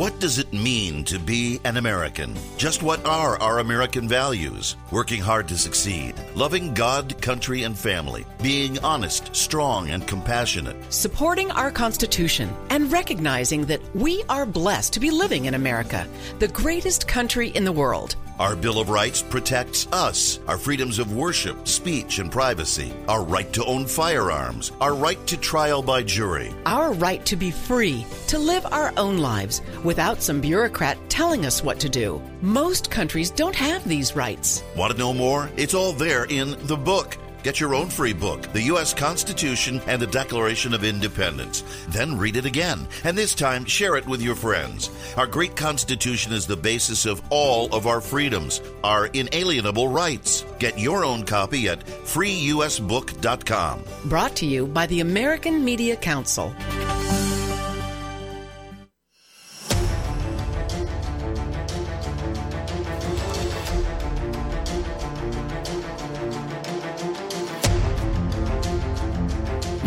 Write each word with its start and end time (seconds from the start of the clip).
What 0.00 0.18
does 0.18 0.38
it 0.38 0.50
mean 0.54 1.04
to 1.04 1.18
be 1.18 1.60
an 1.64 1.76
American? 1.76 2.34
Just 2.56 2.82
what 2.82 3.04
are 3.04 3.38
our 3.38 3.58
American 3.58 4.08
values? 4.08 4.78
Working 4.90 5.20
hard 5.20 5.46
to 5.48 5.58
succeed, 5.58 6.14
loving 6.34 6.72
God, 6.72 7.20
country, 7.20 7.64
and 7.64 7.78
family, 7.78 8.24
being 8.42 8.78
honest, 8.78 9.36
strong, 9.36 9.90
and 9.90 10.08
compassionate, 10.08 10.90
supporting 10.90 11.50
our 11.50 11.70
Constitution, 11.70 12.48
and 12.70 12.90
recognizing 12.90 13.66
that 13.66 13.82
we 13.94 14.24
are 14.30 14.46
blessed 14.46 14.94
to 14.94 15.00
be 15.00 15.10
living 15.10 15.44
in 15.44 15.52
America, 15.52 16.08
the 16.38 16.48
greatest 16.48 17.06
country 17.06 17.50
in 17.50 17.64
the 17.64 17.70
world. 17.70 18.16
Our 18.40 18.56
Bill 18.56 18.80
of 18.80 18.88
Rights 18.88 19.20
protects 19.20 19.86
us, 19.92 20.40
our 20.48 20.56
freedoms 20.56 20.98
of 20.98 21.14
worship, 21.14 21.68
speech, 21.68 22.20
and 22.20 22.32
privacy, 22.32 22.90
our 23.06 23.22
right 23.22 23.52
to 23.52 23.62
own 23.66 23.84
firearms, 23.84 24.72
our 24.80 24.94
right 24.94 25.26
to 25.26 25.36
trial 25.36 25.82
by 25.82 26.02
jury, 26.02 26.50
our 26.64 26.94
right 26.94 27.22
to 27.26 27.36
be 27.36 27.50
free, 27.50 28.06
to 28.28 28.38
live 28.38 28.64
our 28.72 28.94
own 28.96 29.18
lives 29.18 29.60
without 29.84 30.22
some 30.22 30.40
bureaucrat 30.40 30.96
telling 31.10 31.44
us 31.44 31.62
what 31.62 31.78
to 31.80 31.90
do. 31.90 32.18
Most 32.40 32.90
countries 32.90 33.30
don't 33.30 33.54
have 33.54 33.86
these 33.86 34.16
rights. 34.16 34.64
Want 34.74 34.90
to 34.90 34.98
know 34.98 35.12
more? 35.12 35.50
It's 35.58 35.74
all 35.74 35.92
there 35.92 36.24
in 36.24 36.56
the 36.66 36.78
book. 36.78 37.18
Get 37.42 37.58
your 37.58 37.74
own 37.74 37.88
free 37.88 38.12
book, 38.12 38.52
The 38.52 38.62
U.S. 38.64 38.92
Constitution 38.92 39.80
and 39.86 40.00
the 40.00 40.06
Declaration 40.06 40.74
of 40.74 40.84
Independence. 40.84 41.64
Then 41.88 42.18
read 42.18 42.36
it 42.36 42.44
again, 42.44 42.86
and 43.04 43.16
this 43.16 43.34
time 43.34 43.64
share 43.64 43.96
it 43.96 44.06
with 44.06 44.20
your 44.20 44.34
friends. 44.34 44.90
Our 45.16 45.26
great 45.26 45.56
Constitution 45.56 46.32
is 46.32 46.46
the 46.46 46.56
basis 46.56 47.06
of 47.06 47.22
all 47.30 47.74
of 47.74 47.86
our 47.86 48.02
freedoms, 48.02 48.60
our 48.84 49.06
inalienable 49.06 49.88
rights. 49.88 50.44
Get 50.58 50.78
your 50.78 51.04
own 51.04 51.24
copy 51.24 51.68
at 51.68 51.84
freeusbook.com. 51.86 53.84
Brought 54.04 54.36
to 54.36 54.46
you 54.46 54.66
by 54.66 54.86
the 54.86 55.00
American 55.00 55.64
Media 55.64 55.96
Council. 55.96 56.54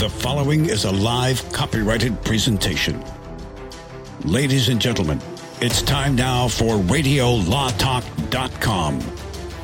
The 0.04 0.10
following 0.10 0.66
is 0.66 0.84
a 0.84 0.92
live 0.92 1.50
copyrighted 1.54 2.22
presentation. 2.26 3.02
Ladies 4.26 4.68
and 4.68 4.82
gentlemen, 4.82 5.22
it's 5.62 5.82
time 5.82 6.18
now 6.18 6.50
for 6.50 6.76
RadioLawTalk.com 6.76 9.00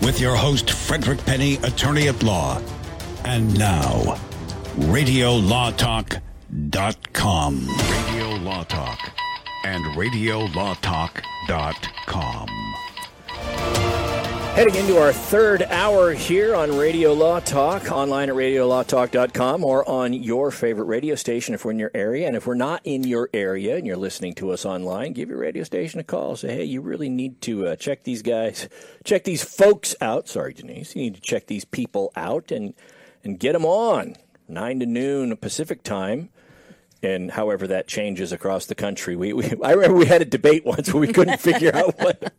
with 0.02 0.22
your 0.22 0.38
host, 0.38 0.72
Frederick 0.72 1.26
Penney, 1.26 1.56
attorney 1.56 2.08
at 2.08 2.24
law. 2.24 2.62
And 3.26 3.60
now, 3.60 4.18
RadioLawTalk.com. 4.78 7.68
Radio 8.06 8.30
Law 8.38 8.64
Talk 8.64 9.12
and 9.66 9.84
RadioLawTalk.com. 9.98 12.69
Heading 14.60 14.76
into 14.76 14.98
our 14.98 15.14
third 15.14 15.62
hour 15.62 16.12
here 16.12 16.54
on 16.54 16.78
Radio 16.78 17.14
Law 17.14 17.40
Talk, 17.40 17.94
online 17.94 18.28
at 18.28 18.36
radiolawtalk.com 18.36 19.64
or 19.64 19.88
on 19.88 20.12
your 20.12 20.52
favorite 20.52 20.84
radio 20.84 21.16
station 21.16 21.54
if 21.54 21.64
we're 21.64 21.72
in 21.72 21.80
your 21.80 21.92
area. 21.94 22.28
And 22.28 22.36
if 22.36 22.46
we're 22.46 22.56
not 22.56 22.82
in 22.84 23.06
your 23.06 23.30
area 23.34 23.78
and 23.78 23.88
you're 23.88 23.96
listening 23.96 24.34
to 24.34 24.52
us 24.52 24.66
online, 24.66 25.14
give 25.14 25.30
your 25.30 25.38
radio 25.38 25.64
station 25.64 26.02
a 26.02 26.04
call. 26.04 26.36
Say, 26.36 26.56
hey, 26.56 26.66
you 26.66 26.82
really 26.82 27.08
need 27.08 27.40
to 27.44 27.68
uh, 27.68 27.78
check 27.78 28.04
these 28.04 28.22
guys, 28.22 28.68
check 29.06 29.24
these 29.24 29.42
folks 29.42 29.96
out. 30.02 30.28
Sorry, 30.28 30.52
Denise. 30.52 30.94
You 30.94 31.04
need 31.04 31.16
to 31.16 31.22
check 31.22 31.48
these 31.48 31.64
people 31.64 32.12
out 32.18 32.52
and, 32.52 32.74
and 33.24 33.40
get 33.40 33.54
them 33.54 33.66
on. 33.66 34.18
9 34.50 34.80
to 34.82 34.86
noon 34.86 35.38
Pacific 35.38 35.84
time 35.84 36.32
and 37.02 37.32
however 37.32 37.68
that 37.68 37.88
changes 37.88 38.32
across 38.32 38.66
the 38.66 38.76
country. 38.76 39.16
We, 39.16 39.34
we 39.34 39.54
I 39.64 39.72
remember 39.72 39.98
we 39.98 40.06
had 40.06 40.22
a 40.22 40.26
debate 40.26 40.66
once 40.66 40.94
where 40.94 41.02
we 41.02 41.12
couldn't 41.14 41.40
figure 41.40 41.76
out 41.76 41.98
what. 42.00 42.34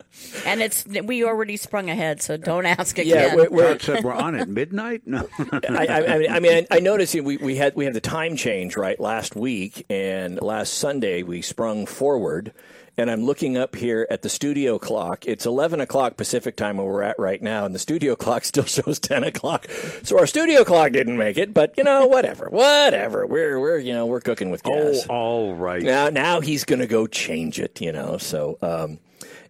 And 0.45 0.61
it's 0.61 0.85
we 0.87 1.25
already 1.25 1.57
sprung 1.57 1.91
ahead, 1.91 2.23
so 2.23 2.37
don't 2.37 2.67
ask 2.67 2.99
again. 2.99 3.31
Yeah, 3.31 3.35
we're, 3.35 3.51
we're, 3.51 3.79
said 3.79 4.05
we're 4.05 4.13
on 4.13 4.35
at 4.35 4.49
midnight. 4.49 5.03
No, 5.07 5.29
I, 5.39 5.87
I, 5.87 6.27
I, 6.37 6.41
mean, 6.41 6.67
I, 6.71 6.81
noticed 6.81 7.15
we, 7.15 7.37
we 7.37 7.57
had 7.57 7.75
we 7.75 7.85
had 7.85 7.95
the 7.95 8.01
time 8.01 8.37
change 8.37 8.77
right 8.77 8.99
last 9.01 9.37
week, 9.37 9.87
and 9.89 10.41
last 10.43 10.75
Sunday 10.75 11.23
we 11.23 11.43
sprung 11.43 11.87
forward 11.87 12.53
and 12.97 13.11
I'm 13.11 13.25
looking 13.25 13.57
up 13.57 13.77
here 13.77 14.07
at 14.11 14.23
the 14.23 14.29
studio 14.29 14.79
clock. 14.79 15.27
It's 15.27 15.47
11 15.47 15.81
o'clock 15.81 16.17
Pacific 16.17 16.57
time 16.57 16.77
where 16.77 16.87
we're 16.87 17.03
at 17.03 17.19
right 17.19 17.41
now, 17.41 17.65
and 17.65 17.75
the 17.75 17.79
studio 17.79 18.17
clock 18.17 18.45
still 18.51 18.65
shows 18.65 18.99
10 18.99 19.25
o'clock. 19.25 19.69
So 20.03 20.19
our 20.19 20.27
studio 20.27 20.65
clock 20.65 20.93
didn't 20.93 21.17
make 21.17 21.39
it, 21.39 21.55
but 21.55 21.75
you 21.77 21.85
know, 21.85 22.07
whatever, 22.07 22.49
whatever. 22.51 23.27
We're 23.27 23.59
we're 23.61 23.79
you 23.79 23.93
know 23.93 24.07
we're 24.07 24.21
cooking 24.21 24.51
with 24.51 24.63
gas. 24.63 25.07
Oh, 25.09 25.15
all 25.15 25.55
right. 25.55 25.83
Now 25.83 26.11
now 26.11 26.41
he's 26.41 26.65
going 26.65 26.81
to 26.81 26.87
go 26.87 27.07
change 27.07 27.59
it. 27.61 27.81
You 27.81 27.93
know, 27.93 28.19
so. 28.19 28.59
Um, 28.63 28.99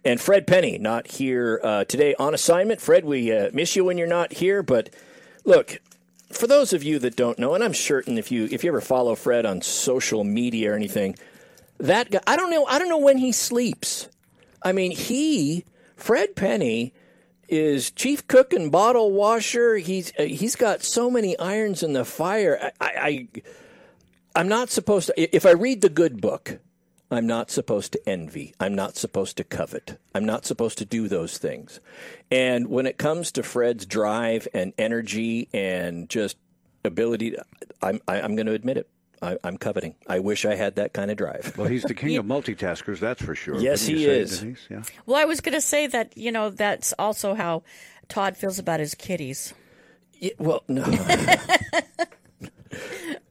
and 0.03 0.19
Fred 0.19 0.47
Penney 0.47 0.79
not 0.79 1.05
here 1.05 1.59
uh, 1.63 1.83
today 1.83 2.15
on 2.17 2.33
assignment. 2.33 2.81
Fred, 2.81 3.05
we 3.05 3.31
uh, 3.31 3.51
miss 3.53 3.75
you 3.75 3.85
when 3.85 3.99
you're 3.99 4.07
not 4.07 4.33
here, 4.33 4.63
but 4.63 4.89
look, 5.45 5.79
for 6.31 6.47
those 6.47 6.73
of 6.73 6.83
you 6.83 6.97
that 6.99 7.15
don't 7.15 7.37
know, 7.37 7.53
and 7.53 7.63
I'm 7.63 7.75
certain 7.75 8.17
if 8.17 8.31
you 8.31 8.47
if 8.51 8.63
you 8.63 8.71
ever 8.71 8.81
follow 8.81 9.15
Fred 9.15 9.45
on 9.45 9.61
social 9.61 10.23
media 10.23 10.71
or 10.71 10.75
anything 10.75 11.15
that 11.81 12.11
guy, 12.11 12.21
I 12.25 12.35
don't 12.35 12.49
know. 12.49 12.65
I 12.65 12.79
don't 12.79 12.89
know 12.89 12.97
when 12.97 13.17
he 13.17 13.31
sleeps. 13.31 14.07
I 14.63 14.71
mean, 14.71 14.91
he, 14.91 15.65
Fred 15.95 16.35
Penney, 16.35 16.93
is 17.51 17.91
chief 17.91 18.25
cook 18.27 18.53
and 18.53 18.71
bottle 18.71 19.11
washer. 19.11 19.75
He's 19.75 20.13
uh, 20.17 20.23
he's 20.23 20.55
got 20.55 20.83
so 20.83 21.11
many 21.11 21.37
irons 21.37 21.83
in 21.83 21.93
the 21.93 22.05
fire. 22.05 22.71
I, 22.79 22.87
I 22.87 23.27
I'm 24.35 24.47
not 24.47 24.69
supposed 24.69 25.07
to. 25.07 25.35
If 25.35 25.45
I 25.45 25.51
read 25.51 25.81
the 25.81 25.89
good 25.89 26.21
book, 26.21 26.59
I'm 27.11 27.27
not 27.27 27.51
supposed 27.51 27.91
to 27.91 28.09
envy. 28.09 28.55
I'm 28.59 28.73
not 28.73 28.95
supposed 28.95 29.35
to 29.37 29.43
covet. 29.43 29.99
I'm 30.15 30.25
not 30.25 30.45
supposed 30.45 30.77
to 30.77 30.85
do 30.85 31.09
those 31.09 31.37
things. 31.37 31.81
And 32.31 32.69
when 32.69 32.85
it 32.85 32.97
comes 32.97 33.33
to 33.33 33.43
Fred's 33.43 33.85
drive 33.85 34.47
and 34.53 34.71
energy 34.77 35.49
and 35.53 36.09
just 36.09 36.37
ability, 36.85 37.35
I'm 37.81 37.99
I, 38.07 38.21
I'm 38.21 38.37
going 38.37 38.47
to 38.47 38.53
admit 38.53 38.77
it. 38.77 38.89
I, 39.21 39.37
am 39.43 39.57
coveting. 39.57 39.95
I 40.07 40.19
wish 40.19 40.45
I 40.45 40.55
had 40.55 40.75
that 40.75 40.93
kind 40.93 41.11
of 41.11 41.17
drive. 41.17 41.53
Well, 41.57 41.67
he's 41.67 41.83
the 41.83 41.93
king 41.93 42.17
of 42.17 42.25
multitaskers, 42.25 42.99
that's 42.99 43.21
for 43.21 43.35
sure. 43.35 43.59
Yes, 43.59 43.85
he 43.85 44.05
is. 44.05 44.43
Yeah. 44.69 44.83
Well, 45.05 45.17
I 45.17 45.25
was 45.25 45.41
going 45.41 45.53
to 45.53 45.61
say 45.61 45.87
that 45.87 46.17
you 46.17 46.31
know 46.31 46.49
that's 46.49 46.93
also 46.97 47.35
how 47.35 47.63
Todd 48.09 48.35
feels 48.35 48.59
about 48.59 48.79
his 48.79 48.95
kitties. 48.95 49.53
Yeah, 50.19 50.31
well, 50.37 50.63
no. 50.67 50.83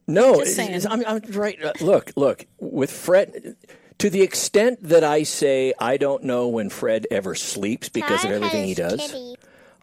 no, 0.07 0.43
I'm, 0.89 1.05
I'm, 1.05 1.21
right. 1.31 1.63
Uh, 1.63 1.73
look, 1.81 2.11
look. 2.15 2.45
With 2.59 2.91
Fred, 2.91 3.55
to 3.97 4.09
the 4.09 4.21
extent 4.21 4.79
that 4.83 5.03
I 5.03 5.23
say 5.23 5.73
I 5.79 5.97
don't 5.97 6.23
know 6.23 6.47
when 6.47 6.69
Fred 6.69 7.07
ever 7.11 7.35
sleeps 7.35 7.89
because 7.89 8.21
Todd 8.21 8.31
of 8.31 8.37
everything 8.37 8.65
he 8.65 8.73
does, 8.73 8.99
kitty. 8.99 9.35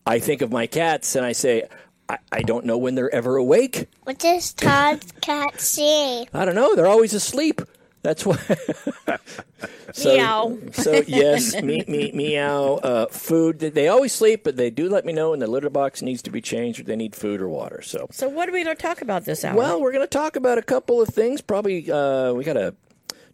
I 0.06 0.20
think 0.20 0.42
of 0.42 0.50
my 0.50 0.66
cats 0.66 1.16
and 1.16 1.24
I 1.24 1.32
say 1.32 1.68
I, 2.08 2.18
I 2.32 2.42
don't 2.42 2.64
know 2.64 2.78
when 2.78 2.94
they're 2.94 3.14
ever 3.14 3.36
awake. 3.36 3.88
What 4.04 4.18
does 4.18 4.52
Todd's 4.52 5.12
cat 5.20 5.60
see? 5.60 6.26
I 6.32 6.44
don't 6.44 6.54
know. 6.54 6.74
They're 6.74 6.86
always 6.86 7.12
asleep. 7.14 7.60
That's 8.02 8.24
why. 8.24 8.38
so, 9.92 10.16
meow. 10.16 10.58
so 10.72 11.02
yes, 11.06 11.60
me, 11.60 11.84
me, 11.88 12.12
meow. 12.12 12.74
Uh, 12.76 13.06
food. 13.06 13.58
They 13.58 13.88
always 13.88 14.12
sleep, 14.12 14.44
but 14.44 14.56
they 14.56 14.70
do 14.70 14.88
let 14.88 15.04
me 15.04 15.12
know 15.12 15.30
when 15.30 15.40
the 15.40 15.46
litter 15.46 15.68
box 15.68 16.00
needs 16.00 16.22
to 16.22 16.30
be 16.30 16.40
changed 16.40 16.80
or 16.80 16.84
they 16.84 16.96
need 16.96 17.16
food 17.16 17.40
or 17.40 17.48
water. 17.48 17.82
So. 17.82 18.06
So 18.12 18.28
what 18.28 18.48
are 18.48 18.52
we 18.52 18.62
going 18.64 18.76
to 18.76 18.82
talk 18.82 19.02
about 19.02 19.24
this 19.24 19.44
hour? 19.44 19.56
Well, 19.56 19.80
we're 19.80 19.92
going 19.92 20.04
to 20.04 20.06
talk 20.06 20.36
about 20.36 20.58
a 20.58 20.62
couple 20.62 21.02
of 21.02 21.08
things. 21.08 21.40
Probably 21.40 21.90
uh, 21.90 22.32
we 22.32 22.44
got 22.44 22.56
a 22.56 22.74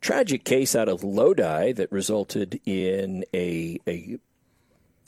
tragic 0.00 0.44
case 0.44 0.74
out 0.74 0.88
of 0.88 1.04
Lodi 1.04 1.72
that 1.72 1.92
resulted 1.92 2.60
in 2.64 3.24
a 3.34 3.78
a 3.86 4.18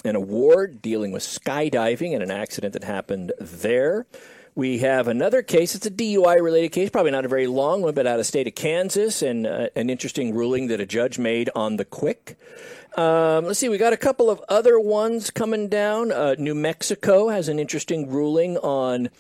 an 0.07 0.17
award 0.17 0.81
dealing 0.83 1.13
with 1.13 1.23
skydiving 1.23 2.15
and 2.15 2.23
an 2.23 2.31
accident 2.31 2.73
that 2.73 2.85
happened 2.85 3.33
there. 3.41 4.07
We 4.55 4.79
have 4.79 5.07
another 5.07 5.43
case. 5.43 5.75
It's 5.75 5.85
a 5.85 5.91
DUI 5.91 6.41
related 6.41 6.71
case, 6.71 6.89
probably 6.89 7.11
not 7.11 7.27
a 7.27 7.29
very 7.29 7.47
long 7.47 7.83
one, 7.83 7.95
but 7.95 8.07
out 8.07 8.19
of 8.19 8.25
state 8.25 8.47
of 8.47 8.55
Kansas, 8.55 9.21
and 9.21 9.47
uh, 9.47 9.69
an 9.77 9.91
interesting 9.91 10.35
ruling 10.35 10.69
that 10.69 10.81
a 10.81 10.87
judge 10.87 11.19
made 11.19 11.51
on 11.55 11.77
the 11.77 11.85
quick. 11.85 12.39
Um, 12.97 13.45
let's 13.45 13.59
see, 13.59 13.69
we 13.69 13.77
got 13.77 13.93
a 13.93 13.99
couple 13.99 14.31
of 14.31 14.41
other 14.49 14.81
ones 14.81 15.31
coming 15.31 15.69
down. 15.69 16.11
Uh, 16.11 16.37
New 16.39 16.55
Mexico 16.55 17.29
has 17.29 17.49
an 17.49 17.59
interesting 17.59 18.09
ruling 18.09 18.57
on 18.57 19.11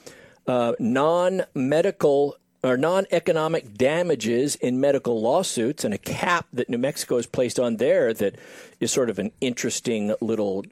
uh, 0.46 0.72
non 0.78 1.42
medical 1.54 2.36
or 2.62 2.78
non 2.78 3.06
economic 3.10 3.74
damages 3.74 4.56
in 4.56 4.80
medical 4.80 5.20
lawsuits 5.20 5.84
and 5.84 5.92
a 5.92 5.98
cap 5.98 6.46
that 6.54 6.70
New 6.70 6.78
Mexico 6.78 7.16
has 7.16 7.26
placed 7.26 7.60
on 7.60 7.76
there 7.76 8.14
that 8.14 8.36
is 8.80 8.90
sort 8.90 9.10
of 9.10 9.18
an 9.18 9.30
interesting 9.42 10.14
little 10.20 10.64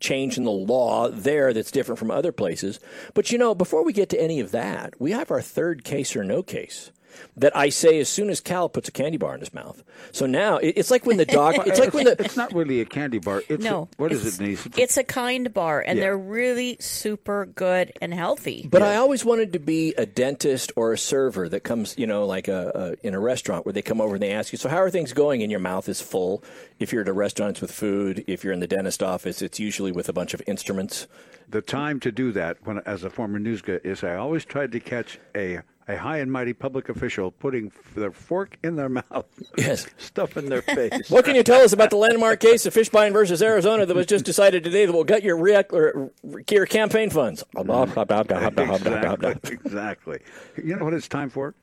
change 0.00 0.36
in 0.36 0.44
the 0.44 0.50
law 0.50 1.08
there 1.08 1.52
that's 1.52 1.70
different 1.70 1.98
from 1.98 2.10
other 2.10 2.32
places. 2.32 2.80
But 3.14 3.30
you 3.30 3.38
know, 3.38 3.54
before 3.54 3.84
we 3.84 3.92
get 3.92 4.08
to 4.10 4.20
any 4.20 4.40
of 4.40 4.50
that, 4.52 4.94
we 5.00 5.12
have 5.12 5.30
our 5.30 5.42
third 5.42 5.84
case 5.84 6.14
or 6.16 6.24
no 6.24 6.42
case. 6.42 6.90
That 7.36 7.56
I 7.56 7.68
say 7.68 7.98
as 8.00 8.08
soon 8.08 8.30
as 8.30 8.40
Cal 8.40 8.68
puts 8.68 8.88
a 8.88 8.92
candy 8.92 9.16
bar 9.18 9.34
in 9.34 9.40
his 9.40 9.52
mouth. 9.54 9.82
So 10.12 10.26
now 10.26 10.56
it, 10.58 10.74
it's 10.76 10.90
like 10.90 11.06
when 11.06 11.16
the 11.16 11.24
dog. 11.26 11.54
It's 11.66 11.78
like 11.80 11.94
when 11.94 12.04
the. 12.04 12.16
It's 12.24 12.36
not 12.36 12.52
really 12.54 12.80
a 12.80 12.84
candy 12.84 13.18
bar. 13.18 13.42
It's 13.48 13.62
No, 13.62 13.88
A, 13.92 14.02
what 14.02 14.12
is 14.12 14.20
it's- 14.20 14.34
it, 14.36 14.42
Denise? 14.42 14.68
It's 14.76 14.96
a 14.96 15.04
kind 15.04 15.52
bar, 15.52 15.80
and 15.86 15.98
Yeah. 15.98 16.04
they're 16.06 16.18
really 16.18 16.76
super 16.80 17.46
good 17.46 17.92
and 18.00 18.12
healthy. 18.14 18.68
But 18.70 18.82
I 18.82 18.96
always 18.96 19.24
wanted 19.24 19.52
to 19.54 19.58
be 19.58 19.94
a 19.94 20.06
dentist 20.06 20.72
or 20.76 20.92
a 20.92 20.98
server 20.98 21.48
that 21.48 21.60
comes, 21.64 21.96
you 21.98 22.06
know, 22.06 22.26
like 22.26 22.48
a, 22.48 22.96
a 23.02 23.06
in 23.06 23.14
a 23.14 23.20
restaurant 23.20 23.64
where 23.66 23.72
they 23.72 23.82
come 23.82 24.00
over 24.00 24.14
and 24.14 24.22
they 24.22 24.32
ask 24.32 24.52
you, 24.52 24.58
"So 24.58 24.68
how 24.68 24.78
are 24.78 24.90
things 24.90 25.12
going?" 25.12 25.42
And 25.42 25.50
your 25.50 25.60
mouth 25.60 25.88
is 25.88 26.00
full. 26.00 26.42
If 26.78 26.92
you're 26.92 27.02
at 27.02 27.08
a 27.08 27.12
restaurant, 27.12 27.52
it's 27.52 27.60
with 27.60 27.72
food. 27.72 28.24
If 28.26 28.44
you're 28.44 28.52
in 28.52 28.60
the 28.60 28.66
dentist 28.66 29.02
office, 29.02 29.42
it's 29.42 29.58
usually 29.58 29.92
with 29.92 30.08
a 30.08 30.12
bunch 30.12 30.34
of 30.34 30.42
instruments. 30.46 31.06
the 31.48 31.62
time 31.62 32.00
to 32.00 32.10
do 32.10 32.32
that 32.32 32.56
when 32.64 32.78
as 32.86 33.04
a 33.04 33.10
former 33.10 33.38
news 33.38 33.62
guy 33.62 33.78
is 33.84 34.02
I 34.02 34.16
always 34.16 34.44
tried 34.44 34.72
to 34.72 34.80
catch 34.80 35.18
a 35.34 35.60
a 35.88 35.96
high 35.96 36.18
and 36.18 36.32
mighty 36.32 36.52
public 36.52 36.88
official 36.88 37.30
putting 37.30 37.70
their 37.94 38.10
fork 38.10 38.56
in 38.64 38.74
their 38.76 38.88
mouth, 39.10 39.26
Yes. 39.56 39.86
stuff 39.98 40.36
in 40.36 40.46
their 40.48 40.62
face. 40.62 41.08
What 41.10 41.24
can 41.24 41.34
you 41.36 41.42
tell 41.42 41.60
us 41.62 41.72
about 41.72 41.90
the 41.90 41.96
landmark 41.96 42.40
case 42.40 42.66
of 42.66 42.74
Fishbein 42.74 43.12
versus 43.12 43.40
Arizona 43.42 43.86
that 43.86 43.94
was 43.94 44.06
just 44.06 44.24
decided 44.24 44.64
today 44.64 44.86
that 44.86 44.92
will 44.92 45.04
gut 45.04 45.22
your, 45.22 45.36
react, 45.36 45.72
or, 45.72 46.10
your 46.50 46.66
campaign 46.66 47.10
funds? 47.10 47.44
exactly, 47.56 49.36
exactly. 49.64 50.18
You 50.62 50.76
know 50.76 50.84
what 50.84 50.94
it's 50.94 51.08
time 51.08 51.30
for? 51.30 51.54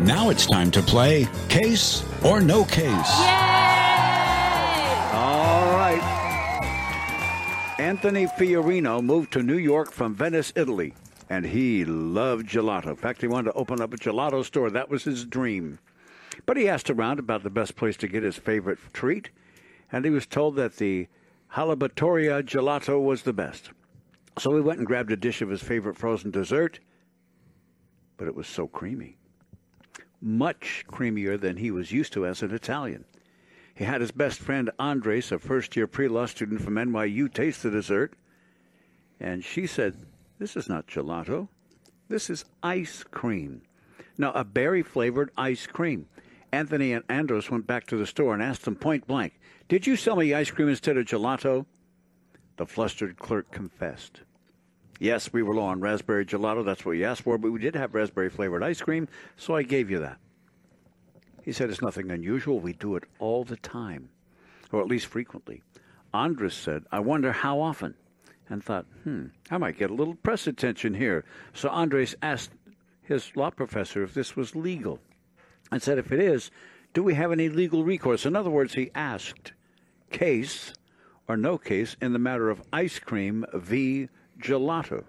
Now 0.00 0.30
it's 0.30 0.46
time 0.46 0.70
to 0.72 0.80
play 0.82 1.28
Case 1.48 2.02
or 2.24 2.40
No 2.40 2.64
Case. 2.64 2.88
All 5.14 5.66
right. 5.76 6.00
Anthony 7.78 8.26
Fiorino 8.26 9.02
moved 9.02 9.32
to 9.34 9.42
New 9.42 9.56
York 9.58 9.92
from 9.92 10.14
Venice, 10.14 10.52
Italy, 10.56 10.94
and 11.32 11.46
he 11.46 11.82
loved 11.86 12.46
gelato. 12.46 12.88
In 12.88 12.96
fact, 12.96 13.22
he 13.22 13.26
wanted 13.26 13.52
to 13.52 13.56
open 13.56 13.80
up 13.80 13.94
a 13.94 13.96
gelato 13.96 14.44
store. 14.44 14.68
That 14.68 14.90
was 14.90 15.04
his 15.04 15.24
dream. 15.24 15.78
But 16.44 16.58
he 16.58 16.68
asked 16.68 16.90
around 16.90 17.18
about 17.18 17.42
the 17.42 17.48
best 17.48 17.74
place 17.74 17.96
to 17.98 18.06
get 18.06 18.22
his 18.22 18.36
favorite 18.36 18.78
treat, 18.92 19.30
and 19.90 20.04
he 20.04 20.10
was 20.10 20.26
told 20.26 20.56
that 20.56 20.76
the 20.76 21.08
Halibatoria 21.54 22.42
gelato 22.42 23.02
was 23.02 23.22
the 23.22 23.32
best. 23.32 23.70
So 24.38 24.54
he 24.54 24.60
went 24.60 24.80
and 24.80 24.86
grabbed 24.86 25.10
a 25.10 25.16
dish 25.16 25.40
of 25.40 25.48
his 25.48 25.62
favorite 25.62 25.96
frozen 25.96 26.30
dessert, 26.30 26.80
but 28.18 28.28
it 28.28 28.34
was 28.34 28.46
so 28.46 28.66
creamy. 28.66 29.16
Much 30.20 30.84
creamier 30.86 31.40
than 31.40 31.56
he 31.56 31.70
was 31.70 31.92
used 31.92 32.12
to 32.12 32.26
as 32.26 32.42
an 32.42 32.54
Italian. 32.54 33.06
He 33.74 33.84
had 33.84 34.02
his 34.02 34.12
best 34.12 34.38
friend 34.38 34.70
Andres, 34.78 35.32
a 35.32 35.38
first 35.38 35.76
year 35.76 35.86
pre 35.86 36.08
law 36.08 36.26
student 36.26 36.60
from 36.60 36.74
NYU, 36.74 37.32
taste 37.32 37.62
the 37.62 37.70
dessert. 37.70 38.12
And 39.18 39.42
she 39.42 39.66
said, 39.66 39.96
This 40.42 40.56
is 40.56 40.68
not 40.68 40.88
gelato. 40.88 41.46
This 42.08 42.28
is 42.28 42.44
ice 42.64 43.04
cream. 43.04 43.62
Now, 44.18 44.32
a 44.32 44.42
berry 44.42 44.82
flavored 44.82 45.30
ice 45.36 45.68
cream. 45.68 46.08
Anthony 46.50 46.92
and 46.92 47.04
Andros 47.08 47.48
went 47.48 47.68
back 47.68 47.86
to 47.86 47.96
the 47.96 48.08
store 48.08 48.34
and 48.34 48.42
asked 48.42 48.64
them 48.64 48.74
point 48.74 49.06
blank, 49.06 49.38
Did 49.68 49.86
you 49.86 49.94
sell 49.94 50.16
me 50.16 50.34
ice 50.34 50.50
cream 50.50 50.68
instead 50.68 50.96
of 50.96 51.06
gelato? 51.06 51.64
The 52.56 52.66
flustered 52.66 53.20
clerk 53.20 53.52
confessed. 53.52 54.22
Yes, 54.98 55.32
we 55.32 55.44
were 55.44 55.54
low 55.54 55.62
on 55.62 55.80
raspberry 55.80 56.26
gelato. 56.26 56.64
That's 56.64 56.84
what 56.84 56.96
you 56.96 57.04
asked 57.04 57.22
for, 57.22 57.38
but 57.38 57.52
we 57.52 57.60
did 57.60 57.76
have 57.76 57.94
raspberry 57.94 58.28
flavored 58.28 58.64
ice 58.64 58.80
cream, 58.80 59.06
so 59.36 59.54
I 59.54 59.62
gave 59.62 59.92
you 59.92 60.00
that. 60.00 60.18
He 61.44 61.52
said 61.52 61.70
it's 61.70 61.80
nothing 61.80 62.10
unusual. 62.10 62.58
We 62.58 62.72
do 62.72 62.96
it 62.96 63.04
all 63.20 63.44
the 63.44 63.58
time, 63.58 64.08
or 64.72 64.80
at 64.80 64.88
least 64.88 65.06
frequently. 65.06 65.62
Andres 66.12 66.54
said, 66.54 66.82
I 66.90 66.98
wonder 66.98 67.30
how 67.30 67.60
often, 67.60 67.94
and 68.48 68.62
thought, 68.62 68.86
hmm, 69.04 69.26
I 69.50 69.58
might 69.58 69.78
get 69.78 69.90
a 69.90 69.94
little 69.94 70.14
press 70.14 70.46
attention 70.46 70.94
here. 70.94 71.24
So 71.54 71.68
Andres 71.68 72.14
asked 72.22 72.50
his 73.02 73.34
law 73.36 73.50
professor 73.50 74.02
if 74.02 74.14
this 74.14 74.36
was 74.36 74.54
legal 74.56 74.98
and 75.70 75.82
said, 75.82 75.98
if 75.98 76.12
it 76.12 76.20
is, 76.20 76.50
do 76.94 77.02
we 77.02 77.14
have 77.14 77.32
any 77.32 77.48
legal 77.48 77.84
recourse? 77.84 78.26
In 78.26 78.36
other 78.36 78.50
words, 78.50 78.74
he 78.74 78.90
asked, 78.94 79.52
case 80.10 80.74
or 81.28 81.36
no 81.36 81.56
case 81.56 81.96
in 82.02 82.12
the 82.12 82.18
matter 82.18 82.50
of 82.50 82.62
ice 82.72 82.98
cream 82.98 83.44
v. 83.54 84.08
gelato. 84.38 85.04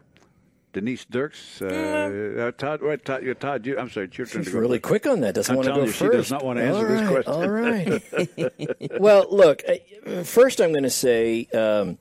Denise 0.72 1.06
Dirks, 1.06 1.62
uh, 1.62 2.48
uh, 2.48 2.52
Todd, 2.54 2.82
what, 2.82 3.06
Todd, 3.06 3.22
you- 3.24 3.36
Todd, 3.36 3.64
you, 3.64 3.78
I'm 3.78 3.92
sorry, 3.92 4.08
it's 4.08 4.18
your 4.18 4.26
turn 4.26 4.42
to 4.42 4.46
She's 4.46 4.54
go. 4.56 4.60
really 4.60 4.80
quick 4.80 5.06
on 5.06 5.20
that. 5.22 5.36
Doesn't 5.36 5.52
I'm 5.52 5.58
want 5.58 5.68
to 5.68 5.70
go 5.72 5.76
telling 5.76 5.88
you, 5.88 5.94
she 5.94 6.08
does 6.08 6.32
not 6.32 6.44
want 6.44 6.58
to 6.58 6.66
answer 6.66 6.88
All 6.88 6.96
this 6.96 7.10
question. 7.10 7.34
All 7.34 7.48
right. 8.90 9.00
well, 9.00 9.28
look. 9.30 9.62
uh, 9.68 10.24
First, 10.24 10.60
I'm 10.62 10.72
going 10.72 10.82
to 10.84 10.90
say 10.90 11.46
um, 11.54 12.00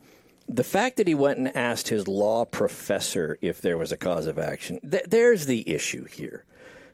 the 0.53 0.65
fact 0.65 0.97
that 0.97 1.09
he 1.09 1.15
went 1.15 1.39
and 1.39 1.57
asked 1.57 1.89
his 1.89 2.07
law 2.07 2.45
professor 2.45 3.39
if 3.41 3.61
there 3.61 3.79
was 3.79 3.93
a 3.93 3.97
cause 3.97 4.27
of 4.27 4.39
action. 4.39 4.79
Th- 4.89 5.05
there's 5.05 5.47
the 5.47 5.69
issue 5.69 6.05
here. 6.05 6.45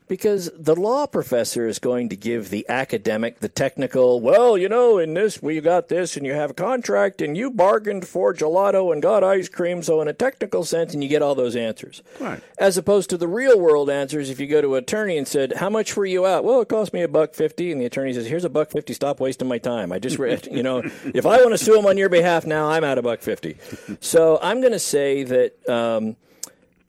Because 0.08 0.50
the 0.56 0.74
law 0.74 1.06
professor 1.06 1.68
is 1.68 1.78
going 1.78 2.08
to 2.08 2.16
give 2.16 2.50
the 2.50 2.66
academic, 2.68 3.40
the 3.40 3.48
technical, 3.48 4.20
well, 4.20 4.56
you 4.56 4.68
know, 4.68 4.98
in 4.98 5.14
this, 5.14 5.42
we 5.42 5.60
got 5.60 5.88
this, 5.88 6.16
and 6.16 6.24
you 6.24 6.32
have 6.32 6.50
a 6.50 6.54
contract, 6.54 7.20
and 7.20 7.36
you 7.36 7.50
bargained 7.50 8.06
for 8.08 8.32
gelato 8.32 8.92
and 8.92 9.02
got 9.02 9.22
ice 9.22 9.48
cream, 9.48 9.82
so 9.82 10.00
in 10.00 10.08
a 10.08 10.12
technical 10.12 10.64
sense, 10.64 10.94
and 10.94 11.02
you 11.02 11.08
get 11.08 11.22
all 11.22 11.34
those 11.34 11.54
answers. 11.54 12.02
Right. 12.18 12.40
As 12.58 12.76
opposed 12.76 13.10
to 13.10 13.16
the 13.16 13.28
real 13.28 13.60
world 13.60 13.90
answers, 13.90 14.30
if 14.30 14.40
you 14.40 14.46
go 14.46 14.60
to 14.60 14.76
an 14.76 14.82
attorney 14.82 15.18
and 15.18 15.28
said, 15.28 15.54
"How 15.54 15.68
much 15.68 15.96
were 15.96 16.06
you 16.06 16.26
out?" 16.26 16.44
Well, 16.44 16.60
it 16.60 16.68
cost 16.68 16.92
me 16.92 17.02
a 17.02 17.08
buck 17.08 17.34
fifty, 17.34 17.70
and 17.70 17.80
the 17.80 17.86
attorney 17.86 18.12
says, 18.12 18.26
"Here's 18.26 18.44
a 18.44 18.50
buck 18.50 18.70
fifty. 18.70 18.94
Stop 18.94 19.20
wasting 19.20 19.48
my 19.48 19.58
time. 19.58 19.92
I 19.92 19.98
just 19.98 20.18
read, 20.18 20.46
you 20.50 20.62
know, 20.62 20.82
if 21.04 21.26
I 21.26 21.38
want 21.42 21.50
to 21.50 21.58
sue 21.58 21.78
him 21.78 21.86
on 21.86 21.98
your 21.98 22.08
behalf 22.08 22.46
now, 22.46 22.68
I'm 22.68 22.84
out 22.84 22.98
a 22.98 23.02
buck 23.02 23.20
fifty. 23.20 23.58
So 24.00 24.38
I'm 24.42 24.60
going 24.60 24.72
to 24.72 24.78
say 24.78 25.24
that 25.24 25.68
um, 25.68 26.16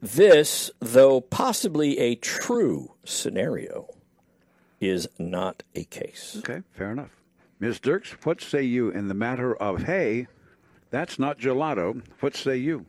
this, 0.01 0.72
though 0.80 1.22
possibly 1.22 1.98
a 2.00 2.16
true 2.16 2.94
scenario, 3.04 3.88
is 4.80 5.07
not 5.18 5.63
a 5.75 5.84
case. 5.84 6.38
Okay, 6.40 6.63
fair 6.72 6.92
enough. 6.92 7.12
Ms. 7.60 7.80
Dirks, 7.80 8.12
what 8.24 8.42
say 8.42 8.63
you 8.63 8.90
in 8.90 9.10
the 9.10 9.13
matter 9.13 9.54
of, 9.54 9.84
hey, 9.84 10.28
that's 10.90 11.19
not 11.19 11.40
gelato? 11.40 12.01
What 12.22 12.36
say 12.36 12.56
you? 12.57 12.86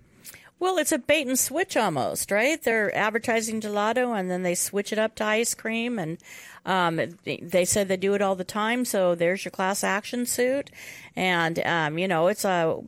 Well, 0.61 0.79
it's 0.79 0.93
a 0.93 0.99
bait 0.99 1.27
and 1.27 1.39
switch 1.39 1.77
almost, 1.77 2.31
right? 2.31 2.63
They're 2.63 2.95
advertising 2.95 3.61
gelato 3.61 4.17
and 4.17 4.31
then 4.31 4.43
they 4.43 4.55
switch 4.55 4.93
it 4.93 4.99
up 4.99 5.15
to 5.17 5.25
ice 5.25 5.55
cream, 5.55 5.99
and 5.99 6.19
um, 6.67 7.01
they 7.25 7.65
said 7.65 7.89
they 7.89 7.97
do 7.97 8.15
it 8.15 8.23
all 8.23 8.35
the 8.35 8.45
time. 8.45 8.85
So 8.85 9.15
there's 9.15 9.45
your 9.45 9.51
class 9.53 9.83
action 9.83 10.27
suit, 10.27 10.71
and 11.17 11.59
um, 11.67 11.99
you 11.99 12.07
know 12.09 12.29
it's 12.29 12.45
a 12.45 12.79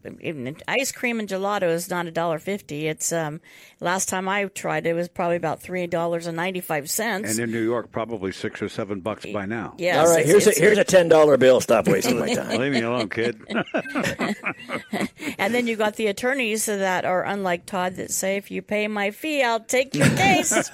ice 0.69 0.92
cream 0.92 1.19
and 1.20 1.28
gelato 1.28 1.69
is 1.69 1.88
not 1.90 2.06
a 2.06 2.10
dollar 2.10 2.38
fifty. 2.38 2.86
It's 2.86 3.12
um, 3.12 3.40
last 3.80 4.08
time 4.08 4.28
I 4.28 4.44
tried 4.46 4.86
it 4.86 4.94
was 4.94 5.08
probably 5.08 5.36
about 5.36 5.60
three 5.60 5.86
dollars 5.86 6.26
and 6.26 6.36
ninety 6.36 6.60
five 6.60 6.90
cents. 6.90 7.30
And 7.30 7.38
in 7.40 7.50
New 7.50 7.64
York, 7.64 7.90
probably 7.92 8.32
six 8.32 8.60
or 8.62 8.69
seven 8.69 9.00
bucks 9.00 9.26
by 9.32 9.46
now. 9.46 9.75
Yes, 9.78 9.98
All 9.98 10.12
right, 10.12 10.20
it's- 10.26 10.44
here's 10.44 10.56
a, 10.56 10.60
here's 10.60 10.78
a 10.78 10.84
ten 10.84 11.08
dollar 11.08 11.36
bill. 11.36 11.60
Stop 11.60 11.88
wasting 11.88 12.18
my 12.18 12.34
time. 12.34 12.58
Leave 12.58 12.72
me 12.72 12.80
alone, 12.82 13.08
kid. 13.08 13.40
And 15.38 15.54
then 15.54 15.66
you 15.66 15.76
got 15.76 15.96
the 15.96 16.06
attorneys 16.06 16.66
that 16.66 17.04
are 17.04 17.25
unlike 17.25 17.66
Todd 17.66 17.96
that 17.96 18.10
say, 18.12 18.36
if 18.36 18.50
you 18.50 18.62
pay 18.62 18.86
my 18.86 19.10
fee, 19.10 19.42
I'll 19.42 19.60
take 19.60 19.94
your 19.94 20.08
case. 20.10 20.70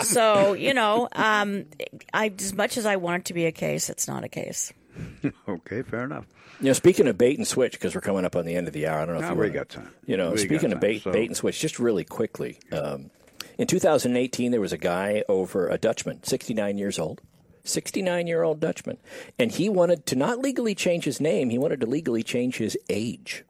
so, 0.02 0.54
you 0.54 0.74
know, 0.74 1.08
um, 1.12 1.66
I, 2.12 2.32
as 2.42 2.54
much 2.54 2.76
as 2.76 2.86
I 2.86 2.96
want 2.96 3.20
it 3.20 3.24
to 3.26 3.34
be 3.34 3.46
a 3.46 3.52
case, 3.52 3.88
it's 3.90 4.06
not 4.08 4.24
a 4.24 4.28
case. 4.28 4.72
okay, 5.48 5.82
fair 5.82 6.04
enough. 6.04 6.26
You 6.60 6.66
know, 6.66 6.72
speaking 6.74 7.06
of 7.08 7.16
bait 7.16 7.38
and 7.38 7.46
switch, 7.46 7.72
because 7.72 7.94
we're 7.94 8.00
coming 8.02 8.24
up 8.24 8.36
on 8.36 8.44
the 8.44 8.54
end 8.54 8.66
of 8.66 8.74
the 8.74 8.86
hour, 8.86 9.00
I 9.00 9.06
don't 9.06 9.14
know 9.14 9.20
if 9.20 9.22
Now 9.22 9.30
you 9.30 9.34
we 9.40 9.46
wanna- 9.46 9.52
got 9.58 9.68
time. 9.70 9.88
You 10.06 10.16
know, 10.16 10.30
We 10.30 10.36
got 10.36 10.40
speaking 10.40 10.72
of 10.72 10.80
time, 10.80 10.80
bait, 10.80 11.02
so- 11.02 11.12
bait 11.12 11.26
and 11.26 11.36
switch, 11.36 11.58
just 11.60 11.78
really 11.78 12.04
quickly. 12.04 12.58
Um, 12.72 13.10
in 13.56 13.66
2018, 13.66 14.50
there 14.50 14.60
was 14.60 14.72
a 14.72 14.78
guy 14.78 15.22
over 15.28 15.68
a 15.68 15.78
Dutchman, 15.78 16.22
69 16.22 16.76
years 16.78 16.98
old, 16.98 17.20
69 17.64 18.26
year 18.26 18.42
old 18.42 18.60
Dutchman, 18.60 18.98
and 19.38 19.52
he 19.52 19.68
wanted 19.68 20.06
to 20.06 20.16
not 20.16 20.38
legally 20.38 20.74
change 20.74 21.04
his 21.04 21.20
name. 21.20 21.50
He 21.50 21.58
wanted 21.58 21.80
to 21.80 21.86
legally 21.86 22.22
change 22.22 22.56
his 22.56 22.76
age 22.88 23.44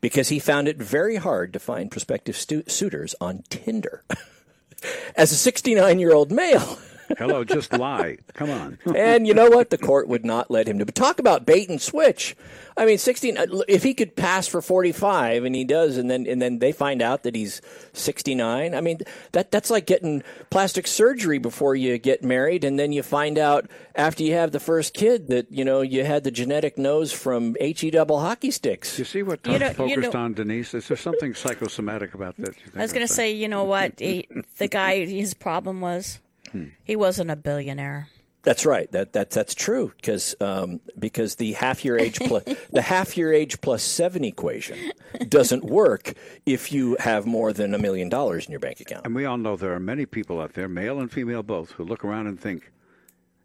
because 0.00 0.28
he 0.28 0.38
found 0.38 0.68
it 0.68 0.76
very 0.76 1.16
hard 1.16 1.52
to 1.52 1.58
find 1.58 1.90
prospective 1.90 2.36
stu- 2.36 2.64
suitors 2.68 3.14
on 3.20 3.42
Tinder. 3.48 4.04
As 5.16 5.32
a 5.32 5.36
69 5.36 5.98
year 5.98 6.12
old 6.12 6.30
male. 6.30 6.78
Hello, 7.18 7.44
just 7.44 7.72
lie. 7.72 8.18
Come 8.34 8.50
on. 8.50 8.78
And 8.96 9.26
you 9.26 9.34
know 9.34 9.48
what? 9.50 9.70
The 9.70 9.78
court 9.78 10.08
would 10.08 10.24
not 10.24 10.50
let 10.50 10.66
him 10.68 10.78
do. 10.78 10.84
But 10.84 10.94
talk 10.94 11.18
about 11.18 11.44
bait 11.46 11.68
and 11.68 11.80
switch. 11.80 12.36
I 12.76 12.86
mean, 12.86 12.98
sixteen. 12.98 13.36
uh, 13.38 13.46
If 13.68 13.82
he 13.84 13.94
could 13.94 14.16
pass 14.16 14.48
for 14.48 14.60
forty-five, 14.60 15.44
and 15.44 15.54
he 15.54 15.64
does, 15.64 15.96
and 15.96 16.10
then 16.10 16.26
and 16.26 16.42
then 16.42 16.58
they 16.58 16.72
find 16.72 17.00
out 17.02 17.22
that 17.22 17.34
he's 17.36 17.60
sixty-nine. 17.92 18.74
I 18.74 18.80
mean, 18.80 18.98
that 19.32 19.50
that's 19.50 19.70
like 19.70 19.86
getting 19.86 20.22
plastic 20.50 20.86
surgery 20.86 21.38
before 21.38 21.76
you 21.76 21.98
get 21.98 22.24
married, 22.24 22.64
and 22.64 22.78
then 22.78 22.92
you 22.92 23.02
find 23.02 23.38
out 23.38 23.66
after 23.94 24.22
you 24.24 24.32
have 24.34 24.50
the 24.50 24.58
first 24.60 24.92
kid 24.94 25.28
that 25.28 25.50
you 25.52 25.64
know 25.64 25.82
you 25.82 26.04
had 26.04 26.24
the 26.24 26.30
genetic 26.32 26.76
nose 26.76 27.12
from 27.12 27.54
he 27.60 27.90
double 27.90 28.20
hockey 28.20 28.50
sticks. 28.50 28.98
You 28.98 29.04
see 29.04 29.22
what 29.22 29.46
You 29.46 29.58
Todd's 29.58 29.78
know- 29.78 29.86
you 29.86 29.94
focused 29.96 30.14
know- 30.14 30.20
on, 30.20 30.34
Denise? 30.34 30.74
Is 30.74 30.88
there 30.88 30.96
something 30.96 31.34
psychosomatic 31.34 32.14
about 32.14 32.36
that? 32.38 32.48
you 32.56 32.62
think 32.64 32.76
I 32.76 32.80
was 32.82 32.92
going 32.92 33.06
to 33.06 33.12
say, 33.12 33.32
you 33.32 33.48
know 33.48 33.64
what? 33.64 33.98
He, 34.00 34.26
the 34.58 34.68
guy, 34.68 35.04
his 35.04 35.34
problem 35.34 35.80
was 35.80 36.18
Hmm. 36.54 36.66
he 36.84 36.94
wasn't 36.96 37.30
a 37.30 37.36
billionaire. 37.36 38.08
That's 38.44 38.66
right. 38.66 38.92
That 38.92 39.14
that 39.14 39.30
that's 39.30 39.54
true 39.54 39.92
because 39.96 40.34
um, 40.40 40.80
because 40.98 41.36
the 41.36 41.52
half 41.54 41.82
year 41.84 41.98
age 41.98 42.18
plus 42.20 42.44
the 42.70 42.82
half 42.82 43.16
year 43.16 43.32
age 43.32 43.60
plus 43.62 43.82
seven 43.82 44.22
equation 44.22 44.92
doesn't 45.28 45.64
work 45.64 46.12
if 46.44 46.70
you 46.70 46.96
have 47.00 47.24
more 47.24 47.54
than 47.54 47.74
a 47.74 47.78
million 47.78 48.10
dollars 48.10 48.44
in 48.44 48.50
your 48.50 48.60
bank 48.60 48.80
account. 48.80 49.06
And 49.06 49.14
we 49.14 49.24
all 49.24 49.38
know 49.38 49.56
there 49.56 49.72
are 49.72 49.80
many 49.80 50.04
people 50.04 50.40
out 50.42 50.52
there, 50.52 50.68
male 50.68 51.00
and 51.00 51.10
female 51.10 51.42
both, 51.42 51.70
who 51.72 51.84
look 51.84 52.04
around 52.04 52.26
and 52.26 52.38
think, 52.38 52.70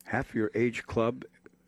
half 0.03 0.35
your 0.35 0.51
age 0.53 0.85
club 0.85 1.23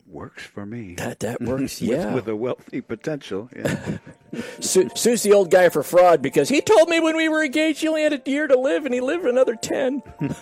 works 0.06 0.44
for 0.44 0.66
me. 0.66 0.94
That 0.96 1.20
that 1.20 1.40
works. 1.40 1.80
With- 1.80 1.88
yeah. 1.90 2.14
with, 2.14 2.28
a 2.28 2.36
wealthy 2.36 2.82
potential. 2.82 3.48
Yeah. 3.56 3.98
Su- 4.60 4.88
Sue's 4.94 5.22
the 5.22 5.32
old 5.32 5.50
guy 5.50 5.68
for 5.68 5.82
fraud 5.82 6.22
because 6.22 6.48
he 6.48 6.60
told 6.60 6.88
me 6.88 7.00
when 7.00 7.16
we 7.16 7.28
were 7.28 7.44
engaged 7.44 7.80
he 7.80 7.88
only 7.88 8.02
had 8.02 8.12
a 8.14 8.22
year 8.24 8.46
to 8.46 8.58
live 8.58 8.86
and 8.86 8.94
he 8.94 9.00
lived 9.00 9.24
another 9.24 9.56
ten. 9.56 10.02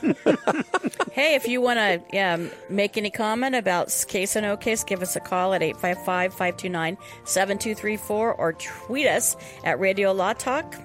Hey, 1.13 1.35
if 1.35 1.49
you 1.49 1.61
want 1.61 1.79
to 1.79 2.19
um, 2.19 2.51
make 2.69 2.97
any 2.97 3.11
comment 3.11 3.57
about 3.57 3.93
case 4.07 4.37
or 4.37 4.41
no 4.41 4.57
case, 4.57 4.85
give 4.85 5.03
us 5.03 5.17
a 5.17 5.21
call 5.21 5.53
at 5.55 5.63
855 5.63 6.33
529 6.33 6.97
7234 7.25 8.35
or 8.35 8.53
tweet 8.53 9.07
us 9.09 9.37
at 9.65 9.81
Radio 9.81 10.13
Law 10.13 10.33
Talk. 10.35 10.77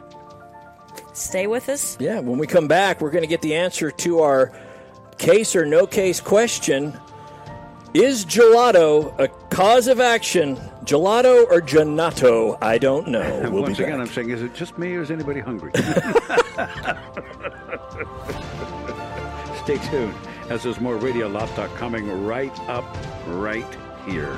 Stay 1.14 1.46
with 1.46 1.70
us. 1.70 1.96
Yeah, 2.00 2.20
when 2.20 2.40
we 2.40 2.48
come 2.48 2.68
back, 2.68 3.02
we're 3.02 3.12
going 3.12 3.24
to 3.24 3.30
get 3.30 3.44
the 3.44 3.56
answer 3.56 3.92
to 3.92 4.22
our 4.22 4.52
case 5.20 5.56
or 5.56 5.66
no 5.66 5.86
case 5.86 6.20
question. 6.20 7.00
Is 7.94 8.26
gelato 8.26 9.18
a 9.20 9.28
cause 9.50 9.88
of 9.88 10.00
action? 10.00 10.60
Gelato 10.86 11.46
or 11.50 11.62
gelato? 11.62 12.58
I 12.62 12.78
don't 12.78 13.08
know. 13.08 13.42
We'll 13.52 13.64
once 13.64 13.78
be 13.78 13.86
again. 13.86 14.00
I'm 14.00 14.08
saying, 14.08 14.30
is 14.30 14.42
it 14.44 14.54
just 14.54 14.78
me 14.78 14.94
or 14.96 15.02
is 15.02 15.10
anybody 15.10 15.40
hungry? 15.40 15.72
Stay 19.64 19.78
tuned, 19.90 20.14
as 20.50 20.62
there's 20.64 20.80
more 20.80 20.96
Radio 20.98 21.28
Law 21.28 21.48
Talk 21.48 21.74
coming 21.76 22.26
right 22.26 22.58
up, 22.70 22.86
right 23.28 23.66
here. 24.06 24.38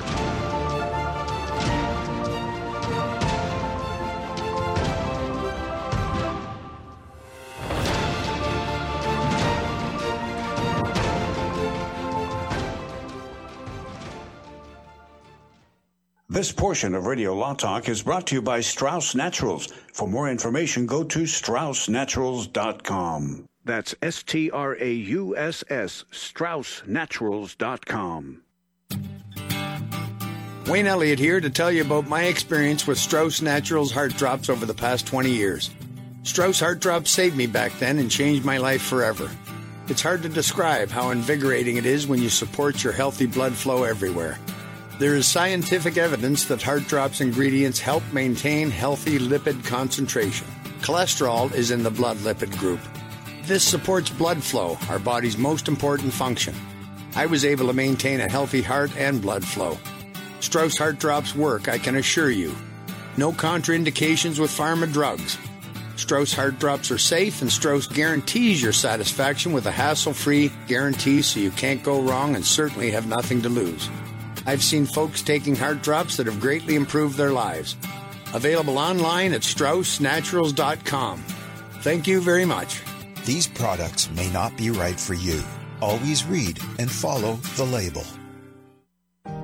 This 16.29 16.51
portion 16.51 16.93
of 16.93 17.05
Radio 17.05 17.33
Law 17.33 17.53
Talk 17.53 17.87
is 17.87 18.03
brought 18.03 18.27
to 18.27 18.35
you 18.35 18.41
by 18.41 18.59
Strauss 18.59 19.15
Naturals. 19.15 19.67
For 19.93 20.09
more 20.09 20.29
information, 20.29 20.85
go 20.85 21.05
to 21.05 21.19
straussnaturals.com. 21.19 23.45
That's 23.63 23.95
S 24.01 24.23
T 24.23 24.51
R 24.51 24.75
A 24.77 24.91
U 24.91 25.37
S 25.37 25.63
S, 25.69 26.03
StraussNaturals.com. 26.11 28.41
Wayne 30.67 30.87
Elliott 30.87 31.19
here 31.19 31.39
to 31.39 31.49
tell 31.49 31.71
you 31.71 31.83
about 31.83 32.09
my 32.09 32.23
experience 32.23 32.85
with 32.85 32.97
Strauss 32.97 33.41
Naturals 33.41 33.93
Heart 33.93 34.17
Drops 34.17 34.49
over 34.49 34.65
the 34.65 34.73
past 34.73 35.07
20 35.07 35.29
years. 35.29 35.69
Strauss 36.23 36.59
Heart 36.59 36.81
Drops 36.81 37.09
saved 37.09 37.37
me 37.37 37.47
back 37.47 37.71
then 37.79 37.99
and 37.99 38.11
changed 38.11 38.43
my 38.43 38.57
life 38.57 38.81
forever. 38.81 39.31
It's 39.87 40.01
hard 40.01 40.23
to 40.23 40.29
describe 40.29 40.89
how 40.89 41.11
invigorating 41.11 41.77
it 41.77 41.85
is 41.85 42.05
when 42.05 42.21
you 42.21 42.27
support 42.27 42.83
your 42.83 42.91
healthy 42.91 43.27
blood 43.27 43.53
flow 43.53 43.85
everywhere. 43.85 44.37
There 44.99 45.15
is 45.15 45.27
scientific 45.27 45.95
evidence 45.95 46.45
that 46.45 46.63
Heart 46.63 46.87
Drops 46.87 47.21
ingredients 47.21 47.79
help 47.79 48.01
maintain 48.11 48.71
healthy 48.71 49.19
lipid 49.19 49.63
concentration. 49.63 50.47
Cholesterol 50.81 51.53
is 51.53 51.69
in 51.69 51.83
the 51.83 51.91
blood 51.91 52.17
lipid 52.17 52.57
group. 52.57 52.79
This 53.43 53.63
supports 53.63 54.09
blood 54.09 54.41
flow, 54.41 54.75
our 54.89 54.97
body's 54.97 55.37
most 55.37 55.67
important 55.67 56.11
function. 56.11 56.55
I 57.15 57.27
was 57.27 57.45
able 57.45 57.67
to 57.67 57.73
maintain 57.73 58.21
a 58.21 58.29
healthy 58.29 58.63
heart 58.63 58.89
and 58.97 59.21
blood 59.21 59.45
flow. 59.45 59.77
Strauss 60.39 60.79
Heart 60.79 60.97
Drops 60.97 61.35
work, 61.35 61.67
I 61.67 61.77
can 61.77 61.97
assure 61.97 62.31
you. 62.31 62.55
No 63.17 63.31
contraindications 63.31 64.39
with 64.39 64.49
pharma 64.49 64.91
drugs. 64.91 65.37
Strauss 65.95 66.33
Heart 66.33 66.57
Drops 66.57 66.89
are 66.89 66.97
safe, 66.97 67.43
and 67.43 67.51
Strauss 67.51 67.85
guarantees 67.85 68.63
your 68.63 68.73
satisfaction 68.73 69.53
with 69.53 69.67
a 69.67 69.71
hassle 69.71 70.13
free 70.13 70.51
guarantee 70.67 71.21
so 71.21 71.39
you 71.39 71.51
can't 71.51 71.83
go 71.83 72.01
wrong 72.01 72.35
and 72.35 72.43
certainly 72.43 72.89
have 72.89 73.05
nothing 73.05 73.43
to 73.43 73.49
lose. 73.49 73.89
I've 74.47 74.63
seen 74.63 74.85
folks 74.85 75.21
taking 75.21 75.55
heart 75.55 75.83
drops 75.83 76.17
that 76.17 76.25
have 76.25 76.39
greatly 76.39 76.75
improved 76.75 77.17
their 77.17 77.31
lives. 77.31 77.75
Available 78.33 78.77
online 78.77 79.33
at 79.33 79.41
StraussNaturals.com. 79.41 81.19
Thank 81.81 82.07
you 82.07 82.21
very 82.21 82.45
much. 82.45 82.81
These 83.25 83.47
products 83.47 84.09
may 84.11 84.29
not 84.31 84.57
be 84.57 84.71
right 84.71 84.99
for 84.99 85.13
you. 85.13 85.43
Always 85.81 86.25
read 86.25 86.59
and 86.79 86.89
follow 86.89 87.33
the 87.57 87.65
label. 87.65 88.05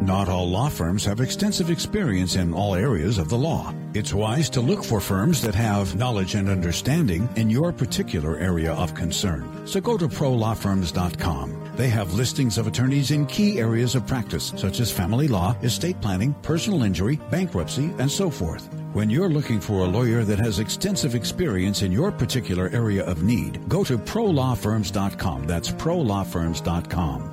Not 0.02 0.28
all 0.30 0.50
law 0.50 0.70
firms 0.70 1.06
have 1.06 1.22
extensive 1.22 1.70
experience 1.70 2.36
in 2.36 2.54
all 2.54 2.76
areas 2.76 3.18
of 3.18 3.30
the 3.30 3.38
law. 3.38 3.74
It's 3.94 4.14
wise 4.14 4.50
to 4.52 4.62
look 4.62 4.84
for 4.84 5.00
firms 5.00 5.42
that 5.42 5.56
have 5.56 5.96
knowledge 5.96 6.36
and 6.36 6.50
understanding 6.50 7.30
in 7.36 7.50
your 7.50 7.72
particular 7.72 8.38
area 8.38 8.74
of 8.74 8.96
concern. 8.96 9.68
So 9.68 9.80
go 9.80 9.98
to 9.98 10.08
prolawfirms.com. 10.08 11.63
They 11.76 11.90
have 11.90 12.14
listings 12.14 12.58
of 12.58 12.68
attorneys 12.68 13.12
in 13.12 13.26
key 13.26 13.60
areas 13.60 13.96
of 13.96 14.06
practice, 14.06 14.54
such 14.56 14.80
as 14.80 14.92
family 14.92 15.28
law, 15.28 15.56
estate 15.64 16.00
planning, 16.02 16.34
personal 16.42 16.84
injury, 16.84 17.18
bankruptcy, 17.32 17.92
and 17.98 18.10
so 18.10 18.30
forth. 18.30 18.70
When 18.94 19.10
you're 19.10 19.30
looking 19.30 19.60
for 19.60 19.80
a 19.80 19.90
lawyer 19.90 20.24
that 20.24 20.40
has 20.40 20.60
extensive 20.60 21.16
experience 21.16 21.82
in 21.82 21.92
your 21.92 22.12
particular 22.12 22.70
area 22.70 23.04
of 23.06 23.24
need, 23.24 23.68
go 23.68 23.84
to 23.84 23.98
prolawfirms.com. 23.98 25.48
That's 25.48 25.72
prolawfirms.com. 25.72 27.33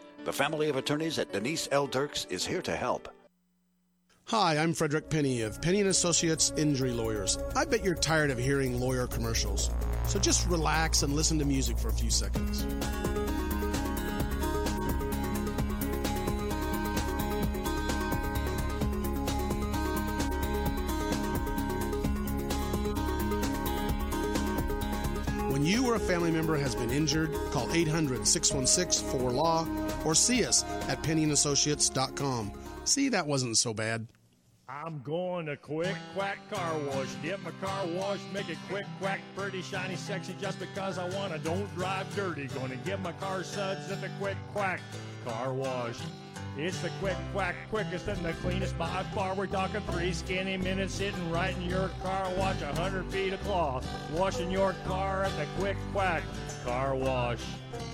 The 0.23 0.31
family 0.31 0.69
of 0.69 0.75
attorneys 0.75 1.17
at 1.17 1.33
Denise 1.33 1.67
L. 1.71 1.87
Dirks 1.87 2.27
is 2.29 2.45
here 2.45 2.61
to 2.61 2.75
help. 2.75 3.09
Hi, 4.25 4.55
I'm 4.55 4.71
Frederick 4.71 5.09
Penney 5.09 5.41
of 5.41 5.59
Penney 5.63 5.79
and 5.79 5.89
Associates 5.89 6.53
Injury 6.55 6.91
Lawyers. 6.91 7.39
I 7.55 7.65
bet 7.65 7.83
you're 7.83 7.95
tired 7.95 8.29
of 8.29 8.37
hearing 8.37 8.79
lawyer 8.79 9.07
commercials. 9.07 9.71
So 10.05 10.19
just 10.19 10.47
relax 10.47 11.01
and 11.01 11.13
listen 11.13 11.39
to 11.39 11.45
music 11.45 11.79
for 11.79 11.87
a 11.87 11.93
few 11.93 12.11
seconds. 12.11 12.67
Or 25.91 25.95
a 25.95 25.99
family 25.99 26.31
member 26.31 26.55
has 26.55 26.73
been 26.73 26.89
injured, 26.89 27.33
call 27.51 27.69
800 27.73 28.25
616 28.25 29.09
4LAW 29.09 30.05
or 30.05 30.15
see 30.15 30.45
us 30.45 30.63
at 30.87 31.01
penneyandassociates.com. 31.03 32.53
See, 32.85 33.09
that 33.09 33.27
wasn't 33.27 33.57
so 33.57 33.73
bad. 33.73 34.07
I'm 34.69 35.01
going 35.01 35.47
to 35.47 35.57
Quick 35.57 35.97
Quack 36.15 36.37
Car 36.49 36.77
Wash. 36.87 37.09
Get 37.21 37.43
my 37.43 37.51
car 37.59 37.85
washed, 37.87 38.23
make 38.31 38.47
it 38.47 38.57
quick, 38.69 38.85
quack, 39.01 39.19
pretty, 39.35 39.61
shiny, 39.61 39.97
sexy, 39.97 40.33
just 40.39 40.61
because 40.61 40.97
I 40.97 41.09
want 41.09 41.33
to. 41.33 41.39
Don't 41.39 41.69
drive 41.75 42.15
dirty. 42.15 42.47
Going 42.47 42.71
to 42.71 42.77
get 42.77 43.01
my 43.01 43.11
car 43.11 43.43
suds 43.43 43.91
at 43.91 43.99
the 43.99 44.09
Quick 44.17 44.37
Quack 44.53 44.79
Car 45.25 45.53
Wash. 45.53 45.99
It's 46.63 46.79
the 46.79 46.91
Quick 46.99 47.17
Quack, 47.33 47.55
quickest 47.71 48.07
and 48.07 48.23
the 48.23 48.33
cleanest 48.33 48.77
by 48.77 49.01
far. 49.15 49.33
We're 49.33 49.47
talking 49.47 49.81
three 49.89 50.13
skinny 50.13 50.57
minutes 50.57 50.93
sitting 50.93 51.31
right 51.31 51.57
in 51.57 51.63
your 51.63 51.89
car. 52.03 52.29
Watch 52.37 52.61
a 52.61 52.67
hundred 52.75 53.07
feet 53.07 53.33
of 53.33 53.41
cloth. 53.41 53.83
Washing 54.13 54.51
your 54.51 54.75
car 54.85 55.23
at 55.23 55.35
the 55.37 55.47
Quick 55.57 55.75
Quack 55.91 56.21
Car 56.63 56.93
Wash. 56.95 57.39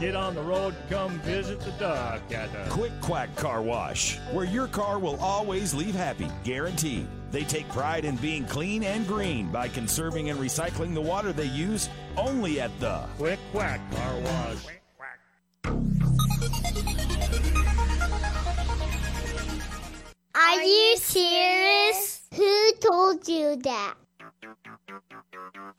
Get 0.00 0.14
on 0.14 0.36
the 0.36 0.42
road, 0.42 0.76
and 0.80 0.90
come 0.90 1.18
visit 1.20 1.58
the 1.58 1.72
duck 1.72 2.22
at 2.32 2.52
the 2.52 2.70
Quick 2.70 2.92
Quack 3.00 3.34
Car 3.34 3.62
Wash, 3.62 4.16
where 4.30 4.44
your 4.44 4.68
car 4.68 5.00
will 5.00 5.16
always 5.16 5.74
leave 5.74 5.96
happy, 5.96 6.28
guaranteed. 6.44 7.08
They 7.32 7.42
take 7.42 7.68
pride 7.70 8.04
in 8.04 8.14
being 8.16 8.44
clean 8.44 8.84
and 8.84 9.08
green 9.08 9.50
by 9.50 9.66
conserving 9.66 10.30
and 10.30 10.38
recycling 10.38 10.94
the 10.94 11.00
water 11.00 11.32
they 11.32 11.46
use 11.46 11.88
only 12.16 12.60
at 12.60 12.70
the 12.78 13.00
Quick 13.16 13.40
Quack 13.50 13.80
Car 13.90 14.20
Wash. 14.20 14.66
Are 20.36 20.62
you 20.62 20.96
serious? 20.96 22.20
Who 22.34 22.72
told 22.80 23.26
you 23.26 23.56
that? 23.56 23.94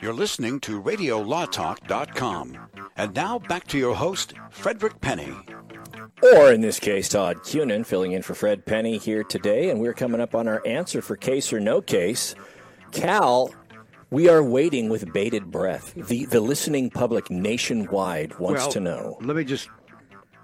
You're 0.01 0.13
listening 0.13 0.59
to 0.61 0.81
RadioLawTalk.com. 0.81 2.57
And 2.95 3.15
now 3.15 3.39
back 3.39 3.67
to 3.67 3.77
your 3.77 3.95
host, 3.95 4.33
Frederick 4.49 5.01
Penney. 5.01 5.35
Or 6.21 6.51
in 6.51 6.61
this 6.61 6.79
case, 6.79 7.09
Todd 7.09 7.37
Cunin, 7.37 7.85
filling 7.85 8.11
in 8.13 8.21
for 8.21 8.33
Fred 8.33 8.65
Penney 8.65 8.97
here 8.97 9.23
today, 9.23 9.69
and 9.69 9.79
we're 9.79 9.93
coming 9.93 10.21
up 10.21 10.35
on 10.35 10.47
our 10.47 10.61
answer 10.65 11.01
for 11.01 11.15
case 11.15 11.53
or 11.53 11.59
no 11.59 11.81
case. 11.81 12.35
Cal, 12.91 13.53
we 14.09 14.27
are 14.27 14.43
waiting 14.43 14.89
with 14.89 15.13
bated 15.13 15.51
breath. 15.51 15.93
The 15.95 16.25
the 16.25 16.41
listening 16.41 16.89
public 16.89 17.29
nationwide 17.29 18.37
wants 18.39 18.63
well, 18.63 18.71
to 18.71 18.79
know. 18.79 19.17
Let 19.21 19.37
me 19.37 19.43
just 19.43 19.69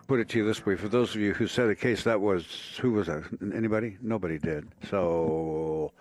put 0.08 0.20
it 0.20 0.30
to 0.30 0.40
you 0.40 0.46
this 0.46 0.66
way: 0.66 0.76
for 0.76 0.88
those 0.88 1.16
of 1.16 1.22
you 1.22 1.34
who 1.34 1.48
said 1.48 1.70
a 1.70 1.76
case, 1.76 2.04
that 2.04 2.22
was 2.22 2.78
who 2.80 2.92
was 2.92 3.08
that? 3.08 3.24
Anybody? 3.54 3.98
Nobody 4.02 4.38
did. 4.38 4.68
So. 4.90 5.92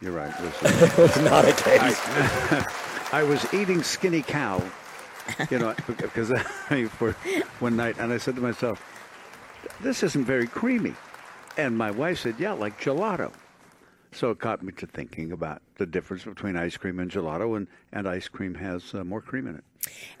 You're 0.00 0.12
right. 0.12 0.34
It 0.62 0.98
was 0.98 1.16
not 1.18 1.44
a 1.44 1.52
case. 1.52 1.80
I, 1.80 2.66
I 3.12 3.22
was 3.22 3.52
eating 3.54 3.82
skinny 3.82 4.22
cow, 4.22 4.62
you 5.50 5.58
know, 5.58 5.74
because 5.86 6.32
I, 6.32 6.86
for 6.86 7.12
one 7.60 7.76
night, 7.76 7.96
and 7.98 8.12
I 8.12 8.18
said 8.18 8.34
to 8.36 8.40
myself, 8.40 8.82
"This 9.80 10.02
isn't 10.02 10.24
very 10.24 10.46
creamy," 10.46 10.94
and 11.56 11.76
my 11.76 11.90
wife 11.90 12.20
said, 12.20 12.36
"Yeah, 12.38 12.52
like 12.52 12.80
gelato." 12.80 13.30
So 14.12 14.30
it 14.30 14.38
got 14.38 14.62
me 14.62 14.72
to 14.72 14.86
thinking 14.86 15.32
about 15.32 15.62
the 15.78 15.86
difference 15.86 16.24
between 16.24 16.56
ice 16.56 16.76
cream 16.76 16.98
and 17.00 17.10
gelato, 17.10 17.56
and, 17.56 17.66
and 17.92 18.06
ice 18.06 18.28
cream 18.28 18.54
has 18.54 18.94
uh, 18.94 19.04
more 19.04 19.22
cream 19.22 19.46
in 19.46 19.56
it. 19.56 19.64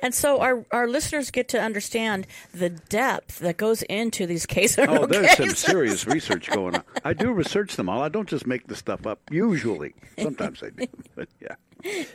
And 0.00 0.14
so 0.14 0.40
our, 0.40 0.64
our 0.72 0.88
listeners 0.88 1.30
get 1.30 1.48
to 1.50 1.60
understand 1.60 2.26
the 2.52 2.70
depth 2.70 3.38
that 3.40 3.58
goes 3.58 3.82
into 3.82 4.26
these 4.26 4.46
case 4.46 4.78
or 4.78 4.88
Oh, 4.88 4.94
no 4.94 5.06
there's 5.06 5.36
some 5.36 5.50
serious 5.50 6.06
research 6.06 6.50
going 6.50 6.74
on. 6.74 6.82
I 7.04 7.12
do 7.12 7.32
research 7.32 7.76
them 7.76 7.88
all. 7.88 8.02
I 8.02 8.08
don't 8.08 8.28
just 8.28 8.46
make 8.46 8.66
the 8.66 8.74
stuff 8.74 9.06
up. 9.06 9.20
Usually, 9.30 9.94
sometimes 10.18 10.62
I 10.62 10.70
do, 10.70 10.86
but 11.14 11.28
yeah. 11.40 11.54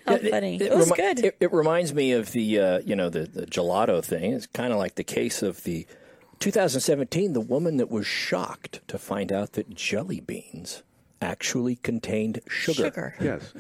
How 0.06 0.18
funny. 0.18 0.58
It, 0.62 0.74
was 0.74 0.90
remi- 0.90 1.02
good. 1.02 1.26
It, 1.26 1.38
it 1.40 1.54
reminds 1.54 1.94
me 1.94 2.12
of 2.14 2.32
the 2.32 2.60
uh, 2.60 2.80
you 2.80 2.96
know 2.96 3.10
the, 3.10 3.26
the 3.26 3.46
gelato 3.46 4.04
thing. 4.04 4.34
It's 4.34 4.48
kind 4.48 4.72
of 4.72 4.80
like 4.80 4.96
the 4.96 5.04
case 5.04 5.42
of 5.42 5.64
the 5.64 5.86
2017, 6.40 7.34
the 7.34 7.42
woman 7.42 7.78
that 7.78 7.90
was 7.90 8.06
shocked 8.08 8.82
to 8.88 8.98
find 8.98 9.32
out 9.32 9.54
that 9.54 9.74
jelly 9.74 10.20
beans 10.22 10.84
actually 11.22 11.76
contained 11.78 12.42
sugar. 12.48 13.16
Yes. 13.20 13.54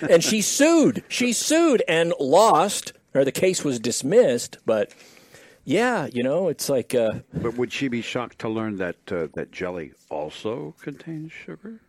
and 0.10 0.22
she 0.22 0.40
sued. 0.42 1.04
She 1.08 1.32
sued 1.32 1.82
and 1.88 2.12
lost, 2.18 2.92
or 3.14 3.24
the 3.24 3.32
case 3.32 3.64
was 3.64 3.78
dismissed. 3.78 4.58
But 4.66 4.92
yeah, 5.64 6.06
you 6.06 6.22
know, 6.22 6.48
it's 6.48 6.68
like. 6.68 6.94
Uh, 6.94 7.20
but 7.32 7.56
would 7.56 7.72
she 7.72 7.88
be 7.88 8.02
shocked 8.02 8.38
to 8.40 8.48
learn 8.48 8.76
that 8.76 8.96
uh, 9.10 9.28
that 9.34 9.52
jelly 9.52 9.92
also 10.10 10.74
contains 10.80 11.32
sugar? 11.32 11.80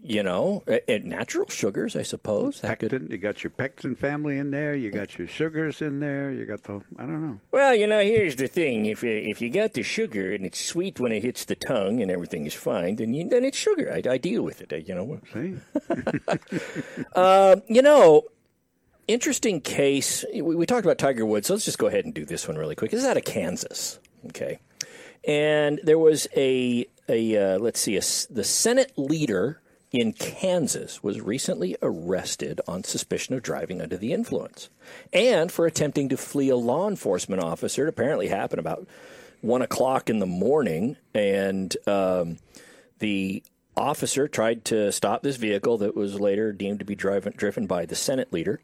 You 0.00 0.22
know, 0.22 0.62
natural 0.88 1.48
sugars, 1.48 1.96
I 1.96 2.02
suppose. 2.02 2.60
That 2.60 2.78
could- 2.78 2.90
Pectin, 2.90 3.10
you 3.10 3.18
got 3.18 3.42
your 3.42 3.50
pectin 3.50 3.96
family 3.96 4.38
in 4.38 4.52
there. 4.52 4.74
You 4.74 4.92
got 4.92 5.18
your 5.18 5.26
sugars 5.26 5.82
in 5.82 5.98
there. 5.98 6.30
You 6.30 6.46
got 6.46 6.62
the 6.62 6.80
I 6.96 7.02
don't 7.02 7.20
know. 7.26 7.40
Well, 7.50 7.74
you 7.74 7.86
know, 7.88 7.98
here's 8.00 8.36
the 8.36 8.46
thing: 8.46 8.86
if 8.86 9.02
you, 9.02 9.10
if 9.10 9.40
you 9.42 9.50
got 9.50 9.72
the 9.72 9.82
sugar 9.82 10.32
and 10.32 10.46
it's 10.46 10.64
sweet 10.64 11.00
when 11.00 11.10
it 11.10 11.22
hits 11.24 11.44
the 11.44 11.56
tongue 11.56 12.00
and 12.00 12.12
everything 12.12 12.46
is 12.46 12.54
fine, 12.54 12.94
then 12.96 13.12
you, 13.12 13.28
then 13.28 13.44
it's 13.44 13.58
sugar. 13.58 13.92
I, 13.92 14.08
I 14.08 14.18
deal 14.18 14.42
with 14.44 14.60
it. 14.60 14.72
uh, 14.72 14.76
You 14.76 14.94
know. 14.94 15.20
See. 15.34 15.56
uh, 17.16 17.56
you 17.68 17.82
know, 17.82 18.22
interesting 19.08 19.60
case. 19.60 20.24
We, 20.32 20.42
we 20.42 20.64
talked 20.64 20.84
about 20.86 20.98
Tiger 20.98 21.26
Woods. 21.26 21.48
So 21.48 21.54
let's 21.54 21.64
just 21.64 21.78
go 21.78 21.88
ahead 21.88 22.04
and 22.04 22.14
do 22.14 22.24
this 22.24 22.46
one 22.46 22.56
really 22.56 22.76
quick. 22.76 22.92
This 22.92 23.00
is 23.02 23.06
out 23.08 23.16
of 23.16 23.24
Kansas. 23.24 23.98
Okay, 24.26 24.60
and 25.26 25.80
there 25.82 25.98
was 25.98 26.28
a 26.36 26.86
a 27.08 27.36
uh, 27.54 27.58
let's 27.58 27.80
see, 27.80 27.96
a 27.96 28.00
the 28.32 28.44
Senate 28.44 28.92
leader 28.96 29.60
in 29.90 30.12
Kansas 30.12 31.02
was 31.02 31.20
recently 31.20 31.76
arrested 31.82 32.60
on 32.68 32.84
suspicion 32.84 33.34
of 33.34 33.42
driving 33.42 33.80
under 33.80 33.96
the 33.96 34.12
influence 34.12 34.68
and 35.12 35.50
for 35.50 35.66
attempting 35.66 36.08
to 36.10 36.16
flee 36.16 36.50
a 36.50 36.56
law 36.56 36.88
enforcement 36.88 37.42
officer. 37.42 37.86
It 37.86 37.90
apparently 37.90 38.28
happened 38.28 38.60
about 38.60 38.86
one 39.40 39.62
o'clock 39.62 40.10
in 40.10 40.18
the 40.18 40.26
morning, 40.26 40.96
and 41.14 41.74
um, 41.86 42.38
the 42.98 43.42
officer 43.76 44.28
tried 44.28 44.64
to 44.66 44.90
stop 44.92 45.22
this 45.22 45.36
vehicle 45.36 45.78
that 45.78 45.96
was 45.96 46.20
later 46.20 46.52
deemed 46.52 46.80
to 46.80 46.84
be 46.84 46.94
driven, 46.94 47.32
driven 47.36 47.66
by 47.66 47.86
the 47.86 47.94
Senate 47.94 48.32
leader. 48.32 48.60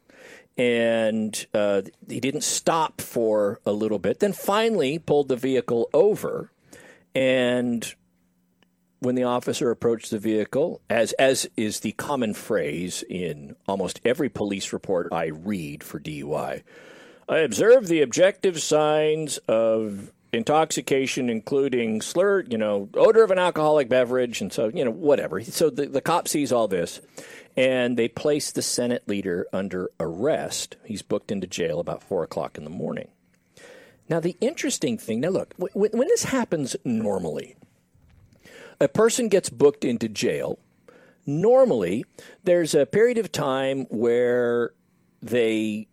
And 0.57 1.45
uh, 1.53 1.81
he 2.07 2.19
didn't 2.19 2.43
stop 2.43 3.01
for 3.01 3.59
a 3.65 3.71
little 3.71 3.99
bit, 3.99 4.19
then 4.19 4.33
finally 4.33 4.99
pulled 4.99 5.27
the 5.27 5.35
vehicle 5.35 5.89
over. 5.93 6.51
And 7.13 7.93
when 9.05 9.15
the 9.15 9.23
officer 9.23 9.69
approached 9.69 10.09
the 10.09 10.19
vehicle, 10.19 10.81
as 10.89 11.13
as 11.13 11.47
is 11.55 11.81
the 11.81 11.91
common 11.93 12.33
phrase 12.33 13.03
in 13.09 13.55
almost 13.67 14.01
every 14.03 14.29
police 14.29 14.73
report 14.73 15.07
I 15.11 15.27
read 15.27 15.83
for 15.83 15.99
DUI, 15.99 16.63
I 17.29 17.37
observed 17.37 17.87
the 17.87 18.01
objective 18.01 18.61
signs 18.61 19.37
of 19.47 20.11
intoxication, 20.33 21.29
including 21.29 22.01
slur, 22.01 22.41
you 22.41 22.57
know, 22.57 22.89
odor 22.95 23.23
of 23.23 23.31
an 23.31 23.39
alcoholic 23.39 23.87
beverage, 23.87 24.41
and 24.41 24.51
so 24.51 24.71
you 24.73 24.83
know 24.83 24.91
whatever. 24.91 25.41
So 25.41 25.69
the 25.69 25.85
the 25.85 26.01
cop 26.01 26.27
sees 26.27 26.51
all 26.51 26.67
this, 26.67 26.99
and 27.55 27.97
they 27.97 28.07
place 28.07 28.51
the 28.51 28.63
Senate 28.63 29.07
leader 29.07 29.45
under 29.53 29.91
arrest. 29.99 30.77
He's 30.83 31.03
booked 31.03 31.31
into 31.31 31.47
jail 31.47 31.79
about 31.79 32.03
four 32.03 32.23
o'clock 32.23 32.57
in 32.57 32.63
the 32.63 32.69
morning. 32.69 33.09
Now 34.09 34.19
the 34.19 34.35
interesting 34.41 34.97
thing, 34.97 35.21
now 35.21 35.29
look, 35.29 35.53
when, 35.57 35.91
when 35.91 36.07
this 36.07 36.25
happens 36.25 36.75
normally 36.83 37.55
a 38.79 38.87
person 38.87 39.29
gets 39.29 39.49
booked 39.49 39.85
into 39.85 40.09
jail, 40.09 40.59
normally 41.25 42.05
there's 42.43 42.75
a 42.75 42.85
period 42.85 43.17
of 43.17 43.31
time 43.31 43.85
where 43.89 44.73
they 45.21 45.87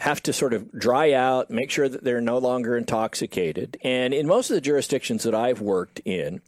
have 0.00 0.22
to 0.22 0.32
sort 0.32 0.54
of 0.54 0.70
dry 0.72 1.12
out, 1.12 1.50
make 1.50 1.70
sure 1.70 1.88
that 1.88 2.04
they're 2.04 2.20
no 2.20 2.38
longer 2.38 2.76
intoxicated. 2.76 3.76
And 3.82 4.14
in 4.14 4.26
most 4.26 4.48
of 4.50 4.54
the 4.54 4.60
jurisdictions 4.60 5.24
that 5.24 5.34
I've 5.34 5.60
worked 5.60 6.00
in, 6.04 6.40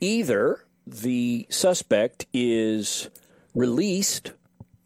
either 0.00 0.64
the 0.86 1.46
suspect 1.50 2.26
is 2.32 3.10
released 3.54 4.32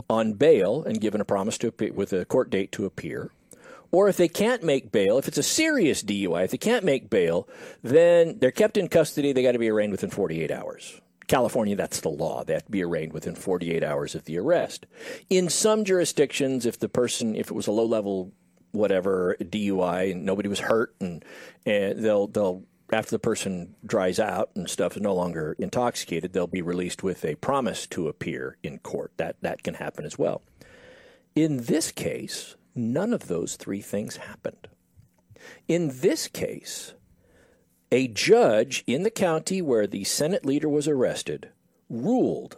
on 0.08 0.32
bail 0.32 0.82
and 0.84 1.00
given 1.00 1.20
a 1.20 1.24
promise 1.24 1.58
to 1.58 1.68
appear, 1.68 1.92
with 1.92 2.12
a 2.12 2.24
court 2.24 2.48
date 2.48 2.72
to 2.72 2.86
appear, 2.86 3.30
or 3.90 4.09
if 4.09 4.16
they 4.16 4.29
can't 4.29 4.62
make 4.62 4.92
bail, 4.92 5.18
if 5.18 5.29
it's 5.29 5.38
a 5.38 5.42
serious 5.42 6.03
DUI, 6.03 6.44
if 6.44 6.51
they 6.51 6.59
can't 6.59 6.85
make 6.85 7.11
bail, 7.11 7.48
then 7.83 8.38
they're 8.38 8.51
kept 8.51 8.77
in 8.77 8.88
custody. 8.88 9.33
They 9.33 9.42
got 9.42 9.53
to 9.53 9.59
be 9.59 9.70
arraigned 9.70 9.92
within 9.92 10.11
48 10.11 10.51
hours. 10.51 11.01
California, 11.27 11.77
that's 11.77 12.01
the 12.01 12.09
law. 12.09 12.42
They 12.42 12.55
have 12.55 12.64
to 12.64 12.70
be 12.70 12.83
arraigned 12.83 13.12
within 13.12 13.35
48 13.35 13.85
hours 13.85 14.14
of 14.14 14.24
the 14.24 14.38
arrest. 14.38 14.87
In 15.29 15.48
some 15.48 15.85
jurisdictions, 15.85 16.66
if 16.66 16.79
the 16.79 16.88
person, 16.88 17.37
if 17.37 17.51
it 17.51 17.55
was 17.55 17.66
a 17.66 17.72
low 17.72 17.85
level, 17.85 18.33
whatever 18.72 19.37
DUI 19.40 20.12
and 20.12 20.24
nobody 20.24 20.48
was 20.48 20.61
hurt, 20.61 20.94
and, 21.01 21.24
and 21.64 22.03
they'll 22.03 22.27
they'll 22.27 22.64
after 22.90 23.11
the 23.11 23.18
person 23.18 23.74
dries 23.85 24.18
out 24.18 24.51
and 24.55 24.68
stuff 24.68 24.96
is 24.96 25.03
no 25.03 25.14
longer 25.14 25.55
intoxicated, 25.59 26.33
they'll 26.33 26.46
be 26.46 26.62
released 26.62 27.03
with 27.03 27.22
a 27.24 27.35
promise 27.37 27.87
to 27.88 28.09
appear 28.09 28.57
in 28.62 28.79
court. 28.79 29.12
That 29.18 29.37
that 29.42 29.62
can 29.62 29.74
happen 29.74 30.07
as 30.07 30.18
well. 30.18 30.42
In 31.35 31.64
this 31.64 31.92
case, 31.92 32.57
none 32.78 33.12
of 33.12 33.28
those 33.28 33.56
three 33.56 33.80
things 33.80 34.16
happened. 34.16 34.68
In 35.66 36.00
this 36.00 36.28
case, 36.28 36.94
a 37.90 38.08
judge 38.08 38.84
in 38.86 39.02
the 39.02 39.10
county 39.10 39.62
where 39.62 39.86
the 39.86 40.04
Senate 40.04 40.44
leader 40.44 40.68
was 40.68 40.88
arrested 40.88 41.50
ruled 41.88 42.56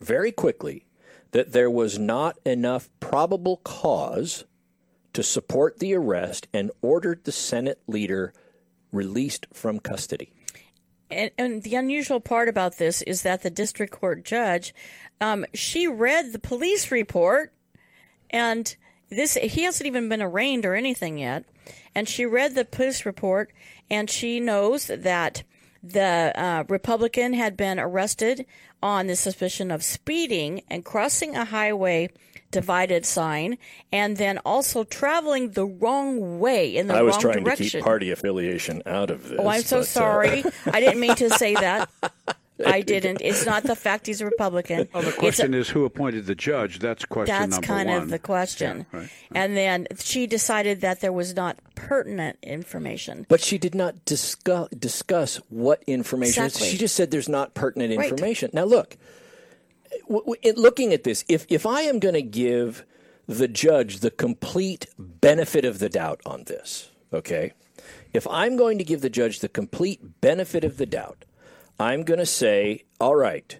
very 0.00 0.32
quickly 0.32 0.86
that 1.32 1.52
there 1.52 1.70
was 1.70 1.98
not 1.98 2.38
enough 2.44 2.88
probable 3.00 3.58
cause 3.58 4.44
to 5.12 5.22
support 5.22 5.78
the 5.78 5.94
arrest 5.94 6.46
and 6.52 6.70
ordered 6.80 7.24
the 7.24 7.32
Senate 7.32 7.80
leader 7.86 8.32
released 8.92 9.46
from 9.52 9.78
custody. 9.78 10.32
and, 11.10 11.30
and 11.36 11.62
the 11.62 11.74
unusual 11.74 12.20
part 12.20 12.48
about 12.48 12.78
this 12.78 13.02
is 13.02 13.22
that 13.22 13.42
the 13.42 13.50
district 13.50 13.92
court 13.92 14.24
judge, 14.24 14.74
um, 15.20 15.44
she 15.54 15.86
read 15.86 16.32
the 16.32 16.38
police 16.38 16.90
report, 16.90 17.52
and 18.30 18.76
this 19.12 19.34
he 19.34 19.62
hasn't 19.62 19.86
even 19.86 20.08
been 20.08 20.22
arraigned 20.22 20.64
or 20.64 20.74
anything 20.74 21.18
yet, 21.18 21.44
and 21.94 22.08
she 22.08 22.26
read 22.26 22.54
the 22.54 22.64
police 22.64 23.06
report, 23.06 23.52
and 23.90 24.08
she 24.10 24.40
knows 24.40 24.86
that 24.86 25.42
the 25.82 26.32
uh, 26.34 26.64
Republican 26.68 27.32
had 27.34 27.56
been 27.56 27.78
arrested 27.78 28.46
on 28.82 29.06
the 29.06 29.16
suspicion 29.16 29.70
of 29.70 29.82
speeding 29.82 30.62
and 30.68 30.84
crossing 30.84 31.36
a 31.36 31.44
highway 31.44 32.08
divided 32.50 33.06
sign, 33.06 33.58
and 33.90 34.16
then 34.18 34.38
also 34.44 34.84
traveling 34.84 35.52
the 35.52 35.64
wrong 35.64 36.38
way 36.38 36.76
in 36.76 36.86
the 36.86 36.94
I 36.94 37.02
was 37.02 37.16
trying 37.16 37.44
direction. 37.44 37.66
to 37.66 37.70
keep 37.78 37.84
party 37.84 38.10
affiliation 38.10 38.82
out 38.86 39.10
of 39.10 39.28
this. 39.28 39.38
Oh, 39.40 39.48
I'm 39.48 39.62
so 39.62 39.78
but, 39.78 39.82
uh, 39.82 39.84
sorry. 39.84 40.44
I 40.66 40.80
didn't 40.80 41.00
mean 41.00 41.16
to 41.16 41.30
say 41.30 41.54
that. 41.54 41.88
I 42.64 42.80
didn't. 42.82 43.20
It's 43.20 43.44
not 43.46 43.62
the 43.64 43.74
fact 43.74 44.06
he's 44.06 44.20
a 44.20 44.24
Republican. 44.26 44.88
Well, 44.92 45.02
the 45.02 45.08
It's 45.08 45.16
a- 45.16 45.20
question 45.20 45.54
is 45.54 45.68
who 45.70 45.84
appointed 45.84 46.26
the 46.26 46.34
judge. 46.34 46.78
That's 46.78 47.04
question 47.04 47.34
that's 47.34 47.52
number 47.52 47.66
kind 47.66 47.88
one. 47.88 48.02
of 48.02 48.10
the 48.10 48.18
question. 48.18 48.86
Yeah, 48.92 48.98
right. 49.00 49.08
And 49.34 49.56
then 49.56 49.86
she 49.98 50.26
decided 50.26 50.80
that 50.82 51.00
there 51.00 51.12
was 51.12 51.34
not 51.34 51.58
pertinent 51.74 52.38
information. 52.42 53.26
But 53.28 53.40
she 53.40 53.58
did 53.58 53.74
not 53.74 54.04
discuss 54.04 54.68
discuss 54.78 55.36
what 55.48 55.82
information. 55.86 56.44
Exactly. 56.44 56.68
She 56.70 56.76
just 56.78 56.94
said 56.94 57.10
there's 57.10 57.28
not 57.28 57.54
pertinent 57.54 57.96
Right. 57.96 58.10
information. 58.10 58.50
Now 58.52 58.64
look, 58.64 58.96
w- 60.08 60.20
w- 60.22 60.40
in 60.42 60.54
looking 60.56 60.92
at 60.92 61.04
this, 61.04 61.24
if 61.28 61.46
if 61.48 61.66
I 61.66 61.82
am 61.82 61.98
going 61.98 62.14
to 62.14 62.22
give 62.22 62.84
the 63.26 63.48
judge 63.48 64.00
the 64.00 64.10
complete 64.10 64.86
benefit 64.98 65.64
of 65.64 65.78
the 65.78 65.88
doubt 65.88 66.20
on 66.26 66.44
this, 66.44 66.90
okay, 67.12 67.52
if 68.12 68.26
I'm 68.28 68.56
going 68.56 68.78
to 68.78 68.84
give 68.84 69.00
the 69.00 69.10
judge 69.10 69.40
the 69.40 69.48
complete 69.48 70.20
benefit 70.20 70.64
of 70.64 70.76
the 70.76 70.86
doubt, 70.86 71.24
I'm 71.82 72.04
going 72.04 72.20
to 72.20 72.26
say, 72.26 72.84
all 73.00 73.16
right. 73.16 73.58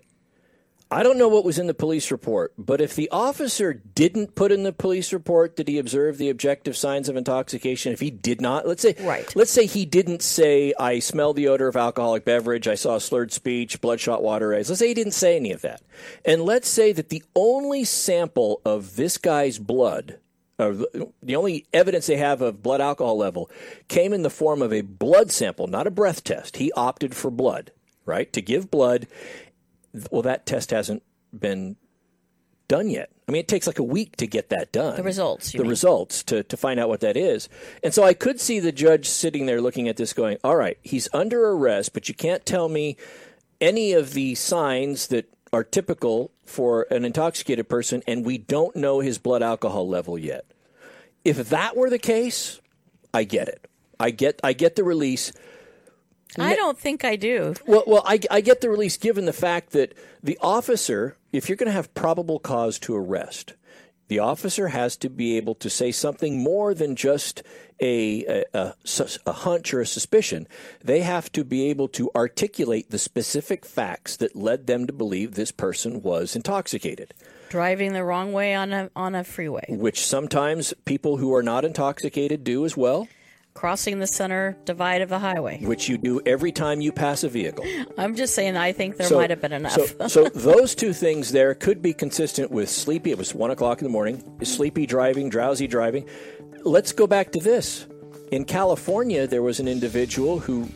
I 0.92 1.02
don't 1.02 1.16
know 1.16 1.28
what 1.28 1.44
was 1.46 1.58
in 1.58 1.66
the 1.66 1.74
police 1.74 2.11
report, 2.11 2.52
but 2.58 2.80
if 2.82 2.94
the 2.94 3.08
officer 3.11 3.72
didn't 3.72 4.35
put 4.35 4.52
in 4.52 4.62
the 4.62 4.74
police 4.74 5.11
report 5.12 5.56
that 5.56 5.66
he 5.66 5.78
observed 5.78 6.18
the 6.18 6.28
objective 6.28 6.76
signs 6.76 7.08
of 7.08 7.16
intoxication, 7.16 7.94
if 7.94 8.00
he 8.00 8.11
did 8.11 8.42
not, 8.42 8.68
let's 8.68 8.82
say, 8.82 8.94
Right. 9.00 9.35
let's 9.35 9.50
say 9.50 9.64
he 9.64 9.87
didn't 9.87 10.22
say, 10.22 10.74
I 10.78 10.98
smelled 10.98 11.37
the 11.37 11.48
odor 11.48 11.66
of 11.66 11.76
alcoholic 11.76 12.26
beverage, 12.26 12.68
I 12.68 12.74
saw 12.74 12.98
slurred 12.98 13.32
speech, 13.32 13.80
bloodshot 13.80 14.22
water 14.22 14.54
eyes. 14.54 14.68
Let's 14.68 14.80
say 14.80 14.88
he 14.88 14.94
didn't 14.94 15.14
say 15.14 15.35
any 15.35 15.50
of 15.52 15.62
that. 15.62 15.80
And 16.26 16.42
let's 16.42 16.68
say 16.68 16.92
that 16.92 17.08
the 17.08 17.24
only 17.35 17.85
sample 17.85 18.61
of 18.64 18.94
this 18.96 19.16
guy's 19.16 19.58
blood, 19.58 20.18
the 20.58 21.37
only 21.37 21.64
evidence 21.72 22.06
they 22.06 22.18
have 22.18 22.42
of 22.42 22.62
blood 22.62 22.82
alcohol 22.82 23.16
level, 23.16 23.50
came 23.88 24.12
in 24.12 24.22
the 24.22 24.30
form 24.30 24.61
of 24.61 24.74
a 24.74 24.82
blood 24.82 25.30
sample, 25.32 25.66
not 25.66 25.87
a 25.87 25.90
breath 25.90 26.22
test. 26.22 26.58
He 26.58 26.70
opted 26.72 27.16
for 27.16 27.30
blood, 27.30 27.72
right? 28.05 28.33
To 28.33 28.43
give 28.43 28.71
blood 28.71 29.07
well, 30.11 30.23
that 30.23 30.47
test 30.47 30.71
hasn't 30.71 31.03
been 31.38 31.77
done 32.69 32.88
yet. 32.88 33.11
I 33.29 33.33
mean, 33.33 33.41
it 33.41 33.49
takes 33.49 33.67
like 33.67 33.79
a 33.79 33.85
week 33.85 34.17
to 34.17 34.27
get 34.27 34.49
that 34.51 34.73
done. 34.73 34.97
The 34.97 35.03
results, 35.03 35.53
you 35.53 35.59
the 35.59 35.65
mean. 35.65 35.71
results 35.71 36.23
to, 36.25 36.43
to 36.45 36.57
find 36.57 36.81
out 36.81 36.88
what 36.88 37.01
that 37.01 37.17
is. 37.17 37.49
And 37.83 37.93
so 37.93 38.03
I 38.03 38.15
could 38.15 38.41
see 38.41 38.61
the 38.61 38.73
judge 38.73 39.09
sitting 39.09 39.47
there 39.47 39.61
looking 39.61 39.88
at 39.88 39.97
this 39.97 40.12
going, 40.12 40.38
all 40.43 40.57
right, 40.57 40.79
he's 40.83 41.09
under 41.12 41.51
arrest, 41.51 41.93
but 41.93 42.09
you 42.09 42.15
can't 42.15 42.45
tell 42.45 42.69
me 42.69 42.97
any 43.61 43.93
of 43.93 44.15
the 44.15 44.35
signs 44.35 45.09
that 45.09 45.33
are 45.53 45.62
typical 45.62 46.33
for 46.45 46.87
an 46.91 47.05
intoxicated 47.05 47.69
person, 47.69 48.03
and 48.07 48.25
we 48.25 48.38
don't 48.38 48.75
know 48.75 49.01
his 49.01 49.19
blood 49.19 49.43
alcohol 49.43 49.87
level 49.87 50.19
yet. 50.19 50.47
If 51.25 51.51
that 51.51 51.77
were 51.77 51.91
the 51.91 51.99
case, 51.99 52.61
I 53.15 53.25
get 53.25 53.49
it. 53.49 53.69
I 54.01 54.11
get 54.11 54.41
I 54.43 54.53
get 54.55 54.75
the 54.75 54.83
release. 54.83 55.33
I 56.38 56.57
don't 56.57 56.79
think 56.79 57.05
I 57.05 57.16
do. 57.16 57.55
Well, 57.66 57.85
well, 57.87 58.03
I, 58.07 58.18
I 58.31 58.40
get 58.40 58.61
the 58.61 58.71
release 58.71 58.97
given 58.97 59.27
the 59.27 59.33
fact 59.33 59.71
that 59.73 59.95
the 60.23 60.38
officer, 60.40 61.16
if 61.33 61.49
you're 61.49 61.57
going 61.57 61.66
to 61.66 61.73
have 61.73 61.92
probable 61.95 62.38
cause 62.38 62.79
to 62.81 62.97
arrest, 62.97 63.55
the 64.09 64.18
officer 64.18 64.68
has 64.68 64.97
to 64.99 65.09
be 65.09 65.37
able 65.37 65.55
to 65.57 65.71
say 65.71 65.90
something 65.90 66.42
more 66.42 66.75
than 66.75 66.97
just 66.97 67.42
a, 67.81 68.25
a, 68.27 68.45
a, 68.55 68.75
a 69.27 69.33
hunch 69.33 69.73
or 69.73 69.81
a 69.81 69.87
suspicion. 69.87 70.47
They 70.85 71.01
have 71.01 71.33
to 71.33 71.45
be 71.45 71.71
able 71.71 71.88
to 71.88 72.11
articulate 72.14 72.90
the 72.90 72.99
specific 72.99 73.64
facts 73.64 74.16
that 74.18 74.37
led 74.37 74.66
them 74.66 74.87
to 74.87 74.92
believe 74.92 75.35
this 75.35 75.51
person 75.51 76.03
was 76.03 76.37
intoxicated, 76.37 77.14
Driving 77.49 77.92
the 77.92 78.05
wrong 78.05 78.33
way 78.33 78.55
on 78.55 78.73
a 78.73 78.90
on 78.97 79.14
a 79.14 79.25
freeway, 79.25 79.64
which 79.68 80.05
sometimes 80.07 80.73
people 80.85 81.18
who 81.18 81.35
are 81.35 81.42
not 81.42 81.64
intoxicated 81.64 82.45
do 82.45 82.64
as 82.64 82.77
well, 82.77 83.09
crossing 83.55 83.99
the 83.99 84.07
center 84.07 84.57
divide 84.65 85.03
of 85.03 85.12
a 85.12 85.19
highway. 85.19 85.59
which 85.62 85.88
you 85.88 85.99
do 85.99 86.21
every 86.27 86.53
time 86.53 86.81
you 86.81 86.91
pass 86.93 87.23
a 87.23 87.29
vehicle. 87.29 87.65
I'm 87.99 88.17
just 88.17 88.35
saying. 88.35 88.57
I 88.57 88.73
think 88.73 88.97
there 88.97 89.07
So- 89.09 89.19
might 89.19 89.31
have 89.31 89.41
been 89.41 89.53
enough. 89.53 89.73
So, 89.73 90.09
so 90.09 90.29
those 90.35 90.75
two 90.75 90.93
things 90.93 91.33
there 91.33 91.55
could 91.55 91.83
be 91.83 91.93
consistent 91.93 92.51
with 92.51 92.69
sleepy. 92.69 93.11
It 93.11 93.19
was 93.19 93.35
one 93.35 93.51
o'clock 93.51 93.79
in 93.79 93.85
the 93.85 93.91
morning. 93.91 94.23
Sleepy 94.43 94.87
driving, 94.87 95.29
drowsy 95.29 95.67
driving. 95.67 96.09
Let's 96.65 96.93
go 96.93 97.07
back 97.07 97.33
to 97.33 97.41
this. 97.41 97.87
In 98.31 98.45
California, 98.45 99.27
there 99.27 99.43
was 99.43 99.61
an 99.61 99.69
individual 99.69 100.38
who 100.38 100.69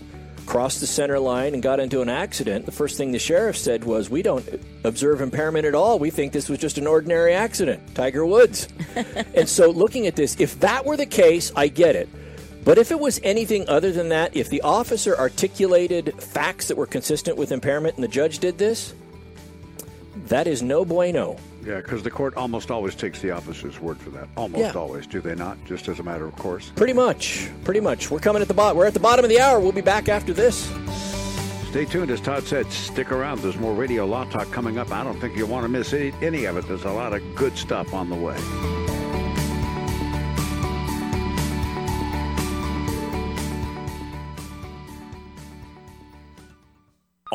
crossed 0.45 0.79
the 0.81 0.87
center 0.87 1.19
line 1.19 1.55
and 1.55 1.63
got 1.63 1.81
into 1.81 2.03
an 2.03 2.09
accident. 2.09 2.67
The 2.67 2.73
first 2.73 2.97
thing 2.97 3.11
the 3.13 3.19
sheriff 3.19 3.57
said 3.57 3.83
was, 3.85 4.11
"We 4.11 4.23
don't 4.23 4.47
observe 4.85 5.21
impairment 5.21 5.65
at 5.67 5.75
all. 5.75 5.99
We 5.99 6.11
think 6.11 6.33
this 6.33 6.49
was 6.49 6.59
just 6.59 6.77
an 6.79 6.87
ordinary 6.87 7.33
accident." 7.35 7.95
Tiger 7.95 8.25
Woods. 8.27 8.69
and 9.35 9.49
so, 9.49 9.71
looking 9.71 10.07
at 10.07 10.15
this, 10.17 10.37
if 10.39 10.61
that 10.61 10.85
were 10.85 10.97
the 10.97 11.07
case, 11.07 11.51
I 11.57 11.69
get 11.69 11.97
it. 11.97 12.09
But 12.67 12.79
if 12.79 12.91
it 12.91 12.99
was 12.99 13.21
anything 13.23 13.69
other 13.69 13.93
than 13.93 14.09
that, 14.09 14.35
if 14.37 14.51
the 14.51 14.61
officer 14.63 15.17
articulated 15.17 16.21
facts 16.21 16.67
that 16.67 16.77
were 16.77 16.87
consistent 16.87 17.37
with 17.39 17.53
impairment 17.53 17.95
and 17.95 18.03
the 18.03 18.09
judge 18.09 18.41
did 18.41 18.59
this, 18.59 18.93
that 20.27 20.49
is 20.49 20.63
no 20.63 20.85
bueno. 20.85 21.37
Yeah, 21.65 21.77
because 21.77 22.03
the 22.03 22.11
court 22.11 22.37
almost 22.37 22.73
always 22.73 22.97
takes 22.97 23.21
the 23.21 23.31
officer's 23.31 23.79
word 23.81 23.99
for 23.99 24.11
that. 24.11 24.29
Almost 24.37 24.75
Yeah. 24.75 24.81
always, 24.81 25.07
do 25.07 25.21
they 25.21 25.37
not? 25.37 25.57
Just 25.65 25.87
as 25.87 26.01
a 26.01 26.03
matter 26.03 26.27
of 26.27 26.35
course. 26.35 26.73
Pretty 26.75 26.93
much. 26.93 27.49
Pretty 27.63 27.79
much. 27.79 28.11
We're 28.11 28.19
coming 28.19 28.43
at 28.43 28.49
the 28.49 28.55
bottom. 28.55 28.77
We're 28.77 28.87
at 28.87 28.95
the 28.95 29.01
bottom 29.01 29.25
of 29.25 29.29
the 29.29 29.39
hour. 29.39 29.61
We'll 29.61 29.71
be 29.71 29.81
back 29.81 30.09
after 30.09 30.33
this. 30.33 30.69
Stay 31.71 31.85
tuned. 31.85 32.11
As 32.11 32.21
Todd 32.21 32.43
said, 32.49 32.67
stick 32.73 33.13
around. 33.13 33.43
There's 33.43 33.59
more 33.59 33.75
Radio 33.75 34.07
Law 34.07 34.25
Talk 34.25 34.51
coming 34.51 34.77
up. 34.77 34.91
I 34.91 35.05
don't 35.05 35.21
think 35.21 35.37
you'll 35.37 35.49
want 35.49 35.63
to 35.63 35.69
miss 35.69 35.93
any, 35.93 36.13
any 36.21 36.47
of 36.47 36.57
it. 36.57 36.67
There's 36.67 36.85
a 36.85 36.91
lot 36.91 37.13
of 37.13 37.23
good 37.37 37.57
stuff 37.57 37.95
on 37.95 38.11
the 38.11 38.17
way. 38.17 38.86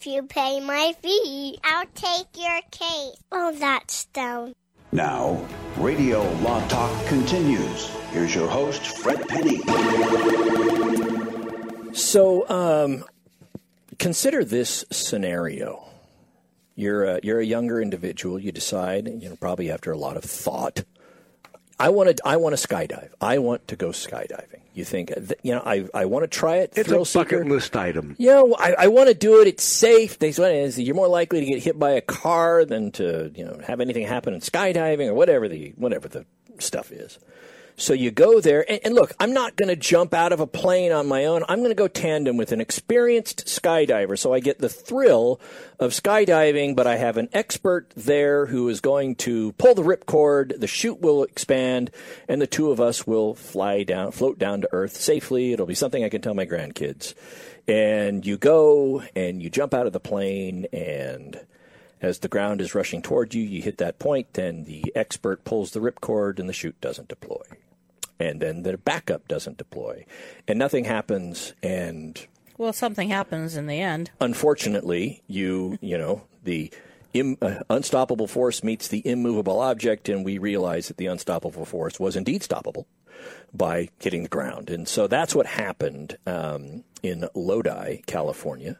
If 0.00 0.06
you 0.06 0.22
pay 0.22 0.60
my 0.60 0.94
fee, 1.02 1.58
I'll 1.62 1.84
take 1.94 2.28
your 2.34 2.62
case. 2.70 3.22
Oh, 3.30 3.52
that's 3.52 4.06
down. 4.06 4.54
Now, 4.92 5.44
Radio 5.76 6.22
Law 6.40 6.66
Talk 6.66 7.06
continues. 7.06 7.88
Here's 8.10 8.34
your 8.34 8.48
host, 8.48 8.98
Fred 8.98 9.28
Penney. 9.28 9.60
So, 11.92 12.48
um, 12.48 13.04
consider 13.98 14.44
this 14.44 14.84
scenario. 14.90 15.86
You're 16.74 17.04
a, 17.04 17.20
you're 17.22 17.38
a 17.38 17.44
younger 17.46 17.80
individual. 17.80 18.40
You 18.40 18.50
decide, 18.50 19.06
you 19.22 19.28
know, 19.28 19.36
probably 19.36 19.70
after 19.70 19.92
a 19.92 19.96
lot 19.96 20.16
of 20.16 20.24
thought, 20.24 20.82
I 21.78 21.90
want 21.90 22.16
to 22.16 22.26
I 22.26 22.36
want 22.36 22.58
to 22.58 22.68
skydive. 22.68 23.10
I 23.20 23.38
want 23.38 23.68
to 23.68 23.76
go 23.76 23.90
skydiving. 23.90 24.60
You 24.72 24.84
think, 24.84 25.12
you 25.42 25.52
know, 25.52 25.62
I 25.64 25.88
I 25.92 26.04
want 26.04 26.22
to 26.22 26.28
try 26.28 26.56
it. 26.58 26.72
It's 26.76 26.88
thrill 26.88 27.02
a 27.02 27.04
bucket 27.04 27.40
seeker. 27.40 27.44
list 27.44 27.76
item. 27.76 28.14
Yeah, 28.18 28.42
well, 28.42 28.56
I, 28.58 28.74
I 28.78 28.86
want 28.86 29.08
to 29.08 29.14
do 29.14 29.40
it. 29.40 29.48
It's 29.48 29.64
safe. 29.64 30.18
They 30.18 30.30
say 30.32 30.68
you're 30.68 30.94
more 30.94 31.08
likely 31.08 31.40
to 31.40 31.46
get 31.46 31.62
hit 31.62 31.78
by 31.78 31.90
a 31.90 32.00
car 32.00 32.64
than 32.64 32.92
to 32.92 33.32
you 33.34 33.44
know 33.44 33.60
have 33.66 33.80
anything 33.80 34.06
happen 34.06 34.32
in 34.32 34.40
skydiving 34.40 35.08
or 35.08 35.14
whatever 35.14 35.48
the 35.48 35.72
whatever 35.76 36.08
the 36.08 36.24
stuff 36.58 36.92
is. 36.92 37.18
So 37.80 37.94
you 37.94 38.10
go 38.10 38.42
there, 38.42 38.70
and, 38.70 38.78
and 38.84 38.94
look, 38.94 39.14
I'm 39.18 39.32
not 39.32 39.56
going 39.56 39.70
to 39.70 39.74
jump 39.74 40.12
out 40.12 40.32
of 40.32 40.40
a 40.40 40.46
plane 40.46 40.92
on 40.92 41.08
my 41.08 41.24
own. 41.24 41.44
I'm 41.48 41.60
going 41.60 41.70
to 41.70 41.74
go 41.74 41.88
tandem 41.88 42.36
with 42.36 42.52
an 42.52 42.60
experienced 42.60 43.46
skydiver, 43.46 44.18
so 44.18 44.34
I 44.34 44.40
get 44.40 44.58
the 44.58 44.68
thrill 44.68 45.40
of 45.78 45.92
skydiving. 45.92 46.76
But 46.76 46.86
I 46.86 46.96
have 46.96 47.16
an 47.16 47.30
expert 47.32 47.88
there 47.96 48.44
who 48.44 48.68
is 48.68 48.82
going 48.82 49.14
to 49.16 49.52
pull 49.52 49.74
the 49.74 49.82
ripcord. 49.82 50.60
The 50.60 50.66
chute 50.66 51.00
will 51.00 51.22
expand, 51.22 51.90
and 52.28 52.42
the 52.42 52.46
two 52.46 52.70
of 52.70 52.82
us 52.82 53.06
will 53.06 53.34
fly 53.34 53.82
down, 53.82 54.12
float 54.12 54.38
down 54.38 54.60
to 54.60 54.68
Earth 54.72 54.96
safely. 54.96 55.54
It'll 55.54 55.64
be 55.64 55.74
something 55.74 56.04
I 56.04 56.10
can 56.10 56.20
tell 56.20 56.34
my 56.34 56.44
grandkids. 56.44 57.14
And 57.66 58.26
you 58.26 58.36
go 58.36 59.02
and 59.16 59.42
you 59.42 59.48
jump 59.48 59.72
out 59.72 59.86
of 59.86 59.94
the 59.94 60.00
plane 60.00 60.66
and 60.70 61.40
as 62.02 62.18
the 62.18 62.28
ground 62.28 62.60
is 62.60 62.74
rushing 62.74 63.00
toward 63.00 63.32
you, 63.34 63.42
you 63.42 63.62
hit 63.62 63.78
that 63.78 63.98
point, 63.98 64.34
then 64.34 64.64
the 64.64 64.92
expert 64.94 65.44
pulls 65.44 65.70
the 65.70 65.80
ripcord 65.80 66.38
and 66.38 66.48
the 66.48 66.52
chute 66.52 66.78
doesn't 66.82 67.08
deploy. 67.08 67.42
And 68.20 68.40
then 68.40 68.62
the 68.62 68.76
backup 68.76 69.26
doesn't 69.26 69.56
deploy. 69.56 70.04
And 70.46 70.58
nothing 70.58 70.84
happens 70.84 71.54
and 71.62 72.24
Well, 72.58 72.72
something 72.72 73.08
happens 73.08 73.56
in 73.56 73.66
the 73.66 73.80
end. 73.80 74.10
unfortunately, 74.20 75.22
you, 75.26 75.78
you 75.80 75.96
know, 75.98 76.22
the 76.44 76.70
Im, 77.14 77.36
uh, 77.42 77.56
unstoppable 77.68 78.28
force 78.28 78.62
meets 78.62 78.86
the 78.86 79.04
immovable 79.04 79.58
object, 79.60 80.08
and 80.08 80.24
we 80.24 80.38
realize 80.38 80.86
that 80.86 80.96
the 80.96 81.06
unstoppable 81.06 81.64
force 81.64 81.98
was 81.98 82.14
indeed 82.14 82.42
stoppable 82.42 82.84
by 83.52 83.88
hitting 83.98 84.22
the 84.22 84.28
ground. 84.28 84.70
And 84.70 84.86
so 84.86 85.08
that's 85.08 85.34
what 85.34 85.46
happened 85.46 86.16
um, 86.26 86.84
in 87.02 87.26
Lodi, 87.34 88.02
California. 88.06 88.78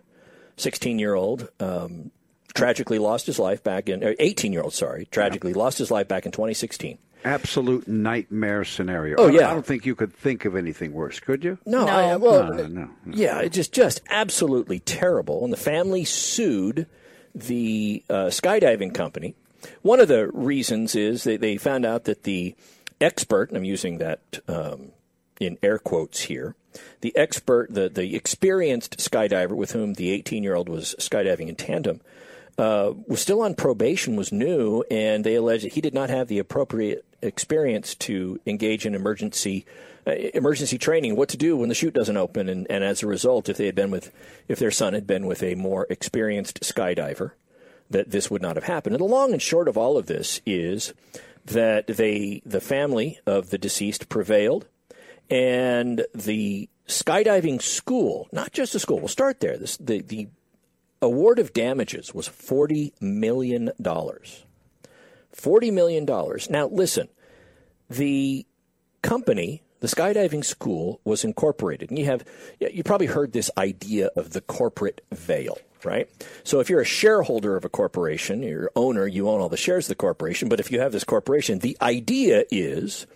16 0.59 0.99
year 0.99 1.15
old 1.15 1.49
um, 1.59 2.11
tragically 2.55 2.99
lost 2.99 3.27
his 3.27 3.39
life 3.39 3.65
back 3.65 3.89
in, 3.89 4.15
18 4.21 4.53
year 4.53 4.63
old, 4.63 4.75
sorry, 4.75 5.07
tragically 5.11 5.55
lost 5.55 5.79
his 5.79 5.91
life 5.91 6.07
back 6.07 6.25
in 6.27 6.31
2016. 6.33 6.99
Absolute 7.25 7.87
nightmare 7.87 8.65
scenario. 8.65 9.17
Oh, 9.19 9.29
yeah. 9.29 9.51
I 9.51 9.55
don't 9.55 9.67
think 9.67 9.85
you 9.85 9.95
could 9.95 10.13
think 10.15 10.45
of 10.45 10.57
anything 10.57 10.93
worse, 10.93 11.21
could 11.21 11.45
you? 11.45 11.59
No, 11.67 11.87
I, 11.87 12.17
well, 12.17 12.53
No, 12.55 12.67
no, 12.67 12.91
no. 13.05 13.17
yeah, 13.17 13.41
it's 13.41 13.55
just 13.57 13.73
just 13.73 14.01
absolutely 14.09 14.81
terrible. 14.81 15.45
And 15.45 15.53
the 15.53 15.59
family 15.59 16.05
sued 16.05 16.87
the 17.35 18.03
uh, 18.09 18.27
skydiving 18.27 18.95
company. 18.95 19.35
One 19.83 20.01
of 20.01 20.09
the 20.09 20.29
reasons 20.33 20.95
is 20.95 21.25
that 21.25 21.41
they 21.41 21.59
found 21.59 21.85
out 21.85 22.05
that 22.05 22.23
the 22.23 22.55
expert, 23.01 23.49
and 23.51 23.57
I'm 23.59 23.65
using 23.65 23.99
that 23.99 24.41
um, 24.49 24.93
in 25.39 25.59
air 25.63 25.79
quotes 25.79 26.23
here, 26.23 26.55
the 27.03 27.15
expert, 27.17 27.75
the 27.75 27.89
the 27.89 28.15
experienced 28.17 28.97
skydiver 28.99 29.51
with 29.57 29.73
whom 29.73 29.95
the 29.95 30.11
18 30.11 30.43
year 30.43 30.55
old 30.55 30.69
was 30.69 30.95
skydiving 30.99 31.49
in 31.49 31.57
tandem. 31.57 32.01
Uh, 32.61 32.93
was 33.07 33.23
still 33.23 33.41
on 33.41 33.55
probation, 33.55 34.17
was 34.17 34.31
new, 34.31 34.85
and 34.91 35.25
they 35.25 35.35
alleged 35.35 35.65
that 35.65 35.73
he 35.73 35.81
did 35.81 35.95
not 35.95 36.11
have 36.11 36.29
the 36.29 36.39
appropriate 36.39 37.07
experience 37.23 37.95
to 37.95 38.39
engage 38.45 38.85
in 38.85 38.95
emergency 38.95 39.65
uh, 40.07 40.11
emergency 40.35 40.77
training, 40.77 41.17
what 41.17 41.31
to 41.31 41.39
do 41.39 41.57
when 41.57 41.71
the 41.71 41.75
chute 41.75 41.95
doesn't 41.95 42.19
open, 42.19 42.51
and, 42.51 42.67
and 42.69 42.85
as 42.85 43.03
a 43.03 43.07
result, 43.07 43.49
if 43.49 43.57
they 43.57 43.65
had 43.65 43.75
been 43.75 43.91
with, 43.91 44.13
if 44.47 44.59
their 44.59 44.71
son 44.71 44.93
had 44.93 45.07
been 45.07 45.25
with 45.25 45.43
a 45.43 45.55
more 45.55 45.87
experienced 45.89 46.61
skydiver, 46.61 47.31
that 47.89 48.11
this 48.11 48.31
would 48.31 48.43
not 48.43 48.57
have 48.57 48.65
happened. 48.65 48.95
And 48.95 49.01
the 49.01 49.09
long 49.09 49.33
and 49.33 49.41
short 49.41 49.67
of 49.67 49.79
all 49.79 49.97
of 49.97 50.05
this 50.05 50.43
is 50.45 50.93
that 51.47 51.87
they, 51.87 52.43
the 52.45 52.61
family 52.61 53.21
of 53.25 53.49
the 53.49 53.57
deceased, 53.59 54.11
prevailed, 54.11 54.67
and 55.31 56.05
the 56.15 56.69
skydiving 56.87 57.63
school, 57.63 58.29
not 58.33 58.53
just 58.53 58.75
the 58.75 58.81
school, 58.81 58.99
we'll 58.99 59.09
start 59.09 59.41
there. 59.41 59.57
This, 59.57 59.79
the 59.79 60.03
the 60.03 60.29
award 61.03 61.39
of 61.39 61.53
damages 61.53 62.15
was 62.15 62.29
forty 62.29 62.93
million 63.01 63.71
dollars. 63.81 64.45
Forty 65.33 65.71
million 65.71 66.05
dollars. 66.05 66.51
Now 66.51 66.67
listen, 66.67 67.09
the 67.89 68.47
company, 69.03 69.63
the 69.81 69.87
skydiving 69.87 70.45
school, 70.45 71.01
was 71.05 71.25
incorporated, 71.25 71.91
and 71.91 71.99
you 71.99 72.05
have 72.07 72.25
you 72.59 72.83
probably 72.83 73.07
heard 73.07 73.33
this 73.33 73.51
idea 73.57 74.11
of 74.17 74.31
the 74.31 74.41
corporate 74.41 75.01
veil, 75.13 75.59
right? 75.85 76.09
So 76.45 76.61
if 76.61 76.69
you're 76.69 76.81
a 76.81 76.85
shareholder 76.85 77.57
of 77.57 77.65
a 77.65 77.69
corporation, 77.69 78.43
you're 78.43 78.71
owner, 78.77 79.07
you 79.07 79.29
own 79.29 79.41
all 79.41 79.49
the 79.49 79.57
shares 79.57 79.87
of 79.87 79.91
the 79.91 79.95
corporation. 79.95 80.49
But 80.49 80.61
if 80.61 80.71
you 80.71 80.81
have 80.81 80.93
this 80.93 81.05
corporation, 81.05 81.61
the 81.61 81.77
idea 81.81 82.45
is 82.51 83.07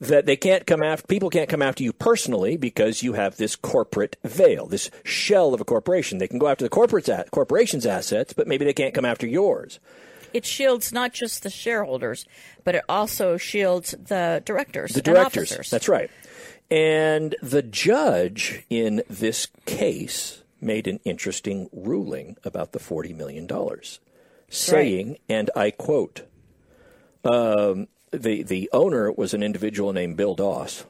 that 0.00 0.26
they 0.26 0.36
can't 0.36 0.66
come 0.66 0.82
after 0.82 1.06
people 1.06 1.30
can't 1.30 1.48
come 1.48 1.62
after 1.62 1.82
you 1.82 1.92
personally 1.92 2.56
because 2.56 3.02
you 3.02 3.14
have 3.14 3.36
this 3.36 3.56
corporate 3.56 4.16
veil, 4.24 4.66
this 4.66 4.90
shell 5.04 5.54
of 5.54 5.60
a 5.60 5.64
corporation. 5.64 6.18
They 6.18 6.28
can 6.28 6.38
go 6.38 6.48
after 6.48 6.64
the 6.64 6.70
corporate's 6.70 7.08
a- 7.08 7.24
corporation's 7.30 7.86
assets, 7.86 8.32
but 8.32 8.46
maybe 8.46 8.64
they 8.64 8.72
can't 8.72 8.94
come 8.94 9.04
after 9.04 9.26
yours. 9.26 9.80
It 10.32 10.44
shields 10.44 10.92
not 10.92 11.12
just 11.12 11.42
the 11.42 11.50
shareholders, 11.50 12.26
but 12.62 12.74
it 12.74 12.84
also 12.88 13.36
shields 13.38 13.92
the 13.92 14.42
directors 14.44 14.92
The 14.92 15.02
directors. 15.02 15.70
That's 15.70 15.88
right. 15.88 16.10
And 16.70 17.34
the 17.42 17.62
judge 17.62 18.64
in 18.68 19.02
this 19.08 19.48
case 19.64 20.42
made 20.60 20.86
an 20.86 21.00
interesting 21.04 21.70
ruling 21.72 22.36
about 22.44 22.72
the 22.72 22.78
$40 22.78 23.16
million, 23.16 23.48
saying, 24.50 25.18
and 25.28 25.50
I 25.56 25.70
quote, 25.70 26.22
um, 27.24 27.88
the, 28.10 28.42
the 28.42 28.70
owner 28.72 29.10
was 29.12 29.34
an 29.34 29.42
individual 29.42 29.92
named 29.92 30.16
Bill 30.16 30.34
Dause. 30.34 30.84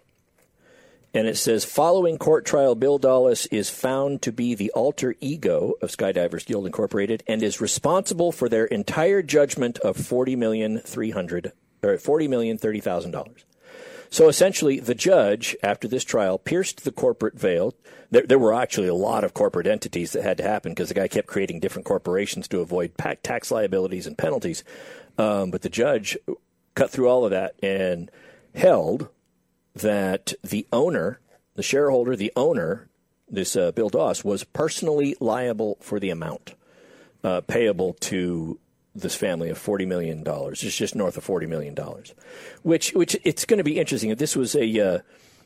And 1.14 1.26
it 1.26 1.38
says, 1.38 1.64
following 1.64 2.18
court 2.18 2.44
trial, 2.44 2.74
Bill 2.74 2.98
Dause 2.98 3.46
is 3.46 3.70
found 3.70 4.20
to 4.22 4.30
be 4.30 4.54
the 4.54 4.70
alter 4.72 5.14
ego 5.20 5.72
of 5.80 5.90
Skydivers 5.90 6.44
Guild 6.44 6.66
Incorporated 6.66 7.22
and 7.26 7.42
is 7.42 7.62
responsible 7.62 8.30
for 8.30 8.48
their 8.48 8.66
entire 8.66 9.22
judgment 9.22 9.78
of 9.78 9.96
forty 9.96 10.36
million 10.36 10.80
three 10.80 11.10
hundred 11.10 11.52
or 11.82 11.96
forty 11.96 12.28
million 12.28 12.58
thirty 12.58 12.80
thousand 12.80 13.12
dollars. 13.12 13.46
So 14.10 14.28
essentially, 14.28 14.80
the 14.80 14.94
judge, 14.94 15.56
after 15.62 15.88
this 15.88 16.04
trial, 16.04 16.38
pierced 16.38 16.84
the 16.84 16.92
corporate 16.92 17.38
veil. 17.38 17.74
There, 18.10 18.26
there 18.26 18.38
were 18.38 18.54
actually 18.54 18.88
a 18.88 18.94
lot 18.94 19.24
of 19.24 19.34
corporate 19.34 19.66
entities 19.66 20.12
that 20.12 20.22
had 20.22 20.36
to 20.38 20.42
happen 20.42 20.72
because 20.72 20.88
the 20.88 20.94
guy 20.94 21.08
kept 21.08 21.26
creating 21.26 21.60
different 21.60 21.86
corporations 21.86 22.48
to 22.48 22.60
avoid 22.60 22.92
tax 23.22 23.50
liabilities 23.50 24.06
and 24.06 24.16
penalties. 24.16 24.62
Um, 25.16 25.50
but 25.50 25.62
the 25.62 25.68
judge 25.68 26.16
cut 26.78 26.90
through 26.90 27.08
all 27.08 27.24
of 27.24 27.32
that 27.32 27.54
and 27.60 28.08
held 28.54 29.08
that 29.74 30.32
the 30.44 30.64
owner, 30.72 31.20
the 31.54 31.62
shareholder, 31.62 32.14
the 32.14 32.32
owner, 32.36 32.88
this 33.28 33.56
uh, 33.56 33.72
Bill 33.72 33.88
Dause, 33.88 34.24
was 34.24 34.44
personally 34.44 35.16
liable 35.18 35.76
for 35.80 35.98
the 35.98 36.10
amount 36.10 36.54
uh, 37.24 37.40
payable 37.40 37.94
to 37.94 38.60
this 38.94 39.16
family 39.16 39.50
of 39.50 39.58
forty 39.58 39.86
million 39.86 40.22
dollars. 40.22 40.62
It's 40.62 40.76
just 40.76 40.94
north 40.94 41.16
of 41.16 41.24
forty 41.24 41.46
million 41.46 41.74
dollars, 41.74 42.14
which 42.62 42.92
which 42.92 43.16
it's 43.24 43.44
going 43.44 43.58
to 43.58 43.64
be 43.64 43.78
interesting. 43.78 44.10
If 44.10 44.18
this 44.18 44.36
was 44.36 44.54
a 44.54 44.80
uh, 44.80 44.98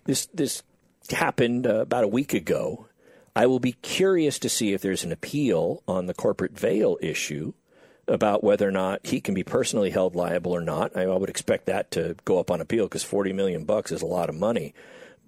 this 0.04 0.26
this 0.26 0.62
happened 1.10 1.66
uh, 1.66 1.76
about 1.80 2.04
a 2.04 2.08
week 2.08 2.34
ago, 2.34 2.88
I 3.34 3.46
will 3.46 3.58
be 3.58 3.72
curious 3.72 4.38
to 4.40 4.48
see 4.48 4.74
if 4.74 4.82
there's 4.82 5.04
an 5.04 5.12
appeal 5.12 5.82
on 5.88 6.06
the 6.06 6.14
corporate 6.14 6.58
veil 6.58 6.98
issue 7.00 7.54
about 8.08 8.42
whether 8.42 8.66
or 8.68 8.72
not 8.72 9.06
he 9.06 9.20
can 9.20 9.34
be 9.34 9.42
personally 9.44 9.90
held 9.90 10.14
liable 10.16 10.52
or 10.52 10.60
not. 10.60 10.96
I, 10.96 11.02
I 11.02 11.16
would 11.16 11.30
expect 11.30 11.66
that 11.66 11.90
to 11.92 12.16
go 12.24 12.38
up 12.38 12.50
on 12.50 12.60
appeal 12.60 12.86
because 12.86 13.02
forty 13.04 13.32
million 13.32 13.64
bucks 13.64 13.92
is 13.92 14.02
a 14.02 14.06
lot 14.06 14.28
of 14.28 14.34
money. 14.34 14.74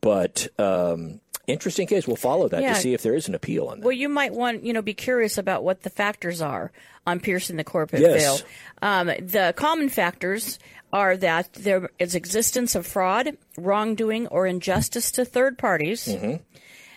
But 0.01 0.49
um, 0.59 1.21
interesting 1.47 1.87
case. 1.87 2.07
We'll 2.07 2.17
follow 2.17 2.49
that 2.49 2.63
Yeah. 2.63 2.75
to 2.75 2.81
see 2.81 2.93
if 2.95 3.03
there 3.03 3.15
is 3.15 3.29
an 3.29 3.35
appeal 3.35 3.69
on 3.69 3.81
that. 3.81 3.85
Well, 3.87 3.93
you 3.97 4.09
might 4.09 4.33
want, 4.35 4.65
you 4.65 4.73
know, 4.73 4.83
be 4.83 4.95
curious 4.95 5.39
about 5.39 5.65
what 5.65 5.83
the 5.83 5.91
factors 5.91 6.43
are 6.43 6.73
on 7.07 7.21
piercing 7.21 7.57
the 7.57 7.65
corporate 7.65 8.03
Yes. 8.03 8.23
veil. 8.41 8.49
Um, 8.83 9.07
the 9.07 9.55
common 9.57 9.89
factors 9.89 10.59
are 10.93 11.17
that 11.17 11.53
there 11.55 11.91
is 11.99 12.15
existence 12.15 12.75
of 12.75 12.87
fraud, 12.87 13.37
wrongdoing, 13.57 14.27
or 14.29 14.47
injustice 14.47 15.11
to 15.13 15.25
third 15.25 15.59
parties. 15.59 16.07
Mm-hmm. 16.07 16.43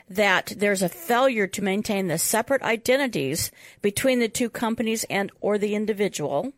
That 0.10 0.54
there's 0.56 0.82
a 0.82 0.90
failure 0.90 1.48
to 1.48 1.62
maintain 1.62 2.08
the 2.08 2.18
separate 2.18 2.62
identities 2.62 3.52
between 3.82 4.20
the 4.20 4.30
two 4.30 4.50
companies 4.50 5.04
and 5.10 5.32
or 5.42 5.58
the 5.58 5.76
individual. 5.76 6.54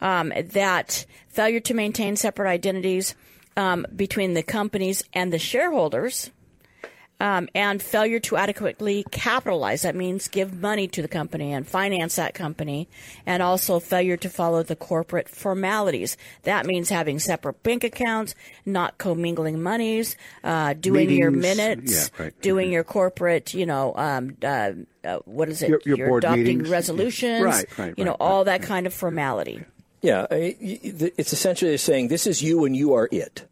Um, 0.00 0.32
that 0.36 1.04
failure 1.28 1.60
to 1.60 1.74
maintain 1.74 2.16
separate 2.16 2.48
identities 2.48 3.14
um, 3.56 3.86
between 3.94 4.34
the 4.34 4.42
companies 4.42 5.04
and 5.12 5.32
the 5.32 5.38
shareholders 5.38 6.30
um, 7.20 7.48
and 7.54 7.80
failure 7.82 8.18
to 8.20 8.36
adequately 8.36 9.04
capitalize. 9.12 9.82
That 9.82 9.94
means 9.94 10.26
give 10.26 10.60
money 10.60 10.88
to 10.88 11.02
the 11.02 11.08
company 11.08 11.52
and 11.52 11.66
finance 11.68 12.16
that 12.16 12.34
company, 12.34 12.88
and 13.26 13.42
also 13.42 13.78
failure 13.78 14.16
to 14.16 14.28
follow 14.28 14.62
the 14.62 14.74
corporate 14.74 15.28
formalities. 15.28 16.16
That 16.42 16.66
means 16.66 16.88
having 16.88 17.18
separate 17.18 17.62
bank 17.62 17.84
accounts, 17.84 18.34
not 18.66 18.98
commingling 18.98 19.62
monies, 19.62 20.16
uh, 20.42 20.72
doing 20.72 21.10
your 21.10 21.30
minutes, 21.30 22.10
yeah, 22.18 22.24
right. 22.24 22.40
doing 22.40 22.72
your 22.72 22.82
corporate, 22.84 23.54
you 23.54 23.66
know, 23.66 23.92
um, 23.96 24.36
uh, 24.42 24.72
uh, 25.04 25.18
what 25.26 25.48
is 25.48 25.62
it? 25.62 25.68
Your- 25.68 25.80
your 25.84 25.96
You're 25.98 26.08
board 26.08 26.24
adopting 26.24 26.44
meetings. 26.44 26.68
resolutions, 26.68 27.44
Right, 27.44 27.78
right, 27.78 27.94
you 27.96 28.04
know, 28.04 28.12
right, 28.12 28.20
all 28.20 28.44
that 28.44 28.62
kind 28.62 28.86
of 28.86 28.94
formality. 28.94 29.62
Yeah, 30.02 30.26
it's 30.30 31.32
essentially 31.34 31.76
saying 31.76 32.08
this 32.08 32.26
is 32.26 32.42
you 32.42 32.64
and 32.64 32.74
you 32.74 32.94
are 32.94 33.06
it. 33.12 33.46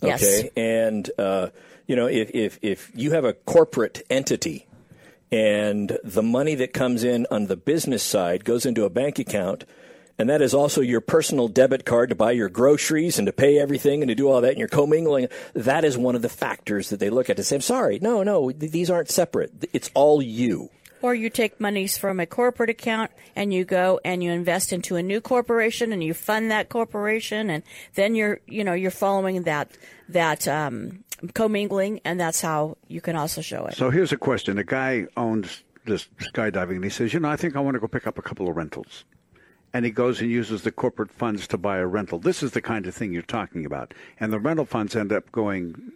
Yes. 0.00 0.22
Okay, 0.22 0.50
and 0.56 1.10
uh, 1.18 1.48
you 1.92 1.96
know 1.96 2.06
if, 2.06 2.30
if 2.30 2.58
if 2.62 2.90
you 2.94 3.10
have 3.10 3.26
a 3.26 3.34
corporate 3.34 4.00
entity 4.08 4.66
and 5.30 5.98
the 6.02 6.22
money 6.22 6.54
that 6.54 6.72
comes 6.72 7.04
in 7.04 7.26
on 7.30 7.48
the 7.48 7.56
business 7.56 8.02
side 8.02 8.46
goes 8.46 8.64
into 8.64 8.84
a 8.84 8.90
bank 8.90 9.18
account. 9.18 9.66
And 10.18 10.30
that 10.30 10.40
is 10.40 10.54
also 10.54 10.80
your 10.80 11.02
personal 11.02 11.48
debit 11.48 11.84
card 11.84 12.08
to 12.08 12.14
buy 12.14 12.32
your 12.32 12.48
groceries 12.48 13.18
and 13.18 13.26
to 13.26 13.32
pay 13.32 13.58
everything 13.58 14.02
and 14.02 14.08
to 14.08 14.14
do 14.14 14.30
all 14.30 14.40
that. 14.40 14.50
And 14.50 14.58
you're 14.58 14.68
commingling. 14.68 15.28
That 15.52 15.84
is 15.84 15.98
one 15.98 16.14
of 16.14 16.22
the 16.22 16.28
factors 16.30 16.88
that 16.88 17.00
they 17.00 17.10
look 17.10 17.28
at 17.28 17.36
to 17.36 17.44
say, 17.44 17.56
"I'm 17.56 17.62
sorry, 17.62 17.98
no, 18.00 18.22
no, 18.22 18.50
th- 18.50 18.72
these 18.72 18.88
aren't 18.90 19.10
separate. 19.10 19.52
It's 19.74 19.90
all 19.92 20.22
you." 20.22 20.70
Or 21.02 21.14
you 21.14 21.28
take 21.28 21.60
monies 21.60 21.98
from 21.98 22.20
a 22.20 22.26
corporate 22.26 22.70
account 22.70 23.10
and 23.36 23.52
you 23.52 23.64
go 23.64 24.00
and 24.02 24.22
you 24.22 24.30
invest 24.30 24.72
into 24.72 24.96
a 24.96 25.02
new 25.02 25.20
corporation 25.20 25.92
and 25.92 26.02
you 26.02 26.14
fund 26.14 26.50
that 26.50 26.68
corporation 26.68 27.50
and 27.50 27.62
then 27.96 28.14
you're 28.14 28.40
you 28.46 28.64
know 28.64 28.74
you're 28.74 28.90
following 28.90 29.42
that 29.42 29.70
that 30.10 30.46
um, 30.46 31.04
commingling 31.34 32.00
and 32.04 32.18
that's 32.18 32.40
how 32.40 32.76
you 32.88 33.00
can 33.00 33.16
also 33.16 33.40
show 33.40 33.66
it. 33.66 33.74
So 33.74 33.90
here's 33.90 34.12
a 34.12 34.16
question: 34.16 34.58
A 34.58 34.64
guy 34.64 35.06
owns 35.16 35.62
this 35.84 36.08
skydiving, 36.20 36.76
and 36.76 36.84
he 36.84 36.90
says, 36.90 37.12
"You 37.12 37.20
know, 37.20 37.28
I 37.28 37.36
think 37.36 37.56
I 37.56 37.60
want 37.60 37.74
to 37.74 37.80
go 37.80 37.88
pick 37.88 38.06
up 38.06 38.18
a 38.18 38.22
couple 38.22 38.48
of 38.48 38.56
rentals." 38.56 39.04
And 39.74 39.84
he 39.86 39.90
goes 39.90 40.20
and 40.20 40.30
uses 40.30 40.62
the 40.62 40.72
corporate 40.72 41.10
funds 41.10 41.46
to 41.48 41.56
buy 41.56 41.78
a 41.78 41.86
rental. 41.86 42.18
This 42.18 42.42
is 42.42 42.50
the 42.50 42.60
kind 42.60 42.86
of 42.86 42.94
thing 42.94 43.12
you're 43.12 43.22
talking 43.22 43.64
about. 43.64 43.94
And 44.20 44.30
the 44.30 44.38
rental 44.38 44.66
funds 44.66 44.94
end 44.94 45.12
up 45.12 45.32
going 45.32 45.92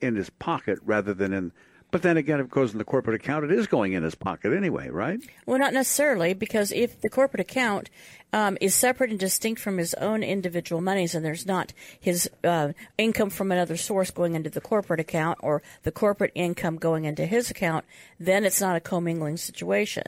in 0.00 0.16
his 0.16 0.28
pocket 0.28 0.80
rather 0.84 1.14
than 1.14 1.32
in. 1.32 1.52
But 1.92 2.02
then 2.02 2.16
again, 2.16 2.40
if 2.40 2.46
it 2.46 2.50
goes 2.50 2.72
in 2.72 2.78
the 2.78 2.84
corporate 2.84 3.14
account, 3.14 3.44
it 3.44 3.52
is 3.52 3.66
going 3.66 3.92
in 3.92 4.02
his 4.02 4.14
pocket 4.14 4.52
anyway, 4.52 4.88
right? 4.88 5.20
Well, 5.46 5.58
not 5.58 5.74
necessarily, 5.74 6.32
because 6.34 6.72
if 6.72 7.00
the 7.00 7.10
corporate 7.10 7.40
account 7.40 7.90
um, 8.32 8.56
is 8.60 8.74
separate 8.74 9.10
and 9.10 9.18
distinct 9.18 9.60
from 9.60 9.78
his 9.78 9.94
own 9.94 10.22
individual 10.22 10.80
monies, 10.80 11.14
and 11.14 11.24
there's 11.24 11.46
not 11.46 11.72
his 12.00 12.28
uh, 12.44 12.72
income 12.96 13.30
from 13.30 13.52
another 13.52 13.76
source 13.76 14.10
going 14.10 14.34
into 14.34 14.50
the 14.50 14.60
corporate 14.60 15.00
account 15.00 15.38
or 15.42 15.62
the 15.82 15.92
corporate 15.92 16.32
income 16.34 16.76
going 16.76 17.04
into 17.04 17.26
his 17.26 17.50
account, 17.50 17.84
then 18.18 18.44
it's 18.44 18.60
not 18.60 18.76
a 18.76 18.80
commingling 18.80 19.36
situation. 19.36 20.04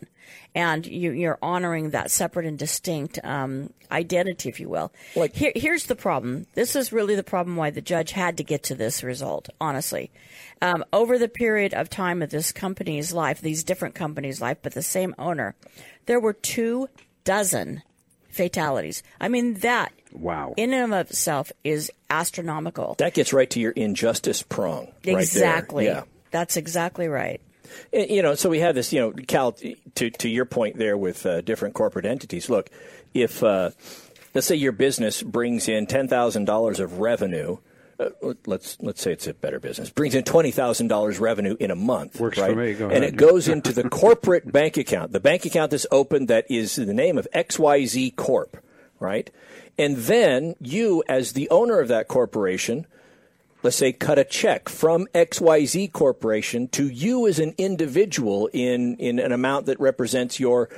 And 0.54 0.86
you, 0.86 1.10
you're 1.12 1.38
honoring 1.42 1.90
that 1.90 2.10
separate 2.10 2.46
and 2.46 2.58
distinct 2.58 3.18
um, 3.24 3.70
identity, 3.90 4.48
if 4.48 4.58
you 4.58 4.70
will. 4.70 4.90
Like 5.14 5.34
Here, 5.34 5.52
here's 5.54 5.84
the 5.84 5.96
problem. 5.96 6.46
This 6.54 6.76
is 6.76 6.92
really 6.92 7.14
the 7.14 7.22
problem 7.22 7.56
why 7.56 7.70
the 7.70 7.82
judge 7.82 8.12
had 8.12 8.38
to 8.38 8.44
get 8.44 8.62
to 8.64 8.74
this 8.74 9.04
result. 9.04 9.50
Honestly, 9.60 10.10
um, 10.62 10.82
over 10.94 11.18
the 11.18 11.28
period 11.28 11.74
of 11.74 11.90
time 11.90 12.22
of 12.22 12.30
this 12.30 12.52
company's 12.52 13.12
life, 13.12 13.42
these 13.42 13.64
different 13.64 13.94
companies' 13.94 14.40
life, 14.40 14.58
but 14.62 14.72
the 14.72 14.82
same 14.82 15.14
owner, 15.18 15.54
there 16.06 16.20
were 16.20 16.32
two 16.32 16.88
dozen 17.24 17.82
fatalities. 18.34 19.02
I 19.20 19.28
mean, 19.28 19.54
that 19.54 19.92
wow, 20.12 20.54
in 20.56 20.72
and 20.72 20.92
of 20.92 21.10
itself 21.10 21.52
is 21.62 21.90
astronomical. 22.10 22.94
That 22.98 23.14
gets 23.14 23.32
right 23.32 23.48
to 23.50 23.60
your 23.60 23.72
injustice 23.72 24.42
prong. 24.42 24.86
right 24.86 25.04
there. 25.04 25.18
Exactly. 25.18 25.86
Yeah. 25.86 26.02
That's 26.30 26.56
exactly 26.56 27.08
right. 27.08 27.40
You 27.92 28.22
know, 28.22 28.34
so 28.34 28.50
we 28.50 28.60
have 28.60 28.74
this. 28.74 28.92
You 28.92 29.00
know, 29.00 29.12
Cal, 29.12 29.52
to 29.52 30.10
to 30.10 30.28
your 30.28 30.44
point 30.44 30.76
there 30.76 30.96
with 30.96 31.24
uh, 31.26 31.40
different 31.40 31.74
corporate 31.74 32.06
entities. 32.06 32.48
Look, 32.50 32.70
if 33.14 33.42
uh, 33.42 33.70
let's 34.34 34.46
say 34.46 34.56
your 34.56 34.72
business 34.72 35.22
brings 35.22 35.68
in 35.68 35.86
ten 35.86 36.08
thousand 36.08 36.44
dollars 36.44 36.80
of 36.80 36.98
revenue. 36.98 37.58
Uh, 37.98 38.34
let's 38.46 38.76
let's 38.80 39.00
say 39.00 39.12
it's 39.12 39.26
a 39.26 39.34
better 39.34 39.60
business 39.60 39.88
brings 39.90 40.14
in 40.14 40.24
twenty 40.24 40.50
thousand 40.50 40.88
dollars 40.88 41.18
revenue 41.18 41.56
in 41.60 41.70
a 41.70 41.76
month. 41.76 42.18
Works 42.18 42.38
for 42.38 42.54
me. 42.54 42.74
Go 42.74 42.86
and 42.86 43.04
ahead. 43.04 43.14
it 43.14 43.16
goes 43.16 43.46
into 43.46 43.72
the 43.72 43.88
corporate 43.88 44.50
bank 44.52 44.76
account, 44.76 45.12
the 45.12 45.20
bank 45.20 45.44
account 45.44 45.70
that's 45.70 45.86
open 45.92 46.26
that 46.26 46.50
is 46.50 46.78
in 46.78 46.86
the 46.86 46.94
name 46.94 47.18
of 47.18 47.28
XYZ 47.34 48.16
Corp. 48.16 48.56
Right, 48.98 49.30
and 49.76 49.96
then 49.96 50.54
you, 50.60 51.02
as 51.08 51.32
the 51.32 51.48
owner 51.50 51.80
of 51.80 51.88
that 51.88 52.08
corporation, 52.08 52.86
let's 53.62 53.76
say 53.76 53.92
cut 53.92 54.18
a 54.18 54.24
check 54.24 54.68
from 54.68 55.06
XYZ 55.14 55.92
Corporation 55.92 56.68
to 56.68 56.88
you 56.88 57.26
as 57.26 57.38
an 57.38 57.54
individual 57.58 58.48
in, 58.52 58.96
in 58.96 59.18
an 59.18 59.32
amount 59.32 59.66
that 59.66 59.80
represents 59.80 60.38
your 60.38 60.68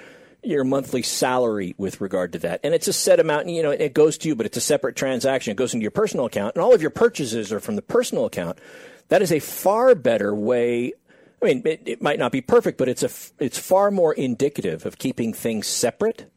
your 0.46 0.64
monthly 0.64 1.02
salary 1.02 1.74
with 1.78 2.00
regard 2.00 2.32
to 2.32 2.38
that. 2.40 2.60
And 2.62 2.74
it's 2.74 2.88
a 2.88 2.92
set 2.92 3.20
amount, 3.20 3.46
and 3.46 3.56
you 3.56 3.62
know, 3.62 3.70
it 3.70 3.94
goes 3.94 4.18
to 4.18 4.28
you, 4.28 4.34
but 4.34 4.46
it's 4.46 4.56
a 4.56 4.60
separate 4.60 4.96
transaction. 4.96 5.52
It 5.52 5.56
goes 5.56 5.74
into 5.74 5.82
your 5.82 5.90
personal 5.90 6.26
account, 6.26 6.54
and 6.54 6.62
all 6.62 6.74
of 6.74 6.82
your 6.82 6.90
purchases 6.90 7.52
are 7.52 7.60
from 7.60 7.76
the 7.76 7.82
personal 7.82 8.26
account. 8.26 8.58
That 9.08 9.22
is 9.22 9.32
a 9.32 9.40
far 9.40 9.94
better 9.94 10.34
way. 10.34 10.92
I 11.42 11.46
mean, 11.46 11.62
it, 11.64 11.82
it 11.84 12.02
might 12.02 12.18
not 12.18 12.32
be 12.32 12.40
perfect, 12.40 12.78
but 12.78 12.88
it's 12.88 13.02
a 13.02 13.10
it's 13.42 13.58
far 13.58 13.90
more 13.90 14.12
indicative 14.12 14.86
of 14.86 14.98
keeping 14.98 15.32
things 15.32 15.66
separate 15.66 16.30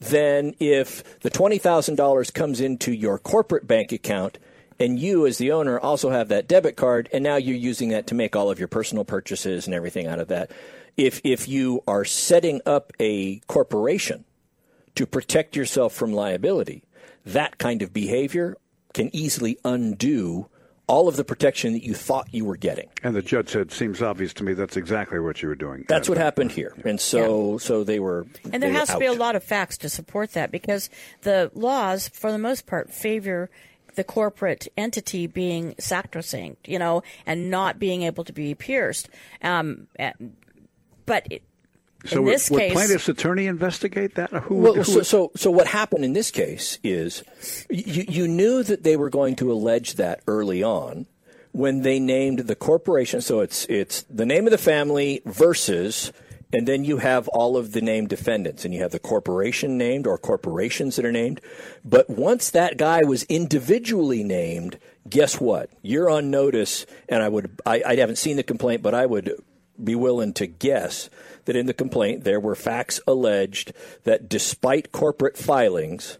than 0.00 0.54
if 0.60 1.20
the 1.20 1.30
$20,000 1.30 2.32
comes 2.34 2.60
into 2.60 2.92
your 2.92 3.18
corporate 3.18 3.66
bank 3.66 3.92
account 3.92 4.38
and 4.78 4.98
you 4.98 5.26
as 5.26 5.38
the 5.38 5.50
owner 5.50 5.78
also 5.78 6.10
have 6.10 6.28
that 6.28 6.46
debit 6.46 6.76
card 6.76 7.08
and 7.12 7.24
now 7.24 7.36
you're 7.36 7.56
using 7.56 7.88
that 7.88 8.06
to 8.06 8.14
make 8.14 8.36
all 8.36 8.50
of 8.50 8.58
your 8.58 8.68
personal 8.68 9.04
purchases 9.04 9.66
and 9.66 9.74
everything 9.74 10.06
out 10.06 10.20
of 10.20 10.28
that. 10.28 10.50
If 10.98 11.20
if 11.24 11.48
you 11.48 11.82
are 11.86 12.04
setting 12.04 12.60
up 12.66 12.92
a 13.00 13.38
corporation 13.46 14.24
to 14.96 15.06
protect 15.06 15.56
yourself 15.56 15.94
from 15.94 16.12
liability, 16.12 16.82
that 17.24 17.56
kind 17.56 17.80
of 17.80 17.92
behavior 17.94 18.56
can 18.92 19.08
easily 19.14 19.58
undo 19.64 20.48
all 20.88 21.06
of 21.06 21.16
the 21.16 21.24
protection 21.24 21.74
that 21.74 21.84
you 21.84 21.94
thought 21.94 22.26
you 22.32 22.44
were 22.44 22.56
getting. 22.56 22.88
And 23.02 23.14
the 23.14 23.22
judge 23.22 23.50
said, 23.50 23.70
"Seems 23.70 24.02
obvious 24.02 24.32
to 24.34 24.44
me 24.44 24.54
that's 24.54 24.76
exactly 24.76 25.20
what 25.20 25.40
you 25.40 25.48
were 25.48 25.54
doing." 25.54 25.84
That's 25.86 26.08
what 26.08 26.18
happened 26.18 26.50
here. 26.50 26.74
And 26.84 27.00
so 27.00 27.58
so 27.58 27.84
they 27.84 28.00
were 28.00 28.26
And 28.52 28.60
there 28.60 28.72
has 28.72 28.88
to 28.88 28.98
be 28.98 29.06
a 29.06 29.12
lot 29.12 29.36
of 29.36 29.44
facts 29.44 29.78
to 29.78 29.88
support 29.88 30.32
that 30.32 30.50
because 30.50 30.90
the 31.22 31.52
laws, 31.54 32.08
for 32.08 32.32
the 32.32 32.38
most 32.38 32.66
part, 32.66 32.90
favor 32.90 33.50
the 33.94 34.02
corporate 34.04 34.66
entity 34.76 35.26
being 35.28 35.74
sacrosanct, 35.78 36.68
you 36.68 36.78
know, 36.78 37.02
and 37.24 37.50
not 37.50 37.78
being 37.78 38.02
able 38.02 38.24
to 38.24 38.32
be 38.32 38.54
pierced. 38.54 39.08
Um, 39.42 39.86
and- 39.96 40.34
but 41.08 41.26
it, 41.30 41.42
So 42.06 42.18
in 42.18 42.24
would, 42.24 42.34
this 42.34 42.50
would 42.50 42.60
case, 42.60 42.72
plaintiff's 42.72 43.08
attorney 43.08 43.46
investigate 43.46 44.14
that? 44.14 44.30
Who? 44.30 44.56
Well, 44.56 44.74
who 44.74 44.84
so, 44.84 45.02
so 45.02 45.32
so 45.34 45.50
what 45.50 45.66
happened 45.66 46.04
in 46.04 46.12
this 46.12 46.30
case 46.30 46.78
is 46.84 47.24
you, 47.68 48.04
you 48.08 48.28
knew 48.28 48.62
that 48.62 48.84
they 48.84 48.96
were 48.96 49.10
going 49.10 49.34
to 49.36 49.50
allege 49.50 49.94
that 49.94 50.20
early 50.26 50.62
on 50.62 51.06
when 51.52 51.82
they 51.82 51.98
named 51.98 52.40
the 52.40 52.54
corporation. 52.54 53.20
So 53.20 53.40
it's 53.40 53.64
it's 53.66 54.02
the 54.02 54.26
name 54.26 54.46
of 54.46 54.52
the 54.52 54.58
family 54.58 55.22
versus, 55.26 56.12
and 56.52 56.68
then 56.68 56.84
you 56.84 56.98
have 56.98 57.26
all 57.28 57.56
of 57.56 57.72
the 57.72 57.80
named 57.80 58.10
defendants, 58.10 58.64
and 58.64 58.72
you 58.72 58.80
have 58.82 58.92
the 58.92 59.00
corporation 59.00 59.76
named 59.76 60.06
or 60.06 60.18
corporations 60.18 60.94
that 60.96 61.04
are 61.04 61.12
named. 61.12 61.40
But 61.84 62.08
once 62.08 62.50
that 62.50 62.76
guy 62.76 63.02
was 63.02 63.24
individually 63.24 64.22
named, 64.22 64.78
guess 65.08 65.40
what? 65.40 65.70
You're 65.82 66.10
on 66.10 66.30
notice, 66.30 66.86
and 67.08 67.24
I 67.24 67.28
would 67.28 67.60
I, 67.66 67.82
I 67.84 67.96
haven't 67.96 68.18
seen 68.18 68.36
the 68.36 68.44
complaint, 68.44 68.82
but 68.82 68.94
I 68.94 69.04
would 69.04 69.34
be 69.82 69.94
willing 69.94 70.32
to 70.34 70.46
guess 70.46 71.08
that 71.44 71.56
in 71.56 71.66
the 71.66 71.74
complaint 71.74 72.24
there 72.24 72.40
were 72.40 72.54
facts 72.54 73.00
alleged 73.06 73.72
that 74.04 74.28
despite 74.28 74.92
corporate 74.92 75.36
filings, 75.36 76.18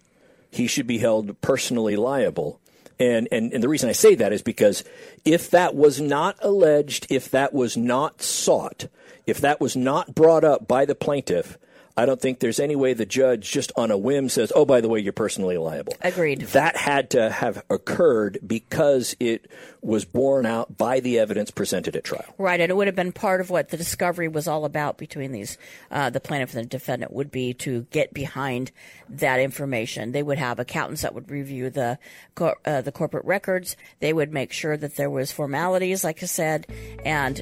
he 0.50 0.66
should 0.66 0.86
be 0.86 0.98
held 0.98 1.40
personally 1.40 1.96
liable. 1.96 2.60
And, 2.98 3.28
and, 3.30 3.52
and 3.52 3.62
the 3.62 3.68
reason 3.68 3.88
I 3.88 3.92
say 3.92 4.14
that 4.16 4.32
is 4.32 4.42
because 4.42 4.82
if 5.24 5.50
that 5.50 5.74
was 5.74 6.00
not 6.00 6.36
alleged, 6.40 7.06
if 7.10 7.30
that 7.30 7.52
was 7.52 7.76
not 7.76 8.22
sought, 8.22 8.88
if 9.26 9.40
that 9.40 9.60
was 9.60 9.76
not 9.76 10.14
brought 10.14 10.44
up 10.44 10.66
by 10.66 10.84
the 10.84 10.94
plaintiff, 10.94 11.58
I 11.98 12.06
don't 12.06 12.20
think 12.20 12.38
there's 12.38 12.60
any 12.60 12.76
way 12.76 12.94
the 12.94 13.04
judge 13.04 13.50
just 13.50 13.72
on 13.76 13.90
a 13.90 13.98
whim 13.98 14.28
says, 14.28 14.52
"Oh, 14.54 14.64
by 14.64 14.80
the 14.80 14.88
way, 14.88 15.00
you're 15.00 15.12
personally 15.12 15.58
liable." 15.58 15.94
Agreed. 16.00 16.42
That 16.42 16.76
had 16.76 17.10
to 17.10 17.28
have 17.28 17.64
occurred 17.68 18.38
because 18.46 19.16
it 19.18 19.50
was 19.82 20.04
borne 20.04 20.46
out 20.46 20.76
by 20.76 21.00
the 21.00 21.18
evidence 21.18 21.50
presented 21.50 21.96
at 21.96 22.04
trial. 22.04 22.24
Right, 22.38 22.60
and 22.60 22.70
it 22.70 22.76
would 22.76 22.86
have 22.86 22.94
been 22.94 23.10
part 23.10 23.40
of 23.40 23.50
what 23.50 23.70
the 23.70 23.76
discovery 23.76 24.28
was 24.28 24.46
all 24.46 24.64
about 24.64 24.96
between 24.96 25.32
these, 25.32 25.58
uh, 25.90 26.08
the 26.10 26.20
plaintiff 26.20 26.54
and 26.54 26.64
the 26.64 26.68
defendant 26.68 27.12
would 27.12 27.32
be 27.32 27.52
to 27.54 27.86
get 27.90 28.14
behind 28.14 28.70
that 29.08 29.40
information. 29.40 30.12
They 30.12 30.22
would 30.22 30.38
have 30.38 30.60
accountants 30.60 31.02
that 31.02 31.16
would 31.16 31.30
review 31.30 31.68
the 31.68 31.98
cor- 32.36 32.58
uh, 32.64 32.80
the 32.80 32.92
corporate 32.92 33.24
records. 33.24 33.76
They 33.98 34.12
would 34.12 34.32
make 34.32 34.52
sure 34.52 34.76
that 34.76 34.94
there 34.94 35.10
was 35.10 35.32
formalities, 35.32 36.04
like 36.04 36.22
I 36.22 36.26
said, 36.26 36.66
and 37.04 37.40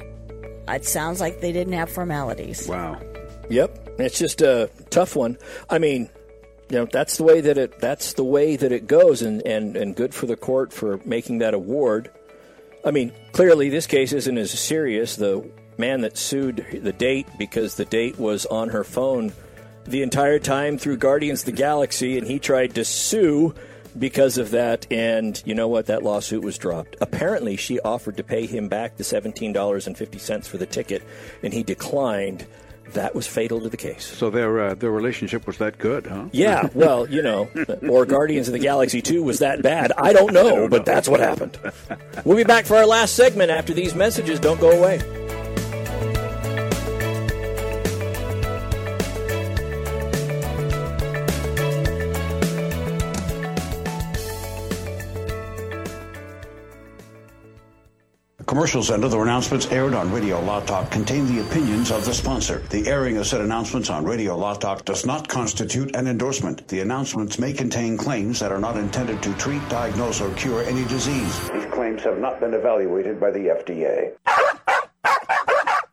it 0.67 0.85
sounds 0.85 1.19
like 1.19 1.41
they 1.41 1.51
didn't 1.51 1.73
have 1.73 1.91
formalities. 1.91 2.67
Wow. 2.67 2.99
Yep, 3.49 3.99
it's 3.99 4.19
just 4.19 4.41
a 4.41 4.69
tough 4.89 5.15
one. 5.15 5.37
I 5.69 5.79
mean, 5.79 6.09
you 6.69 6.79
know, 6.79 6.85
that's 6.85 7.17
the 7.17 7.23
way 7.23 7.41
that 7.41 7.57
it 7.57 7.79
that's 7.79 8.13
the 8.13 8.23
way 8.23 8.55
that 8.57 8.71
it 8.71 8.87
goes, 8.87 9.21
and 9.21 9.41
and 9.45 9.77
and 9.77 9.95
good 9.95 10.13
for 10.13 10.25
the 10.25 10.35
court 10.35 10.73
for 10.73 10.99
making 11.05 11.39
that 11.39 11.53
award. 11.53 12.11
I 12.83 12.91
mean, 12.91 13.13
clearly 13.31 13.69
this 13.69 13.87
case 13.87 14.11
isn't 14.13 14.37
as 14.37 14.51
serious. 14.51 15.15
The 15.15 15.49
man 15.77 16.01
that 16.01 16.17
sued 16.17 16.81
the 16.83 16.91
date 16.91 17.27
because 17.37 17.75
the 17.75 17.85
date 17.85 18.19
was 18.19 18.45
on 18.47 18.69
her 18.69 18.83
phone 18.83 19.31
the 19.85 20.01
entire 20.01 20.39
time 20.39 20.77
through 20.77 20.97
Guardians 20.97 21.41
of 21.41 21.45
the 21.45 21.51
Galaxy, 21.53 22.17
and 22.17 22.27
he 22.27 22.39
tried 22.39 22.75
to 22.75 22.83
sue 22.83 23.55
because 23.97 24.37
of 24.37 24.51
that. 24.51 24.85
And 24.91 25.41
you 25.45 25.55
know 25.55 25.69
what? 25.69 25.85
That 25.85 26.03
lawsuit 26.03 26.43
was 26.43 26.57
dropped. 26.57 26.97
Apparently, 26.99 27.55
she 27.55 27.79
offered 27.79 28.17
to 28.17 28.23
pay 28.23 28.45
him 28.45 28.67
back 28.67 28.97
the 28.97 29.05
seventeen 29.05 29.53
dollars 29.53 29.87
and 29.87 29.97
fifty 29.97 30.19
cents 30.19 30.49
for 30.49 30.57
the 30.57 30.65
ticket, 30.65 31.01
and 31.41 31.53
he 31.53 31.63
declined. 31.63 32.45
That 32.93 33.13
was 33.13 33.27
fatal 33.27 33.61
to 33.61 33.69
the 33.69 33.77
case. 33.77 34.05
So 34.05 34.29
their 34.29 34.59
uh, 34.59 34.73
their 34.73 34.91
relationship 34.91 35.45
was 35.45 35.57
that 35.57 35.77
good, 35.77 36.07
huh? 36.07 36.25
Yeah, 36.31 36.69
well, 36.73 37.07
you 37.09 37.21
know, 37.21 37.49
or 37.89 38.05
Guardians 38.05 38.47
of 38.47 38.53
the 38.53 38.59
Galaxy 38.59 39.01
2 39.01 39.23
was 39.23 39.39
that 39.39 39.61
bad. 39.61 39.91
I 39.97 40.13
don't 40.13 40.33
know, 40.33 40.67
but 40.67 40.85
that's 40.85 41.07
what 41.07 41.19
happened. 41.19 41.57
We'll 42.25 42.37
be 42.37 42.43
back 42.43 42.65
for 42.65 42.75
our 42.75 42.85
last 42.85 43.15
segment 43.15 43.51
after 43.51 43.73
these 43.73 43.93
messages. 43.93 44.39
Don't 44.39 44.59
go 44.59 44.71
away. 44.71 45.36
Commercials 58.57 58.89
and 58.89 59.05
other 59.05 59.21
announcements 59.21 59.67
aired 59.67 59.93
on 59.93 60.11
Radio 60.11 60.41
Law 60.41 60.59
Talk 60.61 60.89
contain 60.89 61.27
the 61.27 61.41
opinions 61.41 61.91
of 61.91 62.03
the 62.05 62.11
sponsor. 62.11 62.63
The 62.71 62.87
airing 62.87 63.17
of 63.17 63.27
said 63.27 63.41
announcements 63.41 63.91
on 63.91 64.03
Radio 64.03 64.35
Law 64.35 64.55
Talk 64.55 64.83
does 64.83 65.05
not 65.05 65.27
constitute 65.27 65.95
an 65.95 66.07
endorsement. 66.07 66.67
The 66.67 66.79
announcements 66.79 67.37
may 67.37 67.53
contain 67.53 67.97
claims 67.97 68.39
that 68.39 68.51
are 68.51 68.57
not 68.57 68.75
intended 68.75 69.21
to 69.21 69.33
treat, 69.35 69.61
diagnose, 69.69 70.21
or 70.21 70.33
cure 70.33 70.63
any 70.63 70.83
disease. 70.85 71.49
These 71.51 71.67
claims 71.67 72.01
have 72.01 72.17
not 72.17 72.39
been 72.39 72.55
evaluated 72.55 73.19
by 73.19 73.29
the 73.29 73.41
FDA. 73.61 74.15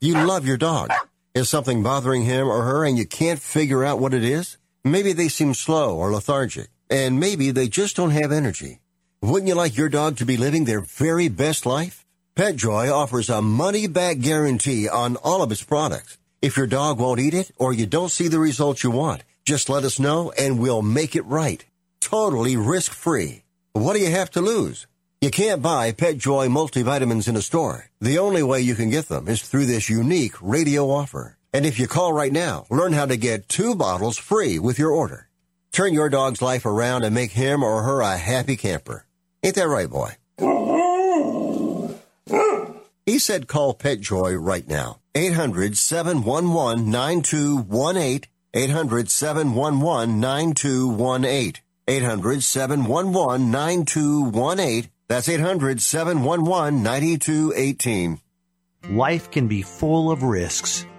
You 0.01 0.25
love 0.25 0.47
your 0.47 0.57
dog. 0.57 0.91
Is 1.35 1.51
something 1.51 1.83
bothering 1.83 2.23
him 2.23 2.49
or 2.49 2.63
her 2.63 2.87
and 2.87 2.97
you 2.97 3.05
can't 3.05 3.41
figure 3.41 3.85
out 3.85 3.99
what 3.99 4.15
it 4.15 4.25
is? 4.25 4.57
Maybe 4.85 5.13
they 5.13 5.29
seem 5.29 5.53
slow 5.53 5.99
or 5.99 6.11
lethargic, 6.11 6.69
and 6.89 7.21
maybe 7.21 7.51
they 7.51 7.69
just 7.69 7.95
don't 7.95 8.13
have 8.13 8.33
energy. 8.33 8.81
Wouldn't 9.21 9.49
you 9.49 9.55
like 9.55 9.77
your 9.77 9.91
dog 9.91 10.17
to 10.17 10.25
be 10.25 10.39
living 10.39 10.65
their 10.65 10.81
very 10.81 11.29
best 11.29 11.67
life? 11.67 12.04
PetJoy 12.37 12.93
offers 12.93 13.31
a 13.31 13.41
money 13.41 13.87
back 13.87 14.19
guarantee 14.19 14.89
on 14.89 15.15
all 15.15 15.41
of 15.41 15.53
its 15.53 15.63
products. 15.63 16.19
If 16.43 16.57
your 16.57 16.67
dog 16.67 16.99
won't 16.99 17.21
eat 17.21 17.33
it 17.33 17.53
or 17.59 17.73
you 17.73 17.87
don't 17.87 18.11
see 18.11 18.27
the 18.27 18.41
results 18.41 18.83
you 18.83 18.91
want, 18.91 19.23
just 19.45 19.69
let 19.69 19.85
us 19.85 20.01
know 20.01 20.33
and 20.37 20.59
we'll 20.59 20.83
make 20.83 21.15
it 21.15 21.25
right. 21.27 21.65
Totally 22.01 22.57
risk 22.57 22.91
free. 22.91 23.45
What 23.73 23.93
do 23.93 24.01
you 24.01 24.11
have 24.11 24.33
to 24.33 24.41
lose? 24.41 24.89
You 25.21 25.31
can't 25.31 25.63
buy 25.63 25.93
PetJoy 25.93 26.49
multivitamins 26.49 27.29
in 27.29 27.37
a 27.37 27.41
store. 27.41 27.89
The 28.01 28.19
only 28.19 28.43
way 28.43 28.63
you 28.63 28.75
can 28.75 28.91
get 28.91 29.09
them 29.09 29.29
is 29.29 29.41
through 29.41 29.67
this 29.67 29.89
unique 29.89 30.35
radio 30.43 30.91
offer. 30.91 31.37
And 31.53 31.65
if 31.65 31.79
you 31.79 31.87
call 31.87 32.13
right 32.13 32.33
now, 32.33 32.67
learn 32.69 32.95
how 32.95 33.07
to 33.07 33.17
get 33.17 33.49
two 33.49 33.77
bottles 33.77 34.19
free 34.19 34.59
with 34.59 34.77
your 34.77 34.91
order. 34.91 35.29
Turn 35.71 35.95
your 35.95 36.09
dog's 36.09 36.43
life 36.43 36.67
around 36.67 37.05
and 37.05 37.15
make 37.15 37.31
him 37.31 37.63
or 37.63 37.85
her 37.85 38.01
a 38.01 38.17
happy 38.17 38.57
camper. 38.57 39.07
Ain't 39.45 39.55
that 39.55 39.69
right, 39.69 39.89
boy? 39.89 40.17
He 43.07 43.19
said 43.19 43.49
call 43.49 43.75
PetJoy 43.75 44.37
right 44.41 44.67
now. 44.67 45.01
800 45.15 45.77
711 45.77 46.91
9218. 46.91 48.23
800 48.55 49.11
711 49.11 50.21
9218. 50.21 51.55
800 51.87 52.43
711 52.43 53.51
9218. 53.51 54.91
That's 55.07 55.29
800 55.29 55.83
711 55.83 56.83
9218. 56.83 58.21
Life 58.89 59.31
can 59.31 59.49
be 59.49 59.61
full 59.61 60.11
of 60.11 60.23
risks. 60.23 60.87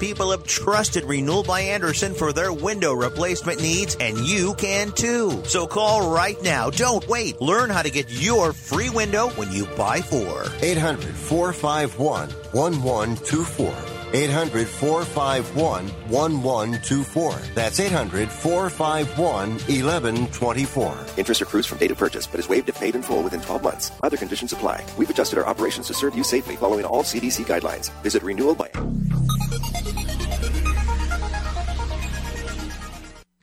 people 0.00 0.30
have 0.30 0.44
trusted 0.44 1.04
Renewal 1.04 1.44
by 1.44 1.60
Andersen 1.60 2.14
for 2.14 2.32
their 2.32 2.52
window 2.52 2.94
replacement 2.94 3.60
needs, 3.60 3.96
and 4.00 4.18
you 4.18 4.54
can 4.54 4.90
too. 4.92 5.44
So 5.44 5.66
call 5.66 6.10
right 6.10 6.42
now. 6.42 6.70
Don't 6.70 7.06
wait. 7.06 7.40
Learn 7.40 7.70
how 7.70 7.82
to 7.82 7.90
get 7.90 8.10
your 8.10 8.52
free 8.52 8.88
window 8.90 9.28
when 9.30 9.52
you 9.52 9.66
buy 9.76 10.00
four. 10.00 10.44
800 10.62 11.14
451 11.14 12.30
1124. 12.52 13.74
800 14.12 14.66
451 14.66 15.88
1124. 16.08 17.34
That's 17.54 17.78
800 17.78 18.28
451 18.30 19.50
1124. 19.50 20.98
Interest 21.16 21.40
accrues 21.42 21.66
from 21.66 21.78
date 21.78 21.90
of 21.90 21.98
purchase, 21.98 22.26
but 22.26 22.40
is 22.40 22.48
waived 22.48 22.68
if 22.68 22.78
paid 22.80 22.96
in 22.96 23.02
full 23.02 23.22
within 23.22 23.40
12 23.40 23.62
months. 23.62 23.92
Other 24.02 24.16
conditions 24.16 24.52
apply. 24.52 24.84
We've 24.96 25.10
adjusted 25.10 25.38
our 25.38 25.46
operations 25.46 25.86
to 25.88 25.94
serve 25.94 26.16
you 26.16 26.24
safely 26.24 26.56
following 26.56 26.84
all 26.84 27.02
CDC 27.02 27.44
guidelines. 27.44 27.90
Visit 28.02 28.22
renewal 28.22 28.54
by. 28.54 28.70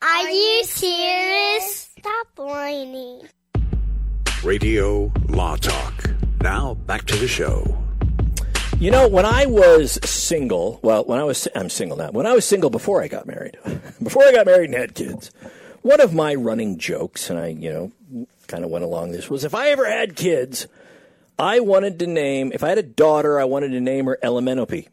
Are 0.09 0.29
you 0.29 0.63
serious? 0.63 1.89
Stop 1.99 2.27
whining. 2.37 3.27
Radio 4.41 5.11
Law 5.27 5.57
Talk. 5.57 6.11
Now 6.39 6.75
back 6.75 7.03
to 7.07 7.17
the 7.17 7.27
show. 7.27 7.77
You 8.79 8.89
know, 8.89 9.09
when 9.09 9.25
I 9.25 9.47
was 9.47 9.99
single, 10.09 10.79
well, 10.81 11.03
when 11.03 11.19
I 11.19 11.25
was, 11.25 11.49
I'm 11.55 11.69
single 11.69 11.97
now. 11.97 12.11
When 12.11 12.25
I 12.25 12.31
was 12.31 12.45
single 12.45 12.69
before 12.69 13.03
I 13.03 13.09
got 13.09 13.27
married, 13.27 13.57
before 14.01 14.23
I 14.23 14.31
got 14.31 14.45
married 14.45 14.69
and 14.69 14.79
had 14.79 14.95
kids, 14.95 15.29
one 15.81 15.99
of 15.99 16.13
my 16.13 16.35
running 16.35 16.77
jokes, 16.77 17.29
and 17.29 17.37
I, 17.37 17.47
you 17.47 17.69
know, 17.69 18.27
kind 18.47 18.63
of 18.63 18.71
went 18.71 18.85
along 18.85 19.11
this, 19.11 19.29
was 19.29 19.43
if 19.43 19.53
I 19.53 19.71
ever 19.71 19.85
had 19.85 20.15
kids, 20.15 20.67
I 21.37 21.59
wanted 21.59 21.99
to 21.99 22.07
name, 22.07 22.53
if 22.53 22.63
I 22.63 22.69
had 22.69 22.77
a 22.77 22.83
daughter, 22.83 23.41
I 23.41 23.43
wanted 23.43 23.69
to 23.71 23.81
name 23.81 24.05
her 24.05 24.17
Elemenope. 24.23 24.87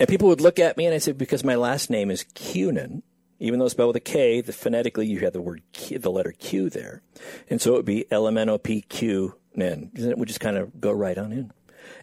And 0.00 0.08
people 0.08 0.28
would 0.28 0.40
look 0.40 0.58
at 0.58 0.78
me 0.78 0.86
and 0.86 0.94
I 0.94 0.98
said, 0.98 1.18
because 1.18 1.44
my 1.44 1.56
last 1.56 1.90
name 1.90 2.10
is 2.10 2.24
Cunin, 2.34 3.02
even 3.42 3.58
though 3.58 3.64
it's 3.64 3.72
spelled 3.72 3.88
with 3.88 3.96
a 3.96 4.00
K, 4.00 4.40
the, 4.40 4.52
phonetically 4.52 5.06
you 5.06 5.18
have 5.20 5.32
the 5.32 5.42
word 5.42 5.62
Q, 5.72 5.98
the 5.98 6.12
letter 6.12 6.30
Q 6.30 6.70
there. 6.70 7.02
And 7.50 7.60
so 7.60 7.72
it 7.72 7.76
would 7.78 7.84
be 7.84 8.06
Elemenope 8.10 9.34
Nin. 9.56 9.90
It 9.94 10.16
would 10.16 10.28
just 10.28 10.40
kind 10.40 10.56
of 10.56 10.80
go 10.80 10.92
right 10.92 11.18
on 11.18 11.32
in. 11.32 11.52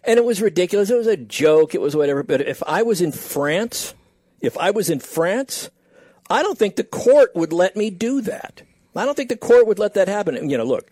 And 0.04 0.18
it 0.18 0.24
was 0.24 0.42
ridiculous. 0.42 0.90
It 0.90 0.98
was 0.98 1.06
a 1.06 1.16
joke. 1.16 1.74
It 1.74 1.80
was 1.80 1.96
whatever. 1.96 2.22
But 2.22 2.42
if 2.42 2.62
I 2.66 2.82
was 2.82 3.00
in 3.00 3.10
France, 3.10 3.94
if 4.42 4.58
I 4.58 4.70
was 4.70 4.90
in 4.90 5.00
France, 5.00 5.70
I 6.28 6.42
don't 6.42 6.58
think 6.58 6.76
the 6.76 6.84
court 6.84 7.34
would 7.34 7.54
let 7.54 7.74
me 7.74 7.88
do 7.88 8.20
that. 8.20 8.60
I 8.94 9.06
don't 9.06 9.16
think 9.16 9.30
the 9.30 9.36
court 9.36 9.66
would 9.66 9.78
let 9.78 9.94
that 9.94 10.08
happen. 10.08 10.50
You 10.50 10.58
know, 10.58 10.64
look, 10.64 10.90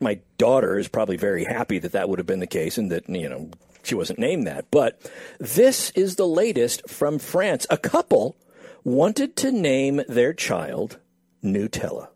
my 0.00 0.18
daughter 0.36 0.80
is 0.80 0.88
probably 0.88 1.16
very 1.16 1.44
happy 1.44 1.78
that 1.78 1.92
that 1.92 2.08
would 2.08 2.18
have 2.18 2.26
been 2.26 2.40
the 2.40 2.46
case 2.48 2.76
and 2.76 2.90
that, 2.90 3.08
you 3.08 3.28
know, 3.28 3.50
she 3.84 3.94
wasn't 3.94 4.18
named 4.18 4.48
that. 4.48 4.66
But 4.72 5.00
this 5.38 5.90
is 5.90 6.16
the 6.16 6.26
latest 6.26 6.88
from 6.88 7.20
France. 7.20 7.68
A 7.70 7.78
couple 7.78 8.36
wanted 8.84 9.36
to 9.36 9.52
name 9.52 10.02
their 10.08 10.32
child 10.32 10.98
Nutella 11.42 12.08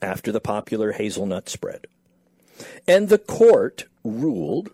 after 0.00 0.32
the 0.32 0.40
popular 0.40 0.92
hazelnut 0.92 1.48
spread. 1.48 1.86
And 2.86 3.08
the 3.08 3.18
court 3.18 3.84
ruled 4.04 4.70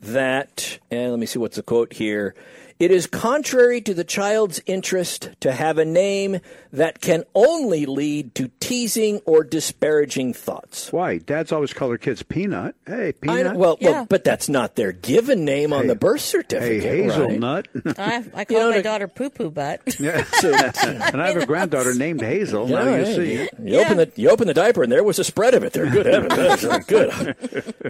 that, 0.00 0.78
and 0.90 1.10
let 1.10 1.18
me 1.18 1.26
see 1.26 1.38
what's 1.38 1.56
the 1.56 1.62
quote 1.62 1.94
here. 1.94 2.34
It 2.78 2.90
is 2.92 3.06
contrary 3.08 3.80
to 3.80 3.92
the 3.94 4.04
child's 4.04 4.60
interest 4.66 5.30
to 5.40 5.50
have 5.52 5.78
a 5.78 5.84
name 5.84 6.38
that 6.72 7.00
can 7.00 7.24
only 7.34 7.86
lead 7.86 8.34
to 8.36 8.50
teasing 8.60 9.20
or 9.24 9.42
disparaging 9.42 10.32
thoughts. 10.34 10.92
Why? 10.92 11.18
Dads 11.18 11.50
always 11.50 11.72
call 11.72 11.88
their 11.88 11.98
kids 11.98 12.22
Peanut. 12.22 12.76
Hey, 12.86 13.12
Peanut. 13.20 13.54
know- 13.54 13.58
well, 13.58 13.78
Yeah. 13.80 13.90
well, 13.90 14.06
but 14.08 14.22
that's 14.22 14.48
not 14.48 14.76
their 14.76 14.92
given 14.92 15.44
name 15.44 15.72
on 15.72 15.82
Hey- 15.82 15.88
the 15.88 15.94
birth 15.96 16.20
certificate. 16.20 16.82
Hey, 16.82 17.02
hazelnut. 17.02 17.66
I, 17.98 18.24
I 18.34 18.44
call 18.44 18.58
know, 18.58 18.70
my 18.70 18.76
to- 18.76 18.82
daughter 18.82 19.08
Poo 19.08 19.30
Poo 19.30 19.50
Butt. 19.50 19.80
Yeah. 19.98 20.24
and 20.44 21.20
I 21.20 21.28
have 21.28 21.36
a 21.42 21.46
granddaughter 21.46 21.94
named 21.94 22.20
Hazel. 22.20 22.68
Yeah, 22.68 22.84
now 22.84 22.94
you 22.96 23.04
hey, 23.04 23.16
see. 23.16 23.48
You 23.64 23.80
open 23.80 23.96
the 23.96 24.12
you 24.14 24.30
open 24.30 24.46
the 24.46 24.54
diaper 24.54 24.84
and 24.84 24.92
there 24.92 25.02
was 25.02 25.18
a 25.18 25.24
spread 25.24 25.54
of 25.54 25.64
it 25.64 25.72
there. 25.72 25.86
Good 25.90 26.06
heavens, 26.06 26.62
that's 26.62 26.86
good. 26.86 27.34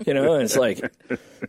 You 0.06 0.14
know, 0.14 0.36
it's 0.36 0.56
like 0.56 0.80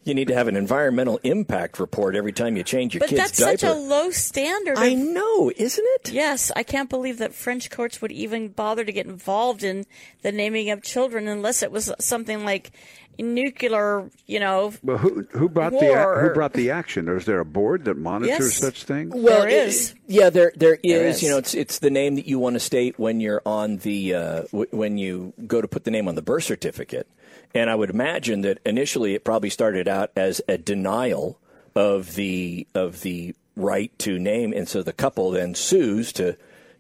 you 0.04 0.14
need 0.14 0.28
to 0.28 0.34
have 0.36 0.48
an 0.50 0.58
environmental 0.58 1.20
impact 1.24 1.80
report 1.80 2.16
every 2.18 2.34
time 2.34 2.58
you 2.58 2.64
change 2.64 2.94
your 2.94 3.00
But 3.00 3.10
kid's 3.10 3.29
that's 3.32 3.40
diaper. 3.40 3.58
such 3.58 3.70
a 3.70 3.74
low 3.80 4.12
standard. 4.12 4.78
I 4.78 4.94
know, 4.94 5.52
isn't 5.56 5.86
it? 5.96 6.12
Yes, 6.12 6.52
I 6.56 6.64
can't 6.64 6.90
believe 6.90 7.18
that 7.20 7.34
French 7.34 7.70
courts 7.70 8.02
would 8.02 8.12
even 8.12 8.50
bother 8.50 8.84
to 8.86 8.92
get 8.92 9.06
involved 9.06 9.64
in 9.64 9.86
the 10.22 10.32
naming 10.32 10.70
of 10.70 10.82
children 10.84 11.28
unless 11.28 11.62
it 11.64 11.72
was 11.72 11.92
something 12.00 12.44
like 12.46 12.72
nuclear, 13.18 14.10
you 14.28 14.40
know. 14.40 14.74
But 14.84 14.98
who 14.98 15.28
who 15.32 15.50
brought 15.50 15.72
the 15.74 16.18
who 16.22 16.34
brought 16.34 16.54
the 16.54 16.72
action? 16.72 17.10
Or 17.10 17.18
Is 17.18 17.26
there 17.26 17.40
a 17.40 17.46
board 17.46 17.86
that 17.86 17.96
monitors 17.98 18.40
Yes. 18.40 18.54
such 18.56 18.84
things? 18.84 19.14
Well, 19.14 19.42
There 19.42 19.50
it- 19.50 19.68
is. 19.68 19.94
yeah, 20.08 20.30
there 20.30 20.52
there 20.56 20.76
is. 20.76 20.80
There 20.84 21.06
is. 21.08 21.24
You 21.24 21.30
know, 21.30 21.38
it's 21.38 21.54
it's 21.54 21.80
the 21.80 21.90
name 21.90 22.16
that 22.16 22.28
you 22.28 22.40
want 22.40 22.56
to 22.56 22.60
state 22.60 22.98
when 22.98 23.20
you're 23.20 23.42
on 23.46 23.78
the 23.78 24.14
uh, 24.14 24.42
w- 24.52 24.68
when 24.72 24.98
you 24.98 25.34
go 25.48 25.62
to 25.62 25.68
put 25.68 25.84
the 25.84 25.92
name 25.92 26.08
on 26.08 26.16
the 26.16 26.22
birth 26.22 26.44
certificate. 26.46 27.08
And 27.54 27.70
I 27.70 27.74
would 27.76 27.90
imagine 27.90 28.42
that 28.42 28.60
initially 28.64 29.16
it 29.16 29.24
probably 29.24 29.50
started 29.50 29.88
out 29.88 30.12
as 30.16 30.40
a 30.48 30.58
denial 30.58 31.39
of 31.76 32.16
the 32.16 32.68
of 32.74 33.02
the 33.02 33.36
right 33.56 33.98
to 34.00 34.18
name, 34.20 34.54
and 34.54 34.68
so 34.68 34.82
the 34.84 34.94
couple 34.94 35.32
then 35.32 35.54
sues 35.56 36.14
to 36.14 36.38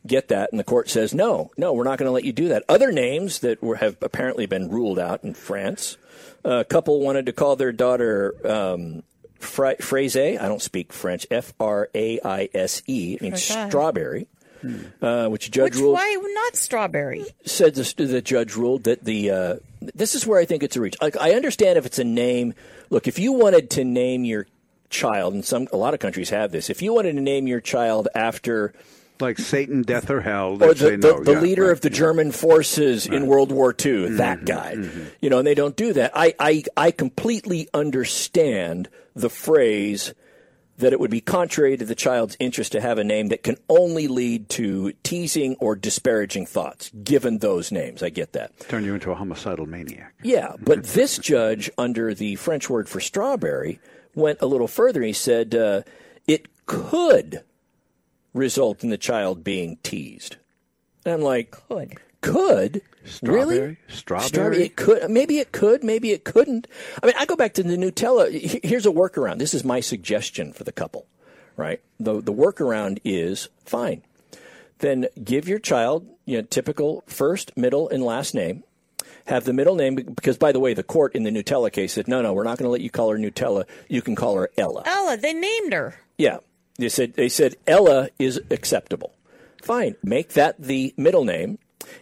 get 0.07 0.29
that, 0.29 0.49
and 0.51 0.59
the 0.59 0.63
court 0.63 0.89
says 0.89 1.13
no, 1.13 1.51
no, 1.57 1.73
we're 1.73 1.83
not 1.83 1.99
going 1.99 2.07
to 2.07 2.13
let 2.13 2.23
you 2.23 2.31
do 2.31 2.47
that. 2.49 2.63
Other 2.69 2.91
names 2.91 3.39
that 3.39 3.61
were, 3.61 3.75
have 3.75 3.97
apparently 4.01 4.45
been 4.45 4.69
ruled 4.69 4.97
out 4.99 5.23
in 5.23 5.33
France. 5.33 5.97
A 6.45 6.63
couple 6.63 7.01
wanted 7.01 7.25
to 7.25 7.33
call 7.33 7.57
their 7.57 7.73
daughter 7.73 8.33
um, 8.49 9.03
Fra- 9.39 9.75
Fraise. 9.81 10.15
I 10.15 10.35
don't 10.37 10.61
speak 10.61 10.93
French. 10.93 11.27
F 11.29 11.53
R 11.59 11.89
A 11.93 12.19
I 12.23 12.49
S 12.53 12.81
E. 12.87 13.17
Means 13.19 13.51
Okay. 13.51 13.67
strawberry. 13.69 14.27
Uh, 15.01 15.27
which 15.29 15.49
judge 15.51 15.75
Which 15.75 15.81
ruled 15.81 15.93
why 15.95 16.17
not 16.33 16.55
strawberry? 16.57 17.25
said 17.45 17.75
the, 17.75 18.05
the 18.05 18.21
judge 18.21 18.55
ruled 18.57 18.83
that 18.83 19.05
the 19.05 19.31
uh, 19.31 19.55
this 19.81 20.15
is 20.15 20.27
where 20.27 20.39
I 20.39 20.43
think 20.45 20.63
it's 20.63 20.75
a 20.75 20.81
reach. 20.81 20.95
Like, 21.01 21.15
I 21.17 21.31
understand 21.33 21.77
if 21.77 21.85
it's 21.85 21.99
a 21.99 22.03
name. 22.03 22.53
Look, 22.89 23.07
if 23.07 23.19
you 23.19 23.31
wanted 23.33 23.69
to 23.71 23.85
name 23.85 24.25
your 24.25 24.47
child, 24.89 25.33
and 25.33 25.43
some 25.45 25.67
a 25.71 25.77
lot 25.77 25.93
of 25.93 25.99
countries 25.99 26.29
have 26.31 26.51
this. 26.51 26.69
If 26.69 26.81
you 26.81 26.93
wanted 26.93 27.13
to 27.13 27.21
name 27.21 27.47
your 27.47 27.61
child 27.61 28.07
after 28.15 28.73
like 29.19 29.37
Satan, 29.37 29.81
death, 29.81 30.09
or 30.09 30.21
hell, 30.21 30.53
or 30.63 30.73
the, 30.73 30.91
the, 30.91 30.97
no. 30.97 31.23
the 31.23 31.33
Yeah, 31.33 31.39
leader 31.41 31.63
right. 31.65 31.71
of 31.73 31.81
the 31.81 31.89
German 31.89 32.31
forces 32.31 33.05
in 33.05 33.27
World 33.27 33.51
War 33.51 33.71
II, 33.71 33.91
Mm-hmm. 33.91 34.15
that 34.17 34.45
guy. 34.45 34.75
You 35.21 35.29
know, 35.29 35.39
and 35.39 35.45
they 35.47 35.55
don't 35.55 35.75
do 35.75 35.91
that. 35.93 36.11
I, 36.15 36.33
I, 36.39 36.63
I 36.77 36.91
completely 36.91 37.67
understand 37.73 38.87
the 39.15 39.29
phrase 39.29 40.13
that 40.77 40.93
it 40.93 40.99
would 41.01 41.11
be 41.11 41.19
contrary 41.19 41.75
to 41.75 41.83
the 41.83 41.95
child's 41.95 42.37
interest 42.39 42.71
to 42.71 42.79
have 42.79 42.97
a 42.97 43.03
name 43.03 43.27
that 43.27 43.43
can 43.43 43.57
only 43.67 44.07
lead 44.07 44.47
to 44.47 44.93
teasing 45.03 45.55
or 45.59 45.75
disparaging 45.75 46.45
thoughts, 46.45 46.89
given 47.03 47.39
those 47.39 47.69
names. 47.73 48.01
I 48.01 48.07
get 48.07 48.31
that. 48.31 48.57
Turn 48.69 48.85
you 48.85 48.93
into 48.93 49.11
a 49.11 49.15
homicidal 49.15 49.65
maniac. 49.65 50.13
Yeah, 50.23 50.53
but 50.61 50.83
this 50.95 51.17
judge, 51.17 51.69
under 51.77 52.13
the 52.13 52.35
French 52.37 52.69
word 52.69 52.87
for 52.87 53.01
strawberry, 53.01 53.81
went 54.15 54.41
a 54.41 54.45
little 54.45 54.67
further. 54.67 55.01
He 55.01 55.13
said 55.13 55.55
uh, 55.55 55.81
it 56.27 56.47
could 56.65 57.43
result 58.33 58.83
in 58.83 58.89
the 58.89 58.97
child 58.97 59.43
being 59.43 59.77
teased. 59.83 60.37
And 61.05 61.15
I'm 61.15 61.21
like, 61.21 61.51
could. 61.51 61.97
Could? 62.21 62.81
Really? 63.23 63.77
Strawberry? 63.87 64.27
Strawberry? 64.27 64.63
It 64.65 64.75
could. 64.75 65.09
Maybe 65.09 65.39
it 65.39 65.51
could. 65.53 65.83
Maybe 65.83 66.11
it 66.11 66.25
couldn't. 66.25 66.67
I 67.01 67.05
mean, 67.05 67.15
I 67.17 67.25
go 67.25 67.35
back 67.37 67.53
to 67.53 67.63
the 67.63 67.77
Nutella. 67.77 68.29
He- 68.31 68.59
Here's 68.61 68.85
a 68.85 68.91
workaround. 68.91 69.39
This 69.39 69.53
is 69.53 69.63
my 69.63 69.79
suggestion 69.79 70.51
for 70.51 70.65
the 70.65 70.73
couple, 70.73 71.05
right? 71.55 71.81
The, 71.99 72.21
the 72.21 72.33
workaround 72.33 72.99
is 73.05 73.47
fine. 73.65 74.01
Then 74.79 75.07
give 75.23 75.47
your 75.47 75.59
child, 75.59 76.07
you 76.25 76.37
know, 76.37 76.43
typical 76.43 77.03
first, 77.07 77.55
middle, 77.57 77.87
and 77.89 78.03
last 78.03 78.33
name. 78.35 78.63
Have 79.29 79.43
the 79.45 79.53
middle 79.53 79.75
name 79.75 79.93
because, 79.93 80.39
by 80.39 80.51
the 80.51 80.59
way, 80.59 80.73
the 80.73 80.81
court 80.81 81.13
in 81.13 81.21
the 81.21 81.29
Nutella 81.29 81.71
case 81.71 81.93
said, 81.93 82.07
no, 82.07 82.23
no, 82.23 82.33
we're 82.33 82.43
not 82.43 82.57
going 82.57 82.65
to 82.65 82.71
let 82.71 82.81
you 82.81 82.89
call 82.89 83.11
her 83.11 83.17
Nutella. 83.17 83.65
You 83.87 84.01
can 84.01 84.15
call 84.15 84.35
her 84.37 84.49
Ella. 84.57 84.81
Ella, 84.87 85.17
they 85.17 85.33
named 85.33 85.71
her. 85.71 85.93
Yeah, 86.17 86.39
they 86.79 86.89
said 86.89 87.13
they 87.13 87.29
said 87.29 87.55
Ella 87.67 88.09
is 88.17 88.41
acceptable. 88.49 89.13
Fine, 89.61 89.97
make 90.01 90.29
that 90.29 90.59
the 90.59 90.95
middle 90.97 91.25
name. 91.25 91.59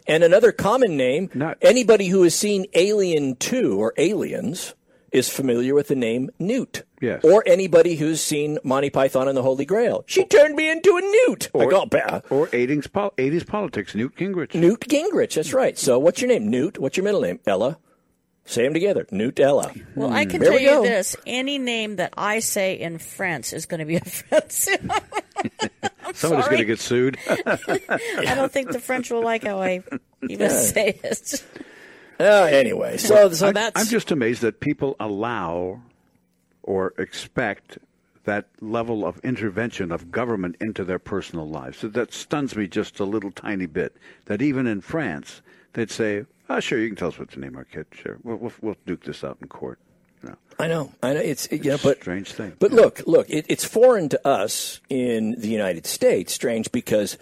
And 0.08 0.24
another 0.24 0.54
common 0.54 0.96
name. 0.96 1.30
Anybody 1.62 2.08
who 2.08 2.24
has 2.24 2.34
seen 2.34 2.66
Alien 2.74 3.36
Two 3.36 3.78
or 3.78 3.94
Aliens 3.98 4.74
is 5.12 5.30
familiar 5.30 5.76
with 5.76 5.90
the 5.90 5.96
name 5.96 6.30
Newt. 6.40 6.84
Yes. 7.00 7.24
Or 7.24 7.44
anybody 7.46 7.96
who's 7.96 8.22
seen 8.22 8.58
Monty 8.64 8.90
Python 8.90 9.28
and 9.28 9.38
the 9.38 9.44
Holy 9.44 9.66
Grail. 9.66 10.04
She 10.08 10.26
turned 10.26 10.56
me 10.56 10.70
into 10.70 10.98
a 10.98 11.02
newt. 11.02 11.50
I 11.54 11.60
Or, 11.60 11.70
go, 11.70 11.86
"Bah." 11.86 12.22
or 12.32 12.48
80s, 12.48 12.92
pol- 12.92 13.14
80s 13.18 13.46
politics, 13.46 13.94
Newt 13.94 14.16
Gingrich. 14.16 14.56
Newt 14.56 14.80
Gingrich. 14.82 15.36
That's 15.36 15.54
right. 15.54 15.78
So 15.78 16.00
what's 16.00 16.22
your 16.22 16.30
name? 16.30 16.50
Newt. 16.50 16.80
What's 16.80 16.98
your 16.98 17.04
middle 17.04 17.22
name? 17.22 17.40
Ella. 17.46 17.78
Say 18.46 18.64
them 18.64 18.74
together. 18.74 19.06
Newt 19.12 19.40
Ella. 19.40 19.72
Well, 19.96 20.12
I 20.12 20.26
can 20.26 20.40
There 20.40 20.50
tell 20.52 20.58
we 20.60 20.64
you 20.64 20.70
go. 20.72 20.84
this: 20.84 21.16
any 21.28 21.60
name 21.60 21.98
that 21.98 22.14
I 22.18 22.40
say 22.40 22.74
in 22.80 22.98
France 22.98 23.52
is 23.54 23.66
going 23.66 23.80
to 23.82 23.86
be 23.86 23.98
offensive. 23.98 24.80
Somebody's 26.14 26.46
going 26.48 26.58
to 26.60 26.66
get 26.66 26.80
sued. 26.80 27.18
I 27.28 28.34
don't 28.36 28.52
think 28.52 28.72
the 28.72 28.80
French 28.80 29.12
will 29.12 29.22
like 29.24 29.44
how 29.44 29.60
I 29.62 29.84
even 30.30 30.50
Yeah. 30.50 30.56
say 30.58 31.00
it. 31.04 31.44
Uh, 32.20 32.48
anyway, 32.50 32.98
so 32.98 33.32
so 33.34 33.50
I- 33.50 33.52
that's 33.52 33.80
I'm 33.82 33.88
just 33.88 34.12
amazed 34.12 34.42
that 34.42 34.60
people 34.62 34.96
allow 35.00 35.82
or 36.68 36.94
expect 36.98 37.80
that 38.26 38.46
level 38.60 39.06
of 39.06 39.18
intervention 39.24 39.90
of 39.92 40.12
government 40.12 40.58
into 40.60 40.84
their 40.84 41.00
personal 41.00 41.50
lives. 41.50 41.80
So 41.80 41.88
that 41.88 42.14
stuns 42.14 42.56
me 42.58 42.68
just 42.68 43.00
a 43.00 43.06
little 43.06 43.32
tiny 43.32 43.66
bit. 43.66 43.96
That 44.26 44.42
even 44.42 44.68
in 44.68 44.82
France, 44.82 45.42
they'd 45.74 45.90
say, 45.90 46.26
"Oh, 46.50 46.60
sure, 46.60 46.78
you 46.78 46.90
can 46.90 46.98
tell 46.98 47.08
us 47.08 47.18
what 47.18 47.32
to 47.32 47.40
name 47.40 47.56
our 47.56 47.64
kid. 47.64 47.88
Sure, 47.92 48.20
we'll 48.24 48.36
we'll, 48.36 48.54
we'll 48.62 48.78
duke 48.86 49.06
this 49.06 49.24
out 49.24 49.38
in 49.42 49.48
court." 49.48 49.80
You 50.22 50.30
know, 50.30 50.36
I 50.60 50.68
know. 50.68 50.92
I 51.02 51.14
know. 51.14 51.22
It's 51.22 51.48
you 51.52 51.72
know, 51.72 51.78
but 51.82 52.02
strange 52.02 52.34
thing. 52.34 52.54
But 52.60 52.74
look, 52.74 53.02
look, 53.08 53.30
it, 53.30 53.46
it's 53.48 53.64
foreign 53.64 54.10
to 54.10 54.28
us 54.28 54.82
in 54.90 55.40
the 55.40 55.48
United 55.48 55.86
States. 55.86 56.34
Strange 56.34 56.72
because 56.72 57.18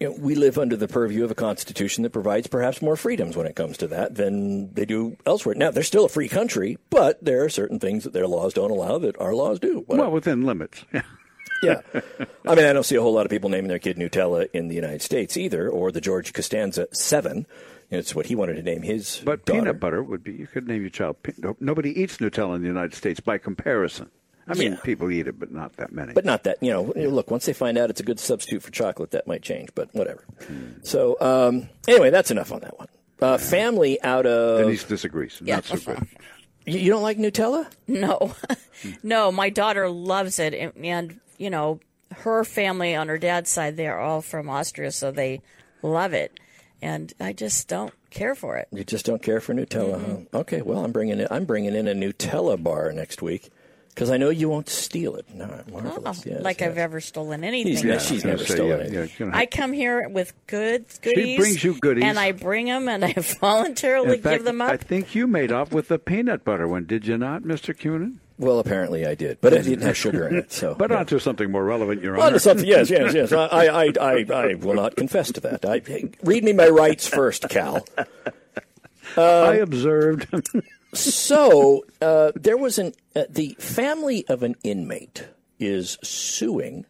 you 0.00 0.08
know, 0.08 0.16
we 0.18 0.34
live 0.34 0.58
under 0.58 0.76
the 0.76 0.88
purview 0.88 1.24
of 1.24 1.30
a 1.30 1.34
constitution 1.34 2.02
that 2.02 2.10
provides 2.10 2.46
perhaps 2.46 2.82
more 2.82 2.96
freedoms 2.96 3.36
when 3.36 3.46
it 3.46 3.56
comes 3.56 3.76
to 3.78 3.86
that 3.88 4.14
than 4.14 4.72
they 4.74 4.84
do 4.84 5.16
elsewhere. 5.26 5.54
Now, 5.54 5.70
they're 5.70 5.82
still 5.82 6.04
a 6.04 6.08
free 6.08 6.28
country, 6.28 6.78
but 6.90 7.24
there 7.24 7.44
are 7.44 7.48
certain 7.48 7.78
things 7.78 8.04
that 8.04 8.12
their 8.12 8.26
laws 8.26 8.54
don't 8.54 8.70
allow 8.70 8.98
that 8.98 9.20
our 9.20 9.34
laws 9.34 9.58
do. 9.58 9.84
well, 9.86 10.10
within 10.10 10.42
limits. 10.44 10.84
Yeah. 11.62 11.80
Yeah. 11.92 12.00
I 12.46 12.54
mean, 12.56 12.66
I 12.66 12.74
don't 12.74 12.82
see 12.84 12.96
a 12.96 13.00
whole 13.00 13.14
lot 13.14 13.24
of 13.24 13.30
people 13.30 13.48
naming 13.48 13.68
their 13.68 13.78
kid 13.78 13.96
Nutella 13.96 14.48
in 14.52 14.68
the 14.68 14.74
United 14.74 15.00
States 15.00 15.34
either, 15.38 15.66
or 15.70 15.90
the 15.90 16.00
George 16.00 16.34
Costanza 16.34 16.88
7. 16.92 17.46
It's 17.90 18.14
what 18.14 18.26
he 18.26 18.34
wanted 18.34 18.56
to 18.56 18.62
name 18.62 18.82
his 18.82 19.22
But 19.24 19.46
daughter. 19.46 19.60
peanut 19.60 19.80
butter 19.80 20.02
would 20.02 20.22
be. 20.22 20.32
You 20.34 20.46
could 20.46 20.66
name 20.68 20.82
your 20.82 20.90
child. 20.90 21.16
Nobody 21.60 21.98
eats 21.98 22.18
Nutella 22.18 22.56
in 22.56 22.60
the 22.62 22.68
United 22.68 22.92
States 22.94 23.20
by 23.20 23.38
comparison. 23.38 24.10
I 24.46 24.54
mean, 24.54 24.72
Yeah. 24.72 24.78
people 24.82 25.10
eat 25.10 25.26
it, 25.26 25.38
but 25.38 25.50
not 25.52 25.76
that 25.76 25.92
many. 25.92 26.12
But 26.12 26.24
not 26.24 26.44
that, 26.44 26.58
you 26.62 26.70
know, 26.70 26.82
look, 26.96 27.30
once 27.30 27.46
they 27.46 27.52
find 27.52 27.78
out 27.78 27.90
it's 27.90 28.00
a 28.00 28.04
good 28.04 28.20
substitute 28.20 28.62
for 28.62 28.70
chocolate, 28.70 29.10
that 29.12 29.26
might 29.26 29.42
change, 29.42 29.70
but 29.74 29.88
whatever. 29.94 30.24
So, 30.82 31.16
um, 31.20 31.68
anyway, 31.88 32.10
that's 32.10 32.30
enough 32.30 32.52
on 32.52 32.60
that 32.60 32.78
one. 32.78 32.88
Uh, 33.22 33.38
family 33.38 34.02
out 34.02 34.26
of. 34.26 34.58
Denise 34.60 34.84
disagrees. 34.84 35.38
Not 35.40 35.64
so 35.64 35.76
good. 35.76 36.06
You, 36.66 36.78
you 36.78 36.90
don't 36.90 37.02
like 37.02 37.18
Nutella? 37.18 37.66
No, 37.86 38.34
no. 39.02 39.30
My 39.30 39.50
daughter 39.50 39.86
loves 39.90 40.38
it, 40.38 40.54
and, 40.54 40.72
and 40.82 41.20
you 41.36 41.50
know, 41.50 41.78
her 42.10 42.42
family 42.42 42.94
on 42.94 43.08
her 43.08 43.18
dad's 43.18 43.50
side, 43.50 43.76
they 43.76 43.86
are 43.86 43.98
all 44.00 44.22
from 44.22 44.48
Austria, 44.48 44.90
so 44.90 45.10
they 45.10 45.42
love 45.82 46.14
it, 46.14 46.40
and 46.80 47.12
I 47.20 47.34
just 47.34 47.68
don't 47.68 47.92
care 48.08 48.34
for 48.34 48.56
it. 48.56 48.68
You 48.72 48.82
just 48.82 49.04
don't 49.04 49.22
care 49.22 49.40
for 49.42 49.52
Nutella, 49.52 50.26
huh? 50.32 50.38
Okay, 50.38 50.62
well, 50.62 50.82
I'm 50.82 50.90
bringing 50.92 51.20
in, 51.20 51.28
I'm 51.30 51.44
bringing 51.44 51.74
in 51.74 51.86
a 51.86 51.92
Nutella 51.94 52.62
bar 52.62 52.92
next 52.92 53.20
week 53.20 53.50
because 53.94 54.10
I 54.10 54.16
know 54.16 54.28
you 54.28 54.48
won't 54.48 54.68
steal 54.68 55.14
it. 55.16 55.32
No, 55.32 55.46
marvelous. 55.70 56.22
Oh, 56.26 56.30
yes, 56.30 56.42
like 56.42 56.60
yes. 56.60 56.70
I've 56.70 56.78
ever 56.78 57.00
stolen 57.00 57.44
anything. 57.44 57.86
Yeah, 57.86 57.98
she's 57.98 58.24
I 58.24 58.28
never 58.28 58.38
gonna 58.38 58.48
say, 58.48 58.54
stolen 58.56 58.92
yeah, 58.92 59.06
yeah, 59.18 59.30
I 59.32 59.46
come 59.46 59.72
here 59.72 60.08
with 60.08 60.32
good 60.48 60.86
goodies. 61.00 61.24
She 61.24 61.36
brings 61.36 61.64
you 61.64 61.78
goodies. 61.78 62.04
and 62.04 62.18
I 62.18 62.32
bring 62.32 62.66
them, 62.66 62.88
and 62.88 63.04
I 63.04 63.12
voluntarily 63.40 64.18
fact, 64.18 64.38
give 64.38 64.44
them 64.44 64.60
up. 64.60 64.70
I 64.70 64.76
think 64.76 65.14
you 65.14 65.26
made 65.26 65.52
off 65.52 65.72
with 65.72 65.88
the 65.88 65.98
peanut 65.98 66.44
butter 66.44 66.66
one, 66.66 66.86
did 66.86 67.06
you 67.06 67.16
not, 67.16 67.42
Mr. 67.42 67.76
Cunin? 67.76 68.18
Well, 68.36 68.58
apparently 68.58 69.06
I 69.06 69.14
did, 69.14 69.40
but 69.40 69.52
it 69.52 69.62
didn't 69.62 69.86
have 69.86 69.96
sugar 69.96 70.26
in 70.26 70.34
it. 70.34 70.50
So, 70.50 70.74
But 70.78 70.90
on 70.90 71.06
to 71.06 71.20
something 71.20 71.52
more 71.52 71.64
relevant, 71.64 72.02
Your 72.02 72.16
On 72.16 72.22
Honor. 72.22 72.32
to 72.32 72.40
something, 72.40 72.66
yes, 72.66 72.90
yes, 72.90 73.14
yes. 73.14 73.32
I, 73.32 73.46
I, 73.46 73.92
I, 74.00 74.26
I 74.28 74.54
will 74.54 74.74
not 74.74 74.96
confess 74.96 75.30
to 75.32 75.40
that. 75.42 75.64
I, 75.64 75.82
read 76.24 76.42
me 76.42 76.52
my 76.52 76.68
rights 76.68 77.06
first, 77.06 77.48
Cal. 77.48 77.86
I 79.16 79.54
observed. 79.54 80.26
So 80.94 81.84
uh, 82.00 82.32
there 82.34 82.56
was 82.56 82.78
an 82.78 82.92
uh, 83.14 83.24
the 83.28 83.56
family 83.58 84.26
of 84.28 84.42
an 84.42 84.54
inmate 84.64 85.26
is 85.58 85.98
suing 86.02 86.86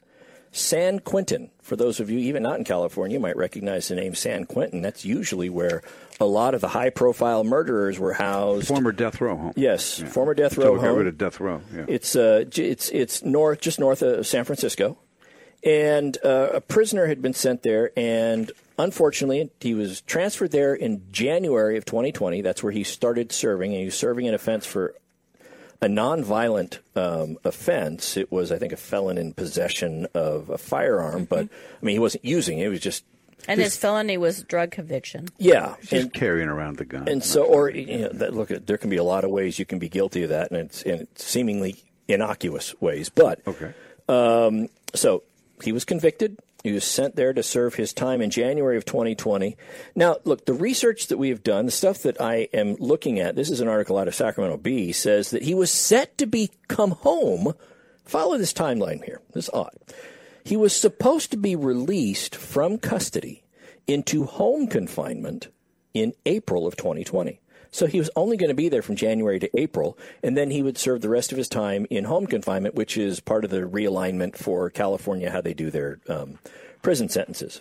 San 0.52 1.00
Quentin. 1.00 1.50
For 1.62 1.76
those 1.76 1.98
of 2.00 2.10
you 2.10 2.18
even 2.18 2.42
not 2.42 2.58
in 2.58 2.64
California, 2.64 3.14
you 3.16 3.20
might 3.20 3.36
recognize 3.36 3.88
the 3.88 3.94
name 3.94 4.14
San 4.14 4.44
Quentin. 4.44 4.82
That's 4.82 5.04
usually 5.04 5.48
where 5.48 5.82
a 6.20 6.26
lot 6.26 6.54
of 6.54 6.60
the 6.60 6.68
high-profile 6.68 7.42
murderers 7.44 7.98
were 7.98 8.12
housed. 8.12 8.68
Former 8.68 8.92
death 8.92 9.20
row 9.20 9.36
home. 9.36 9.52
Yes, 9.56 9.98
Yeah. 10.00 10.06
former 10.08 10.34
death 10.34 10.56
row 10.56 10.76
got 10.76 10.84
home. 10.84 10.98
rid 10.98 11.06
of 11.08 11.18
death 11.18 11.40
row. 11.40 11.60
Yeah. 11.74 11.86
It's 11.88 12.14
uh, 12.14 12.44
it's 12.54 12.88
it's 12.90 13.22
north, 13.24 13.60
just 13.60 13.80
north 13.80 14.02
of 14.02 14.26
San 14.26 14.44
Francisco, 14.44 14.98
and 15.64 16.16
uh, 16.24 16.50
a 16.54 16.60
prisoner 16.60 17.06
had 17.06 17.20
been 17.22 17.34
sent 17.34 17.62
there, 17.62 17.90
and 17.96 18.52
unfortunately, 18.78 19.50
he 19.60 19.74
was 19.74 20.00
transferred 20.02 20.50
there 20.50 20.74
in 20.74 21.02
January 21.12 21.76
of 21.76 21.84
2020. 21.84 22.42
That's 22.42 22.62
where 22.62 22.72
he 22.72 22.84
started 22.84 23.32
serving, 23.32 23.72
and 23.72 23.80
he 23.80 23.86
was 23.86 23.96
serving 23.98 24.26
an 24.28 24.34
offense 24.34 24.66
for 24.66 24.94
a 25.82 25.86
nonviolent 25.86 26.78
um, 26.96 27.36
offense. 27.44 28.16
It 28.16 28.32
was, 28.32 28.50
I 28.50 28.58
think, 28.58 28.72
a 28.72 28.76
felon 28.76 29.18
in 29.18 29.34
possession 29.34 30.06
of 30.14 30.48
a 30.50 30.58
firearm, 30.58 31.24
but 31.24 31.44
I 31.46 31.84
mean, 31.84 31.94
he 31.94 31.98
wasn't 31.98 32.24
using 32.24 32.58
it; 32.58 32.66
it 32.66 32.68
was 32.68 32.80
just 32.80 33.04
and 33.46 33.60
his 33.60 33.76
felony 33.76 34.16
was 34.16 34.42
drug 34.42 34.70
conviction. 34.70 35.28
yeah, 35.38 35.74
Just 35.80 35.92
and- 35.92 36.14
carrying 36.14 36.48
around 36.48 36.78
the 36.78 36.84
gun. 36.84 37.08
and 37.08 37.22
so, 37.22 37.44
or 37.44 37.68
you 37.68 37.98
know, 37.98 38.08
that, 38.08 38.34
look, 38.34 38.48
there 38.48 38.78
can 38.78 38.88
be 38.90 38.96
a 38.96 39.04
lot 39.04 39.24
of 39.24 39.30
ways 39.30 39.58
you 39.58 39.66
can 39.66 39.78
be 39.78 39.88
guilty 39.88 40.22
of 40.22 40.30
that, 40.30 40.50
and 40.50 40.60
it's 40.60 40.82
in 40.82 41.06
seemingly 41.16 41.76
innocuous 42.08 42.74
ways. 42.80 43.10
But 43.10 43.40
okay, 43.46 43.74
um, 44.08 44.68
so 44.94 45.22
he 45.62 45.72
was 45.72 45.84
convicted. 45.84 46.38
He 46.64 46.72
was 46.72 46.84
sent 46.84 47.14
there 47.14 47.34
to 47.34 47.42
serve 47.42 47.74
his 47.74 47.92
time 47.92 48.22
in 48.22 48.30
January 48.30 48.78
of 48.78 48.86
2020. 48.86 49.54
Now, 49.94 50.16
look, 50.24 50.46
the 50.46 50.54
research 50.54 51.08
that 51.08 51.18
we 51.18 51.28
have 51.28 51.42
done, 51.42 51.66
the 51.66 51.70
stuff 51.70 52.02
that 52.04 52.18
I 52.18 52.48
am 52.54 52.76
looking 52.76 53.20
at, 53.20 53.36
this 53.36 53.50
is 53.50 53.60
an 53.60 53.68
article 53.68 53.98
out 53.98 54.08
of 54.08 54.14
Sacramento 54.14 54.56
Bee, 54.56 54.90
says 54.90 55.30
that 55.30 55.42
he 55.42 55.52
was 55.52 55.70
set 55.70 56.16
to 56.16 56.26
be 56.26 56.50
come 56.66 56.92
home. 56.92 57.52
Follow 58.06 58.38
this 58.38 58.54
timeline 58.54 59.04
here. 59.04 59.20
This 59.34 59.44
is 59.44 59.50
odd. 59.52 59.76
He 60.42 60.56
was 60.56 60.74
supposed 60.74 61.30
to 61.32 61.36
be 61.36 61.54
released 61.54 62.34
from 62.34 62.78
custody 62.78 63.44
into 63.86 64.24
home 64.24 64.66
confinement 64.66 65.48
in 65.92 66.14
April 66.24 66.66
of 66.66 66.76
2020. 66.76 67.40
So 67.74 67.86
he 67.86 67.98
was 67.98 68.08
only 68.14 68.36
going 68.36 68.50
to 68.50 68.54
be 68.54 68.68
there 68.68 68.82
from 68.82 68.94
January 68.94 69.40
to 69.40 69.50
April, 69.60 69.98
and 70.22 70.36
then 70.36 70.52
he 70.52 70.62
would 70.62 70.78
serve 70.78 71.00
the 71.00 71.08
rest 71.08 71.32
of 71.32 71.38
his 71.38 71.48
time 71.48 71.88
in 71.90 72.04
home 72.04 72.28
confinement, 72.28 72.76
which 72.76 72.96
is 72.96 73.18
part 73.18 73.44
of 73.44 73.50
the 73.50 73.62
realignment 73.62 74.36
for 74.36 74.70
California, 74.70 75.28
how 75.28 75.40
they 75.40 75.54
do 75.54 75.72
their 75.72 75.98
um, 76.08 76.38
prison 76.82 77.08
sentences. 77.08 77.60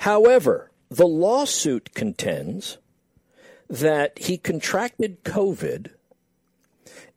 However, 0.00 0.70
the 0.90 1.06
lawsuit 1.06 1.94
contends 1.94 2.76
that 3.70 4.18
he 4.18 4.36
contracted 4.36 5.24
COVID 5.24 5.92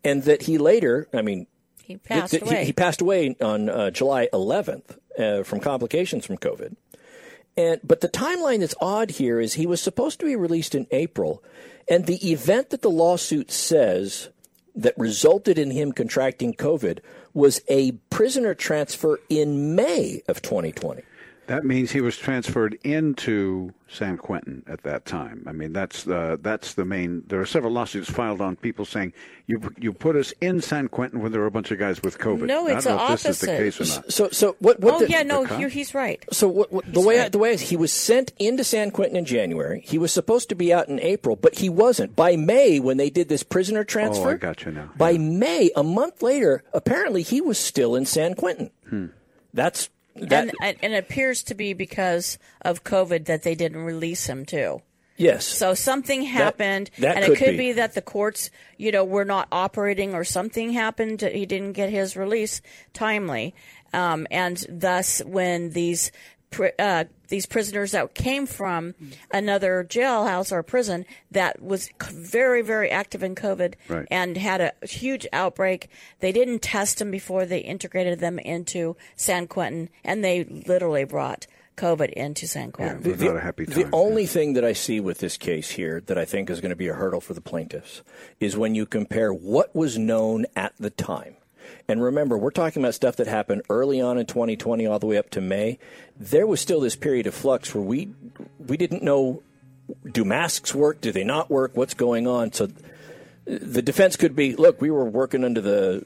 and 0.01 0.23
that 0.23 0.43
he 0.43 0.57
later, 0.57 1.09
I 1.13 1.21
mean, 1.21 1.47
He 1.83 1.97
passed 1.97 2.31
th- 2.31 2.43
th- 2.43 2.49
away. 2.49 2.63
He, 2.63 2.71
passed 2.71 3.01
away 3.01 3.35
on 3.41 3.67
uh, 3.67 3.91
July 3.91 4.29
11th 4.31 4.97
uh, 5.19 5.43
from 5.43 5.59
complications 5.59 6.25
from 6.25 6.37
COVID. 6.37 6.77
And 7.59 7.81
but 7.83 7.99
the 7.99 8.07
timeline 8.07 8.61
that's 8.61 8.75
odd 8.79 9.11
here 9.11 9.41
is 9.41 9.55
he 9.55 9.65
was 9.65 9.81
supposed 9.81 10.21
to 10.21 10.25
be 10.25 10.37
released 10.37 10.75
in 10.75 10.87
April, 10.91 11.43
and 11.89 12.05
the 12.05 12.31
event 12.31 12.69
that 12.69 12.81
the 12.81 12.89
lawsuit 12.89 13.51
says 13.51 14.29
that 14.75 14.97
resulted 14.97 15.59
in 15.59 15.71
him 15.71 15.91
contracting 15.91 16.53
COVID 16.53 16.99
was 17.33 17.61
a 17.67 17.91
prisoner 18.09 18.53
transfer 18.53 19.19
in 19.27 19.75
May 19.75 20.21
of 20.29 20.41
2020. 20.41 21.01
That 21.49 21.65
means 21.65 21.91
he 21.91 21.99
was 22.01 22.15
transferred 22.15 22.77
into 22.83 23.73
San 23.87 24.17
Quentin 24.17 24.61
at 24.67 24.83
that 24.83 25.05
time. 25.05 25.43
I 25.47 25.51
mean, 25.51 25.73
that's 25.73 26.03
the 26.03 26.37
that's 26.39 26.75
the 26.75 26.85
main. 26.85 27.23
There 27.25 27.41
are 27.41 27.45
several 27.45 27.73
lawsuits 27.73 28.07
filed 28.07 28.39
on 28.39 28.55
people 28.55 28.85
saying 28.85 29.13
you 29.47 29.59
you 29.79 29.91
put 29.91 30.15
us 30.15 30.31
in 30.41 30.61
San 30.61 30.89
Quentin 30.89 31.21
when 31.21 31.31
there 31.31 31.41
were 31.41 31.47
a 31.47 31.51
bunch 31.51 31.71
of 31.71 31.79
guys 31.79 32.03
with 32.03 32.19
COVID. 32.19 32.45
No, 32.45 32.67
it's 32.67 32.85
I 32.85 32.89
don't 32.91 32.97
know 32.99 33.07
the 33.07 33.13
if 33.13 33.23
this 33.23 33.29
is 33.37 33.41
the 33.41 33.51
opposite. 33.55 33.77
case 33.77 33.81
or 33.81 33.95
not. 33.95 34.13
So 34.13 34.29
so 34.29 34.55
what? 34.59 34.79
what 34.79 34.93
oh 34.93 34.99
the- 34.99 35.09
yeah, 35.09 35.23
no, 35.23 35.41
the 35.41 35.49
cop? 35.49 35.71
he's 35.71 35.95
right. 35.95 36.23
So 36.31 36.47
what, 36.47 36.71
what, 36.71 36.85
the 36.85 36.99
He's 36.99 37.05
way 37.07 37.19
I, 37.19 37.29
the 37.29 37.39
way 37.39 37.51
is 37.51 37.61
he 37.61 37.75
was 37.77 37.91
sent 37.91 38.31
into 38.37 38.63
San 38.63 38.91
Quentin 38.91 39.17
in 39.17 39.25
January. 39.25 39.81
He 39.83 39.97
was 39.97 40.11
supposed 40.13 40.49
to 40.49 40.55
be 40.55 40.71
out 40.71 40.87
in 40.87 40.99
April, 40.99 41.35
but 41.35 41.55
he 41.55 41.67
wasn't. 41.67 42.15
By 42.15 42.35
May, 42.35 42.79
when 42.79 42.97
they 42.97 43.09
did 43.09 43.27
this 43.27 43.41
prisoner 43.41 43.83
transfer, 43.83 44.29
Oh, 44.29 44.33
I 44.33 44.37
got 44.37 44.65
you 44.65 44.71
now. 44.71 44.91
By 44.95 45.17
May, 45.17 45.71
a 45.75 45.81
month 45.81 46.21
later, 46.21 46.63
apparently 46.73 47.23
he 47.23 47.41
was 47.41 47.57
still 47.57 47.95
in 47.95 48.05
San 48.05 48.35
Quentin. 48.35 48.69
Hmm. 48.87 49.07
That's 49.51 49.89
that. 50.27 50.53
and, 50.61 50.77
and 50.81 50.93
it 50.93 50.97
appears 50.97 51.43
to 51.43 51.55
be 51.55 51.73
because 51.73 52.37
of 52.61 52.83
COVID 52.83 53.25
that 53.25 53.43
they 53.43 53.55
didn't 53.55 53.83
release 53.83 54.27
him 54.27 54.45
too. 54.45 54.81
yes. 55.17 55.45
So 55.45 55.73
something 55.73 56.23
happened, 56.23 56.89
that 56.99 57.17
and 57.17 57.25
could 57.25 57.33
it 57.33 57.37
could 57.37 57.51
be. 57.51 57.57
be. 57.57 57.71
that 57.73 57.93
the 57.93 58.01
courts, 58.01 58.49
you 58.77 58.91
know, 58.91 59.03
were 59.03 59.25
not 59.25 59.47
operating, 59.51 60.13
or 60.13 60.23
something 60.23 60.71
happened. 60.71 61.21
He 61.21 61.45
didn't 61.45 61.73
get 61.73 61.89
his 61.89 62.15
release 62.15 62.61
timely, 62.93 63.53
um, 63.93 64.27
and 64.31 64.63
thus 64.69 65.21
when 65.25 65.71
these 65.71 66.11
uh, 66.79 67.05
these 67.27 67.45
prisoners 67.45 67.91
that 67.91 68.13
came 68.15 68.45
from 68.45 68.95
another 69.31 69.85
jailhouse 69.87 70.51
or 70.51 70.63
prison 70.63 71.05
that 71.31 71.61
was 71.61 71.89
very, 72.11 72.61
very 72.61 72.89
active 72.89 73.23
in 73.23 73.35
COVID 73.35 73.75
Right. 73.87 74.07
and 74.09 74.35
had 74.37 74.61
a 74.61 74.73
huge 74.85 75.27
outbreak. 75.31 75.89
They 76.19 76.31
didn't 76.31 76.59
test 76.61 76.99
them 76.99 77.11
before 77.11 77.45
they 77.45 77.59
integrated 77.59 78.19
them 78.19 78.39
into 78.39 78.95
San 79.15 79.47
Quentin, 79.47 79.89
and 80.03 80.23
they 80.23 80.43
literally 80.43 81.03
brought 81.03 81.45
COVID 81.77 82.11
into 82.13 82.45
San 82.45 82.71
Quentin. 82.71 83.03
The, 83.03 83.13
the 83.65 83.89
only 83.93 84.25
thing 84.25 84.53
that 84.53 84.65
I 84.65 84.73
see 84.73 84.99
with 84.99 85.19
this 85.19 85.37
case 85.37 85.69
here 85.71 86.01
that 86.07 86.17
I 86.17 86.25
think 86.25 86.49
is 86.49 86.59
going 86.59 86.71
to 86.71 86.75
be 86.75 86.89
a 86.89 86.93
hurdle 86.93 87.21
for 87.21 87.33
the 87.33 87.41
plaintiffs 87.41 88.01
is 88.39 88.57
when 88.57 88.75
you 88.75 88.85
compare 88.85 89.33
what 89.33 89.73
was 89.73 89.97
known 89.97 90.45
at 90.57 90.73
the 90.77 90.89
time. 90.89 91.37
And 91.89 92.03
remember, 92.03 92.37
we're 92.37 92.51
talking 92.51 92.83
about 92.83 92.93
stuff 92.93 93.15
that 93.15 93.27
happened 93.27 93.63
early 93.69 93.99
on 93.99 94.17
in 94.17 94.25
2020 94.27 94.85
all 94.85 94.99
the 94.99 95.07
way 95.07 95.17
up 95.17 95.29
to 95.31 95.41
May. 95.41 95.79
There 96.17 96.45
was 96.45 96.61
still 96.61 96.79
this 96.79 96.95
period 96.95 97.25
of 97.25 97.33
flux 97.33 97.73
where 97.73 97.83
we 97.83 98.09
we 98.59 98.77
didn't 98.77 99.03
know 99.03 99.41
do 100.11 100.23
masks 100.23 100.75
work, 100.75 101.01
do 101.01 101.11
they 101.11 101.23
not 101.23 101.49
work, 101.49 101.71
what's 101.75 101.95
going 101.95 102.27
on. 102.27 102.53
So 102.53 102.65
uh, 102.65 102.67
the 103.45 103.81
defense 103.81 104.15
could 104.15 104.35
be, 104.35 104.55
look, 104.55 104.79
we 104.81 104.91
were 104.91 105.05
working 105.05 105.43
under 105.43 105.61
the 105.61 106.05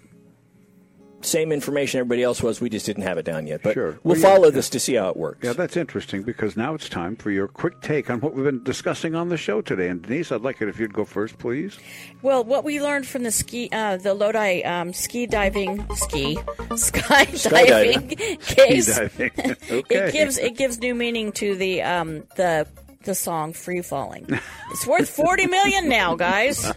same 1.23 1.51
information 1.51 1.99
everybody 1.99 2.23
else 2.23 2.41
was, 2.43 2.61
we 2.61 2.69
just 2.69 2.85
didn't 2.85 3.03
have 3.03 3.17
it 3.17 3.23
down 3.25 3.47
yet. 3.47 3.61
But 3.63 3.73
Sure. 3.73 3.91
we'll 4.03 4.13
Well, 4.13 4.17
yeah, 4.17 4.23
follow 4.23 4.45
yeah. 4.45 4.51
this 4.51 4.69
to 4.69 4.79
see 4.79 4.95
how 4.95 5.09
it 5.09 5.17
works. 5.17 5.39
Yeah, 5.43 5.53
that's 5.53 5.75
interesting 5.77 6.21
because 6.23 6.55
now 6.57 6.73
it's 6.75 6.87
time 6.89 7.15
for 7.15 7.31
your 7.31 7.47
quick 7.47 7.81
take 7.81 8.09
on 8.09 8.19
what 8.21 8.33
we've 8.33 8.45
been 8.45 8.63
discussing 8.63 9.15
on 9.15 9.29
the 9.29 9.37
show 9.37 9.61
today. 9.61 9.87
And 9.87 10.01
Denise, 10.01 10.31
I'd 10.31 10.41
like 10.41 10.61
it 10.61 10.67
if 10.69 10.79
you'd 10.79 10.93
go 10.93 11.05
first, 11.05 11.37
please. 11.39 11.77
Well, 12.21 12.43
what 12.43 12.63
we 12.63 12.81
learned 12.81 13.07
from 13.07 13.23
the 13.23 13.31
ski, 13.31 13.69
uh, 13.71 13.97
the 13.97 14.13
Lodi 14.13 14.63
um, 14.63 14.93
ski 14.93 15.25
diving, 15.25 15.85
ski 15.95 16.35
skydiving 16.71 18.09
case, 18.41 18.99
Skydiving. 18.99 19.57
Okay. 19.73 19.95
it 20.07 20.13
gives 20.13 20.37
it 20.37 20.57
gives 20.57 20.79
new 20.79 20.93
meaning 20.95 21.31
to 21.33 21.55
the 21.55 21.81
um, 21.81 22.23
the 22.35 22.67
the 23.03 23.15
song 23.15 23.53
"Free 23.53 23.81
Falling." 23.81 24.27
It's 24.71 24.85
worth 24.87 25.09
forty 25.09 25.47
million 25.47 25.89
now, 25.89 26.15
guys. 26.15 26.71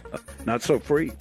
Not 0.45 0.61
so 0.61 0.79
free. 0.79 1.11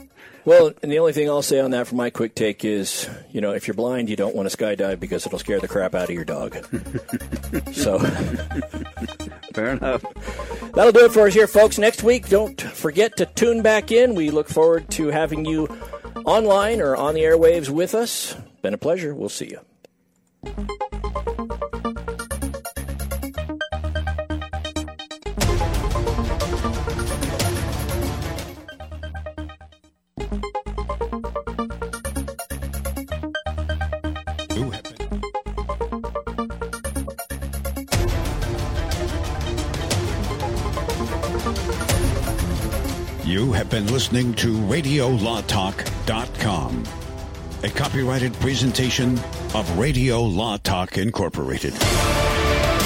Well, 0.46 0.72
and 0.80 0.92
the 0.92 1.00
only 1.00 1.12
thing 1.12 1.28
I'll 1.28 1.42
say 1.42 1.58
on 1.58 1.72
that 1.72 1.88
for 1.88 1.96
my 1.96 2.08
quick 2.08 2.36
take 2.36 2.64
is, 2.64 3.10
you 3.32 3.40
know, 3.40 3.50
if 3.50 3.66
you're 3.66 3.74
blind, 3.74 4.08
you 4.08 4.14
don't 4.14 4.34
want 4.34 4.48
to 4.48 4.56
skydive 4.56 5.00
because 5.00 5.26
it'll 5.26 5.40
scare 5.40 5.58
the 5.58 5.66
crap 5.66 5.92
out 5.92 6.04
of 6.04 6.14
your 6.14 6.24
dog. 6.24 6.54
so, 7.72 7.98
fair 9.52 9.72
enough. 9.72 10.04
That'll 10.74 10.92
do 10.92 11.04
it 11.04 11.12
for 11.12 11.26
us 11.26 11.34
here, 11.34 11.48
folks. 11.48 11.78
Next 11.78 12.04
week, 12.04 12.28
don't 12.28 12.60
forget 12.60 13.16
to 13.16 13.26
tune 13.26 13.62
back 13.62 13.90
in. 13.90 14.14
We 14.14 14.30
look 14.30 14.48
forward 14.48 14.88
to 14.90 15.08
having 15.08 15.44
you 15.44 15.66
online 16.24 16.80
or 16.80 16.94
on 16.94 17.14
the 17.14 17.22
airwaves 17.22 17.68
with 17.68 17.92
us. 17.96 18.36
Been 18.62 18.72
a 18.72 18.78
pleasure. 18.78 19.16
We'll 19.16 19.28
see 19.28 19.50
you. 20.44 20.85
Been 43.76 43.92
listening 43.92 44.32
to 44.32 44.54
RadioLawTalk.com, 44.54 46.84
a 47.62 47.68
copyrighted 47.68 48.32
presentation 48.40 49.20
of 49.52 49.78
Radio 49.78 50.22
Law 50.22 50.56
Talk 50.56 50.96
Incorporated. 50.96 51.74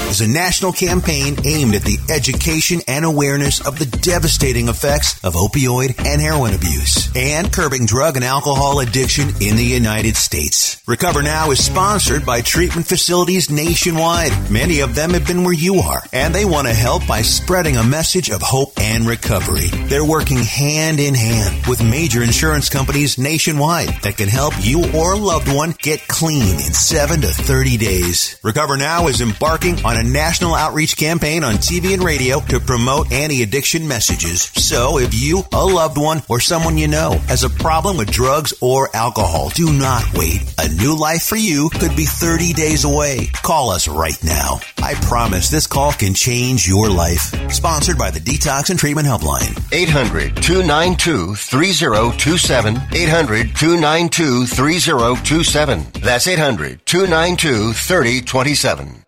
is 0.08 0.20
a 0.20 0.26
national 0.26 0.72
campaign 0.72 1.36
aimed 1.44 1.76
at 1.76 1.82
the 1.82 1.96
education 2.10 2.80
and 2.88 3.04
awareness 3.04 3.64
of 3.64 3.78
the 3.78 3.86
devastating 3.98 4.66
effects 4.66 5.24
of 5.24 5.34
opioid 5.34 5.96
and 6.04 6.20
heroin 6.20 6.54
abuse 6.54 7.14
and 7.14 7.52
curbing 7.52 7.86
drug 7.86 8.16
and 8.16 8.24
alcohol 8.24 8.80
addiction 8.80 9.28
in 9.40 9.54
the 9.54 9.62
United 9.62 10.16
States. 10.16 10.79
Recover 10.90 11.22
Now 11.22 11.52
is 11.52 11.64
sponsored 11.64 12.26
by 12.26 12.40
treatment 12.40 12.84
facilities 12.84 13.48
nationwide. 13.48 14.32
Many 14.50 14.80
of 14.80 14.96
them 14.96 15.10
have 15.10 15.24
been 15.24 15.44
where 15.44 15.54
you 15.54 15.76
are, 15.76 16.02
and 16.12 16.34
they 16.34 16.44
want 16.44 16.66
to 16.66 16.74
help 16.74 17.06
by 17.06 17.22
spreading 17.22 17.76
a 17.76 17.84
message 17.84 18.28
of 18.28 18.42
hope 18.42 18.72
and 18.76 19.06
recovery. 19.06 19.68
They're 19.84 20.04
working 20.04 20.38
hand 20.38 20.98
in 20.98 21.14
hand 21.14 21.64
with 21.68 21.80
major 21.80 22.24
insurance 22.24 22.68
companies 22.68 23.18
nationwide 23.18 24.02
that 24.02 24.16
can 24.16 24.28
help 24.28 24.52
you 24.62 24.82
or 24.92 25.12
a 25.12 25.16
loved 25.16 25.54
one 25.54 25.76
get 25.78 26.08
clean 26.08 26.54
in 26.54 26.74
7 26.74 27.20
to 27.20 27.28
30 27.28 27.76
days. 27.76 28.40
Recover 28.42 28.76
Now 28.76 29.06
is 29.06 29.20
embarking 29.20 29.84
on 29.84 29.96
a 29.96 30.02
national 30.02 30.56
outreach 30.56 30.96
campaign 30.96 31.44
on 31.44 31.54
TV 31.54 31.94
and 31.94 32.02
radio 32.02 32.40
to 32.48 32.58
promote 32.58 33.12
anti-addiction 33.12 33.86
messages. 33.86 34.42
So 34.42 34.98
if 34.98 35.14
you, 35.14 35.44
a 35.52 35.64
loved 35.64 35.98
one, 35.98 36.24
or 36.28 36.40
someone 36.40 36.76
you 36.76 36.88
know 36.88 37.12
has 37.28 37.44
a 37.44 37.50
problem 37.50 37.96
with 37.96 38.10
drugs 38.10 38.54
or 38.60 38.88
alcohol, 38.92 39.50
do 39.50 39.72
not 39.72 40.02
wait. 40.14 40.42
A 40.58 40.79
new 40.80 40.96
life 40.96 41.22
for 41.22 41.36
you 41.36 41.68
could 41.70 41.94
be 41.94 42.04
30 42.04 42.52
days 42.54 42.84
away. 42.84 43.28
Call 43.42 43.70
us 43.70 43.86
right 43.86 44.18
now. 44.24 44.60
I 44.82 44.94
promise 44.94 45.50
this 45.50 45.66
call 45.66 45.92
can 45.92 46.14
change 46.14 46.66
your 46.66 46.88
life. 46.88 47.34
Sponsored 47.52 47.98
by 47.98 48.10
the 48.10 48.20
Detox 48.20 48.70
and 48.70 48.78
Treatment 48.78 49.06
Helpline. 49.06 49.58
800 49.72 50.36
292 50.42 51.34
3027. 51.34 52.76
800 52.92 53.54
292 53.54 54.46
3027. 54.46 55.86
That's 56.02 56.26
800 56.26 56.84
292 56.86 57.72
3027. 57.74 59.04